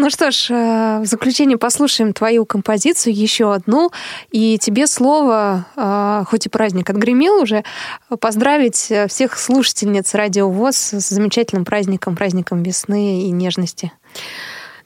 Ну 0.02 0.10
что 0.10 0.32
ж, 0.32 0.48
э, 0.50 1.00
в 1.02 1.06
заключение 1.06 1.58
послушаем 1.58 2.14
твою 2.14 2.46
композицию, 2.46 3.14
еще 3.14 3.54
одну. 3.54 3.92
И 4.32 4.58
тебе 4.58 4.88
слово, 4.88 5.66
э, 5.76 6.24
хоть 6.26 6.46
и 6.46 6.50
праздник 6.50 6.90
отгремел 6.90 7.42
уже, 7.42 7.66
поздравить 8.22 8.94
всех 9.10 9.38
слушательниц 9.38 10.14
Радио 10.14 10.50
ВОЗ 10.50 10.94
с 10.94 11.10
замечательным 11.10 11.66
праздником, 11.66 12.16
праздником 12.16 12.64
весны 12.64 13.24
и 13.24 13.32
нежности. 13.32 13.92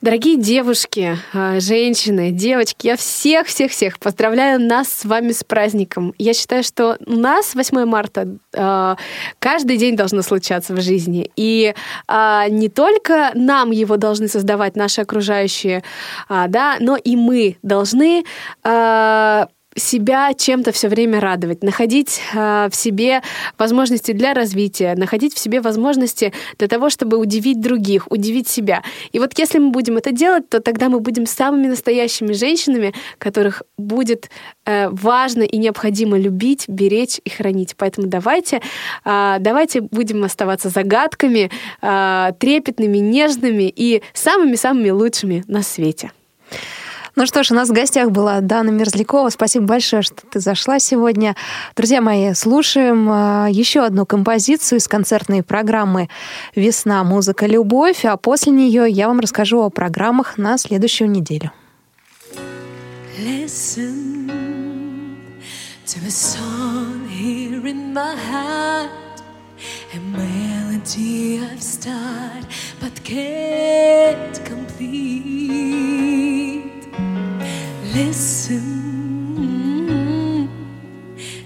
Дорогие 0.03 0.35
девушки, 0.35 1.17
э, 1.31 1.61
женщины, 1.61 2.31
девочки, 2.31 2.87
я 2.87 2.97
всех-всех-всех 2.97 3.99
поздравляю 3.99 4.59
нас 4.59 4.91
с 4.91 5.05
вами 5.05 5.31
с 5.31 5.45
праздником. 5.45 6.13
Я 6.17 6.33
считаю, 6.33 6.61
что 6.61 6.97
у 7.05 7.13
нас 7.13 7.55
8 7.55 7.85
марта 7.85 8.27
э, 8.51 8.95
каждый 9.39 9.77
день 9.77 9.95
должно 9.95 10.21
случаться 10.21 10.73
в 10.73 10.81
жизни. 10.81 11.31
И 11.37 11.73
э, 12.09 12.43
не 12.49 12.67
только 12.67 13.31
нам 13.33 13.71
его 13.71 13.95
должны 13.95 14.27
создавать 14.27 14.75
наши 14.75 14.99
окружающие, 14.99 15.85
да, 16.27 16.75
но 16.81 16.97
и 16.97 17.15
мы 17.15 17.55
должны 17.61 18.25
себя 19.75 20.33
чем-то 20.33 20.71
все 20.71 20.87
время 20.87 21.19
радовать, 21.19 21.63
находить 21.63 22.21
э, 22.33 22.69
в 22.71 22.75
себе 22.75 23.21
возможности 23.57 24.11
для 24.11 24.33
развития, 24.33 24.95
находить 24.95 25.33
в 25.33 25.39
себе 25.39 25.61
возможности 25.61 26.33
для 26.57 26.67
того, 26.67 26.89
чтобы 26.89 27.17
удивить 27.17 27.61
других, 27.61 28.11
удивить 28.11 28.47
себя. 28.47 28.83
И 29.11 29.19
вот 29.19 29.37
если 29.37 29.59
мы 29.59 29.71
будем 29.71 29.97
это 29.97 30.11
делать, 30.11 30.49
то 30.49 30.59
тогда 30.59 30.89
мы 30.89 30.99
будем 30.99 31.25
самыми 31.25 31.67
настоящими 31.67 32.33
женщинами, 32.33 32.93
которых 33.17 33.63
будет 33.77 34.29
э, 34.65 34.89
важно 34.89 35.43
и 35.43 35.57
необходимо 35.57 36.17
любить, 36.19 36.65
беречь 36.67 37.19
и 37.23 37.29
хранить. 37.29 37.75
Поэтому 37.77 38.07
давайте, 38.07 38.61
э, 39.05 39.37
давайте 39.39 39.81
будем 39.81 40.23
оставаться 40.23 40.69
загадками, 40.69 41.49
э, 41.81 42.31
трепетными, 42.39 42.97
нежными 42.97 43.71
и 43.75 44.01
самыми-самыми 44.13 44.89
лучшими 44.89 45.43
на 45.47 45.63
свете. 45.63 46.11
Ну 47.15 47.27
что 47.27 47.43
ж, 47.43 47.51
у 47.51 47.53
нас 47.53 47.69
в 47.69 47.73
гостях 47.73 48.09
была 48.09 48.41
Дана 48.41 48.71
Мерзлякова. 48.71 49.29
Спасибо 49.29 49.65
большое, 49.65 50.01
что 50.01 50.25
ты 50.27 50.39
зашла 50.39 50.79
сегодня. 50.79 51.35
Друзья 51.75 52.01
мои, 52.01 52.33
слушаем 52.33 53.07
а, 53.11 53.47
еще 53.51 53.85
одну 53.85 54.07
композицию 54.07 54.79
из 54.79 54.87
концертной 54.87 55.43
программы 55.43 56.09
«Весна. 56.55 57.03
Музыка. 57.03 57.45
Любовь». 57.45 58.03
А 58.05 58.17
после 58.17 58.51
нее 58.51 58.89
я 58.89 59.07
вам 59.07 59.19
расскажу 59.19 59.61
о 59.61 59.69
программах 59.69 60.39
на 60.39 60.57
следующую 60.57 61.11
неделю. 61.11 61.51
Listen 63.19 64.31
to 65.85 65.99
a 66.07 66.09
song 66.09 67.07
here 67.07 67.63
in 67.67 67.93
my 67.93 68.15
heart, 68.15 68.89
a 69.93 69.99
melody 69.99 71.39
I've 71.39 71.61
started 71.61 72.47
but 72.81 73.03
can't 73.03 74.43
complete. 74.43 75.23
Listen 77.93 78.49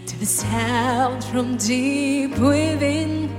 to 0.05 0.17
the 0.17 0.25
sound 0.25 1.21
from 1.25 1.57
deep 1.57 2.37
within. 2.37 3.29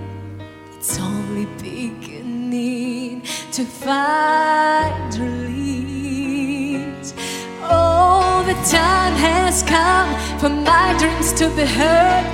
It's 0.77 0.99
only 0.99 1.47
beginning 1.57 3.23
to 3.53 3.65
find 3.65 5.15
release. 5.17 7.15
Oh, 7.63 8.45
the 8.47 8.53
time 8.71 9.15
has 9.15 9.63
come 9.63 10.15
for 10.39 10.51
my 10.51 10.95
dreams 10.99 11.33
to 11.41 11.49
be 11.57 11.65
heard. 11.65 12.27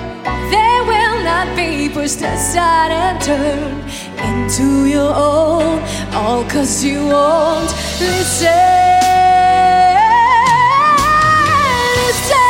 They 0.51 0.81
will 0.91 1.23
not 1.23 1.55
be 1.55 1.89
pushed 1.89 2.21
aside 2.21 2.91
and 2.91 3.21
turned 3.23 3.85
into 4.19 4.87
your 4.87 5.15
own. 5.15 5.81
All 6.13 6.43
cause 6.51 6.83
you 6.83 7.07
won't 7.07 7.71
listen. 8.01 9.04
Christmas! 12.15 12.44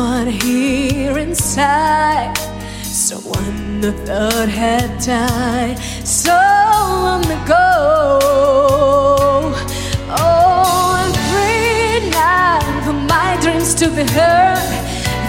Someone 0.00 0.28
here 0.28 1.18
inside, 1.18 2.34
someone 2.84 3.84
I 3.84 3.90
thought 4.06 4.48
had 4.48 4.88
died 4.98 5.78
so 6.06 6.32
long 6.32 7.24
ago. 7.38 7.64
Oh, 10.08 10.96
I'm 11.00 11.12
free 11.28 12.08
now 12.10 12.60
for 12.84 12.96
my 13.14 13.36
dreams 13.42 13.74
to 13.74 13.88
be 13.88 14.04
heard. 14.18 14.70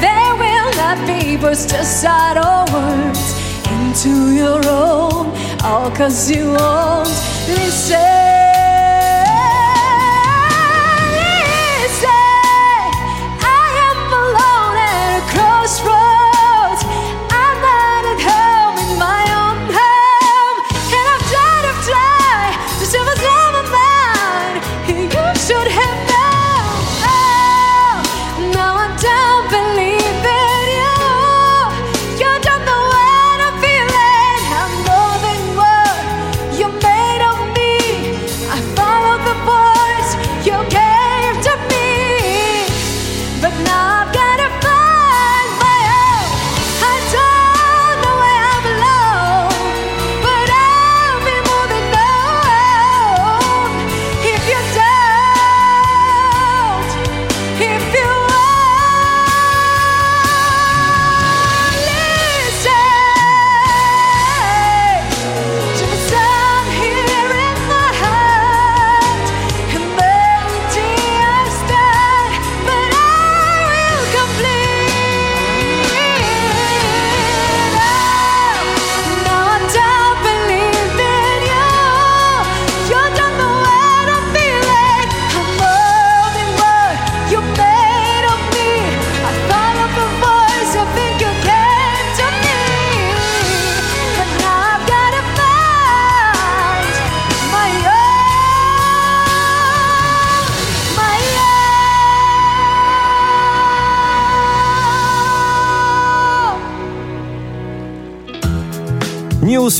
There 0.05 0.33
will 0.43 0.71
not 0.83 0.97
be 1.05 1.35
burst 1.35 1.73
aside 1.73 2.37
or 2.37 2.63
words 2.73 3.25
into 3.75 4.33
your 4.41 4.61
own, 4.67 5.25
all 5.65 5.91
cause 5.91 6.31
you 6.31 6.45
won't. 6.51 7.09
Listen, 7.49 8.20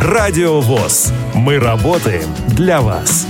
Радио 0.00 0.60
ВОЗ. 0.60 1.12
Мы 1.34 1.58
работаем 1.58 2.28
для 2.48 2.80
вас. 2.80 3.26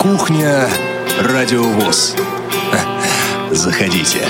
Кухня 0.00 0.68
Радиовоз. 1.20 2.16
Заходите. 3.50 4.20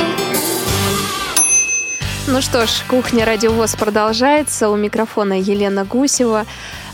Ну 2.27 2.41
что 2.41 2.67
ж, 2.67 2.71
кухня 2.89 3.25
Радиовоз 3.25 3.77
продолжается. 3.77 4.69
У 4.69 4.77
микрофона 4.77 5.35
Елена 5.35 5.85
Гусева. 5.85 6.47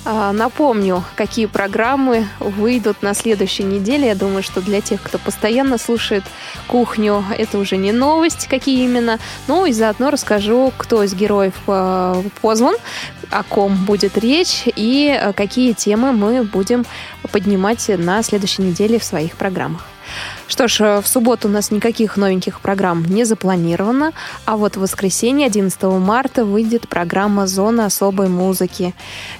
А, 0.04 0.32
Напомню, 0.32 1.04
какие 1.14 1.46
программы 1.46 2.26
выйдут 2.38 3.02
на 3.02 3.14
следующей 3.14 3.64
неделе. 3.64 4.08
Я 4.08 4.14
думаю, 4.14 4.42
что 4.42 4.60
для 4.60 4.80
тех, 4.80 5.02
кто 5.02 5.18
постоянно 5.18 5.76
слушает 5.76 6.24
кухню, 6.66 7.24
это 7.36 7.58
уже 7.58 7.76
не 7.76 7.92
новость, 7.92 8.46
какие 8.48 8.84
именно. 8.84 9.18
Ну 9.46 9.66
и 9.66 9.72
заодно 9.72 10.10
расскажу, 10.10 10.72
кто 10.76 11.02
из 11.02 11.14
героев 11.14 11.54
а, 11.66 12.22
позван, 12.40 12.76
о 13.30 13.42
ком 13.42 13.84
будет 13.84 14.16
речь 14.16 14.64
и 14.66 15.10
а, 15.10 15.32
какие 15.32 15.72
темы 15.74 16.12
мы 16.12 16.44
будем 16.44 16.86
поднимать 17.30 17.86
на 17.88 18.22
следующей 18.22 18.62
неделе 18.62 18.98
в 18.98 19.04
своих 19.04 19.36
программах. 19.36 19.84
Что 20.50 20.66
ж, 20.66 20.80
э, 20.80 21.00
в 21.00 21.06
субботу 21.06 21.46
у 21.46 21.50
нас 21.50 21.70
никаких 21.70 22.16
новеньких 22.16 22.60
программ 22.60 23.04
не 23.04 23.22
запланировано, 23.22 24.12
а 24.46 24.56
вот 24.56 24.76
в 24.76 24.80
воскресенье, 24.80 25.46
11 25.46 26.00
марта, 26.00 26.44
выйдет 26.44 26.88
программа 26.88 27.46
«Зона 27.46 27.86
особой 27.86 28.28
музыки». 28.28 28.92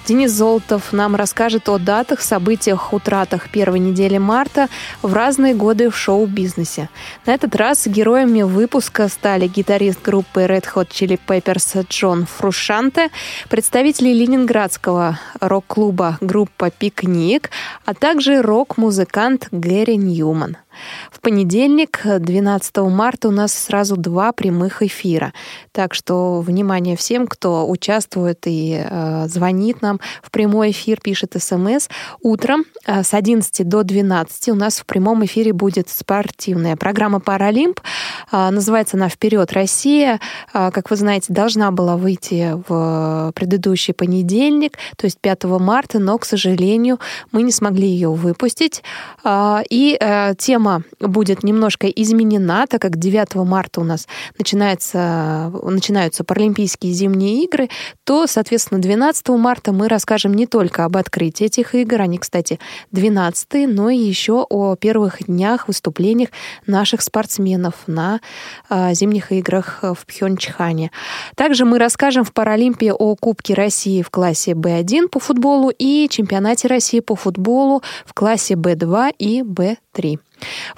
Денис 0.07 0.31
Золотов 0.31 0.93
нам 0.93 1.17
расскажет 1.17 1.67
о 1.67 1.79
датах, 1.79 2.21
событиях, 2.21 2.93
утратах 2.93 3.49
первой 3.49 3.79
недели 3.79 4.19
марта 4.19 4.69
в 5.01 5.13
разные 5.13 5.53
годы 5.53 5.89
в 5.89 5.97
шоу-бизнесе. 5.97 6.87
На 7.25 7.33
этот 7.33 7.57
раз 7.57 7.87
героями 7.87 8.43
выпуска 8.43 9.09
стали 9.09 9.47
гитарист 9.47 10.01
группы 10.01 10.43
Red 10.43 10.65
Hot 10.73 10.87
Chili 10.87 11.19
Peppers 11.27 11.85
Джон 11.89 12.25
Фрушанте, 12.25 13.09
представители 13.49 14.13
ленинградского 14.13 15.19
рок-клуба 15.41 16.17
группа 16.21 16.69
«Пикник», 16.69 17.49
а 17.83 17.93
также 17.93 18.41
рок-музыкант 18.41 19.49
Гэри 19.51 19.97
Ньюман. 19.97 20.55
В 21.11 21.19
понедельник, 21.21 22.01
12 22.03 22.77
марта, 22.77 23.27
у 23.27 23.31
нас 23.31 23.53
сразу 23.53 23.97
два 23.97 24.31
прямых 24.31 24.81
эфира. 24.81 25.33
Так 25.71 25.93
что 25.93 26.41
внимание 26.41 26.95
всем, 26.95 27.27
кто 27.27 27.69
участвует 27.69 28.39
и 28.45 28.83
э, 28.83 29.27
звонит 29.27 29.81
нам 29.81 29.99
в 30.21 30.31
прямой 30.31 30.71
эфир, 30.71 30.99
пишет 31.01 31.35
смс. 31.37 31.87
Утром 32.21 32.65
э, 32.85 33.03
с 33.03 33.13
11 33.13 33.67
до 33.67 33.83
12 33.83 34.49
у 34.49 34.55
нас 34.55 34.79
в 34.79 34.85
прямом 34.85 35.23
эфире 35.25 35.53
будет 35.53 35.89
спортивная 35.89 36.75
программа 36.75 37.19
«Паралимп». 37.19 37.79
Э, 38.31 38.49
называется 38.49 38.97
она 38.97 39.09
«Вперед, 39.09 39.53
Россия». 39.53 40.19
Э, 40.53 40.71
как 40.71 40.89
вы 40.89 40.95
знаете, 40.95 41.33
должна 41.33 41.71
была 41.71 41.97
выйти 41.97 42.55
в 42.67 43.31
предыдущий 43.35 43.93
понедельник, 43.93 44.77
то 44.97 45.05
есть 45.05 45.19
5 45.19 45.43
марта, 45.59 45.99
но, 45.99 46.17
к 46.17 46.25
сожалению, 46.25 46.99
мы 47.31 47.43
не 47.43 47.51
смогли 47.51 47.87
ее 47.87 48.11
выпустить. 48.11 48.83
Э, 49.23 49.61
и 49.69 49.97
э, 49.99 50.33
тема 50.37 50.70
будет 50.99 51.43
немножко 51.43 51.87
изменена, 51.87 52.65
так 52.67 52.81
как 52.81 52.97
9 52.97 53.35
марта 53.35 53.81
у 53.81 53.83
нас 53.83 54.07
начинается, 54.37 55.51
начинаются 55.63 56.23
Паралимпийские 56.23 56.93
зимние 56.93 57.43
игры, 57.43 57.69
то, 58.03 58.27
соответственно, 58.27 58.81
12 58.81 59.29
марта 59.29 59.71
мы 59.71 59.87
расскажем 59.87 60.33
не 60.33 60.47
только 60.47 60.85
об 60.85 60.97
открытии 60.97 61.45
этих 61.45 61.75
игр, 61.75 62.01
они, 62.01 62.17
кстати, 62.17 62.59
12 62.91 63.67
но 63.67 63.89
и 63.89 63.97
еще 63.97 64.45
о 64.49 64.75
первых 64.75 65.25
днях 65.25 65.67
выступлениях 65.67 66.29
наших 66.65 67.01
спортсменов 67.01 67.75
на 67.87 68.19
а, 68.69 68.93
зимних 68.93 69.31
играх 69.31 69.79
в 69.81 70.05
Пхенчхане. 70.05 70.91
Также 71.35 71.65
мы 71.65 71.79
расскажем 71.79 72.23
в 72.23 72.33
Паралимпии 72.33 72.91
о 72.91 73.15
Кубке 73.15 73.53
России 73.53 74.01
в 74.01 74.09
классе 74.09 74.51
Б1 74.51 75.07
по 75.07 75.19
футболу 75.19 75.69
и 75.69 76.07
чемпионате 76.09 76.67
России 76.67 76.99
по 76.99 77.15
футболу 77.15 77.81
в 78.05 78.13
классе 78.13 78.55
Б2 78.55 79.15
и 79.17 79.41
Б3. 79.95 80.19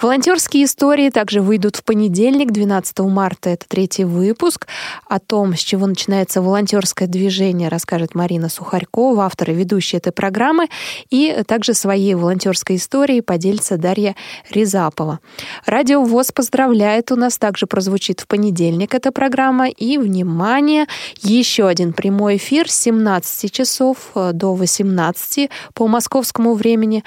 Волонтерские 0.01 0.65
истории 0.65 1.09
также 1.09 1.39
выйдут 1.41 1.77
в 1.77 1.83
понедельник, 1.85 2.51
12 2.51 2.99
марта. 2.99 3.51
Это 3.51 3.65
третий 3.67 4.03
выпуск. 4.03 4.67
О 5.07 5.19
том, 5.19 5.55
с 5.55 5.59
чего 5.59 5.87
начинается 5.87 6.41
волонтерское 6.41 7.07
движение, 7.07 7.69
расскажет 7.69 8.13
Марина 8.13 8.49
Сухарькова, 8.49 9.25
автор 9.25 9.51
и 9.51 9.53
ведущая 9.53 9.97
этой 9.97 10.11
программы. 10.11 10.67
И 11.09 11.43
также 11.47 11.73
своей 11.73 12.15
волонтерской 12.15 12.75
историей 12.75 13.21
поделится 13.21 13.77
Дарья 13.77 14.15
Рязапова. 14.49 15.19
Радио 15.65 16.03
ВОЗ 16.03 16.33
поздравляет. 16.33 17.11
У 17.11 17.15
нас 17.15 17.37
также 17.37 17.65
прозвучит 17.65 18.19
в 18.19 18.27
понедельник 18.27 18.93
эта 18.93 19.13
программа. 19.13 19.69
И, 19.69 19.97
внимание, 19.97 20.87
еще 21.21 21.67
один 21.67 21.93
прямой 21.93 22.35
эфир 22.35 22.69
с 22.69 22.75
17 22.75 23.51
часов 23.51 24.11
до 24.13 24.55
18 24.55 25.49
по 25.73 25.87
московскому 25.87 26.53
времени 26.55 27.05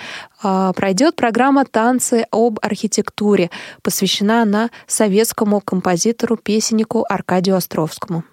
пройдет 0.75 1.17
программа 1.17 1.65
«Танцы 1.65 2.27
об 2.31 2.59
архитектуре». 2.63 3.51
Посвящена 3.83 4.43
она 4.43 4.71
советскому 4.87 5.61
композитору-песеннику 5.61 7.05
Аркадию 7.09 7.57
Островскому. 7.57 8.25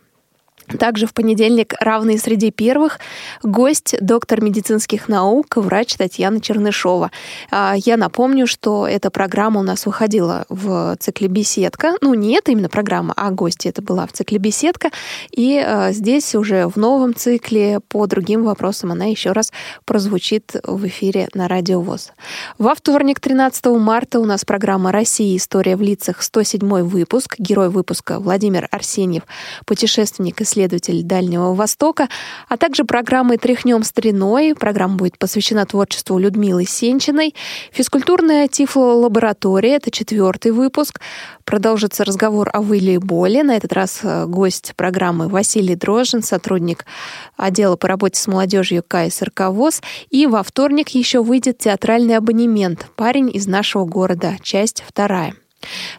Также 0.79 1.07
в 1.07 1.13
понедельник, 1.13 1.73
равный 1.79 2.17
среди 2.17 2.51
первых, 2.51 2.99
гость, 3.43 3.95
доктор 4.01 4.41
медицинских 4.41 5.07
наук, 5.07 5.57
врач 5.57 5.95
Татьяна 5.95 6.41
Чернышова. 6.41 7.11
А, 7.51 7.75
я 7.77 7.97
напомню, 7.97 8.47
что 8.47 8.87
эта 8.87 9.09
программа 9.09 9.59
у 9.59 9.63
нас 9.63 9.85
выходила 9.85 10.45
в 10.49 10.95
цикле 10.99 11.27
«Беседка». 11.27 11.93
Ну, 12.01 12.13
не 12.13 12.35
это 12.35 12.51
именно 12.51 12.69
программа, 12.69 13.13
а 13.15 13.31
гости 13.31 13.67
это 13.67 13.81
была 13.81 14.07
в 14.07 14.13
цикле 14.13 14.37
«Беседка». 14.37 14.89
И 15.31 15.57
а, 15.57 15.91
здесь 15.91 16.35
уже 16.35 16.67
в 16.67 16.77
новом 16.77 17.13
цикле 17.13 17.79
по 17.87 18.07
другим 18.07 18.43
вопросам 18.43 18.91
она 18.91 19.05
еще 19.05 19.31
раз 19.31 19.51
прозвучит 19.85 20.55
в 20.63 20.87
эфире 20.87 21.27
на 21.33 21.47
Радио 21.47 21.81
ВОЗ. 21.81 22.11
Во 22.57 22.73
вторник, 22.75 23.19
13 23.19 23.65
марта, 23.65 24.19
у 24.19 24.25
нас 24.25 24.45
программа 24.45 24.91
«Россия. 24.91 25.35
История 25.37 25.75
в 25.75 25.81
лицах», 25.81 26.21
107 26.21 26.81
выпуск. 26.83 27.35
Герой 27.37 27.69
выпуска 27.69 28.19
Владимир 28.19 28.67
Арсеньев, 28.71 29.23
путешественник 29.65 30.41
и 30.41 30.45
исследователь 30.53 31.03
Дальнего 31.03 31.53
Востока, 31.53 32.07
а 32.47 32.57
также 32.57 32.83
программы 32.83 33.37
«Тряхнем 33.37 33.83
стариной». 33.83 34.53
Программа 34.55 34.95
будет 34.95 35.17
посвящена 35.17 35.65
творчеству 35.65 36.17
Людмилы 36.19 36.65
Сенчиной. 36.65 37.33
Физкультурная 37.71 38.47
тифлолаборатория— 38.47 39.75
это 39.77 39.89
четвертый 39.89 40.51
выпуск. 40.51 41.01
Продолжится 41.43 42.05
разговор 42.05 42.49
о 42.53 42.61
волейболе. 42.61 43.43
На 43.43 43.57
этот 43.57 43.73
раз 43.73 44.01
э, 44.03 44.25
гость 44.27 44.73
программы 44.75 45.27
Василий 45.27 45.75
Дрожжин, 45.75 46.21
сотрудник 46.21 46.85
отдела 47.35 47.75
по 47.75 47.87
работе 47.87 48.19
с 48.19 48.27
молодежью 48.27 48.83
КСРК 48.87 49.49
ВОЗ. 49.49 49.81
И 50.09 50.27
во 50.27 50.43
вторник 50.43 50.89
еще 50.89 51.23
выйдет 51.23 51.57
театральный 51.57 52.17
абонемент 52.17 52.87
«Парень 52.95 53.29
из 53.33 53.47
нашего 53.47 53.85
города», 53.85 54.35
часть 54.41 54.83
вторая. 54.87 55.33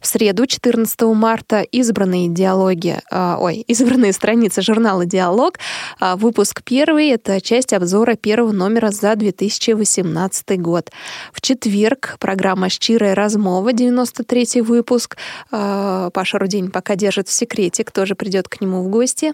В 0.00 0.06
среду, 0.06 0.46
14 0.46 1.02
марта, 1.14 1.62
избранные 1.62 2.28
диалоги, 2.28 3.00
э, 3.10 3.36
ой, 3.38 3.56
избранные 3.68 4.12
страницы 4.12 4.62
журнала 4.62 5.06
«Диалог», 5.06 5.58
э, 6.00 6.14
выпуск 6.16 6.62
первый, 6.64 7.08
это 7.08 7.40
часть 7.40 7.72
обзора 7.72 8.16
первого 8.16 8.52
номера 8.52 8.90
за 8.90 9.16
2018 9.16 10.60
год. 10.60 10.90
В 11.32 11.40
четверг 11.40 12.16
программа 12.18 12.68
«Щирая 12.68 13.14
размова», 13.14 13.72
93 13.72 14.62
выпуск. 14.62 15.16
Э, 15.50 16.10
Паша 16.12 16.38
Рудень 16.38 16.70
пока 16.70 16.96
держит 16.96 17.28
в 17.28 17.32
секрете, 17.32 17.84
кто 17.84 18.06
же 18.06 18.14
придет 18.14 18.48
к 18.48 18.60
нему 18.60 18.82
в 18.82 18.88
гости. 18.88 19.32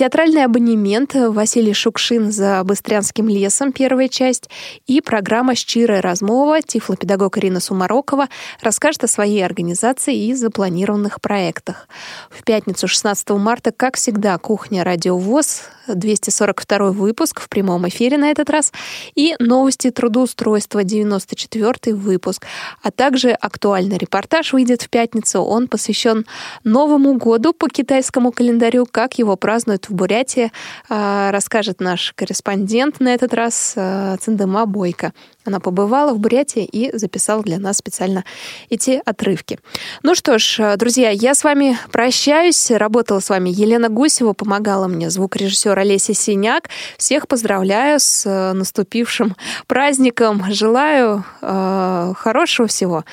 Театральный 0.00 0.46
абонемент 0.46 1.12
Василий 1.14 1.74
Шукшин 1.74 2.32
за 2.32 2.64
Быстрянским 2.64 3.28
лесом, 3.28 3.70
первая 3.70 4.08
часть. 4.08 4.48
И 4.86 5.02
программа 5.02 5.54
«Щирая 5.54 6.00
размова» 6.00 6.62
тифлопедагог 6.62 7.36
Ирина 7.36 7.60
Сумарокова 7.60 8.30
расскажет 8.62 9.04
о 9.04 9.08
своей 9.08 9.44
организации 9.44 10.16
и 10.16 10.32
запланированных 10.32 11.20
проектах. 11.20 11.86
В 12.30 12.44
пятницу 12.44 12.88
16 12.88 13.28
марта, 13.32 13.72
как 13.72 13.96
всегда, 13.96 14.38
кухня 14.38 14.84
«Радио 14.84 15.18
ВОЗ», 15.18 15.64
242 15.94 16.90
выпуск 16.90 17.40
в 17.40 17.48
прямом 17.48 17.88
эфире 17.88 18.18
на 18.18 18.30
этот 18.30 18.50
раз, 18.50 18.72
и 19.14 19.34
новости 19.38 19.90
трудоустройства, 19.90 20.84
94 20.84 21.94
выпуск, 21.94 22.46
а 22.82 22.90
также 22.90 23.30
актуальный 23.30 23.98
репортаж 23.98 24.52
выйдет 24.52 24.82
в 24.82 24.88
пятницу. 24.88 25.40
Он 25.40 25.68
посвящен 25.68 26.26
Новому 26.64 27.14
году 27.14 27.52
по 27.52 27.68
китайскому 27.68 28.32
календарю, 28.32 28.86
как 28.90 29.18
его 29.18 29.36
празднуют 29.36 29.88
в 29.88 29.94
Бурятии, 29.94 30.52
а, 30.88 31.30
расскажет 31.32 31.80
наш 31.80 32.12
корреспондент 32.14 33.00
на 33.00 33.14
этот 33.14 33.34
раз 33.34 33.74
а, 33.76 34.16
Циндема 34.18 34.66
Бойко. 34.66 35.12
Она 35.44 35.58
побывала 35.58 36.12
в 36.12 36.18
Бурятии 36.18 36.64
и 36.64 36.96
записала 36.96 37.42
для 37.42 37.58
нас 37.58 37.78
специально 37.78 38.24
эти 38.68 39.00
отрывки. 39.04 39.58
Ну 40.02 40.14
что 40.14 40.38
ж, 40.38 40.76
друзья, 40.76 41.10
я 41.10 41.34
с 41.34 41.44
вами 41.44 41.78
прощаюсь. 41.90 42.70
Работала 42.70 43.20
с 43.20 43.30
вами 43.30 43.48
Елена 43.48 43.88
Гусева, 43.88 44.34
помогала 44.34 44.86
мне 44.86 45.08
звукорежиссер 45.08 45.78
Олеся 45.78 46.12
Синяк. 46.12 46.68
Всех 46.98 47.26
поздравляю 47.26 48.00
с 48.00 48.26
э, 48.26 48.52
наступившим 48.52 49.34
праздником. 49.66 50.44
Желаю 50.52 51.24
э, 51.40 52.12
хорошего 52.16 52.68
всего. 52.68 53.04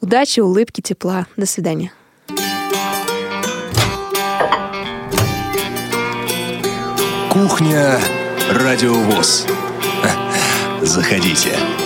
Удачи, 0.00 0.40
улыбки, 0.40 0.80
тепла. 0.80 1.26
До 1.36 1.46
свидания. 1.46 1.92
Кухня 7.28 7.98
Радиовоз. 8.50 9.46
Заходите. 10.84 11.81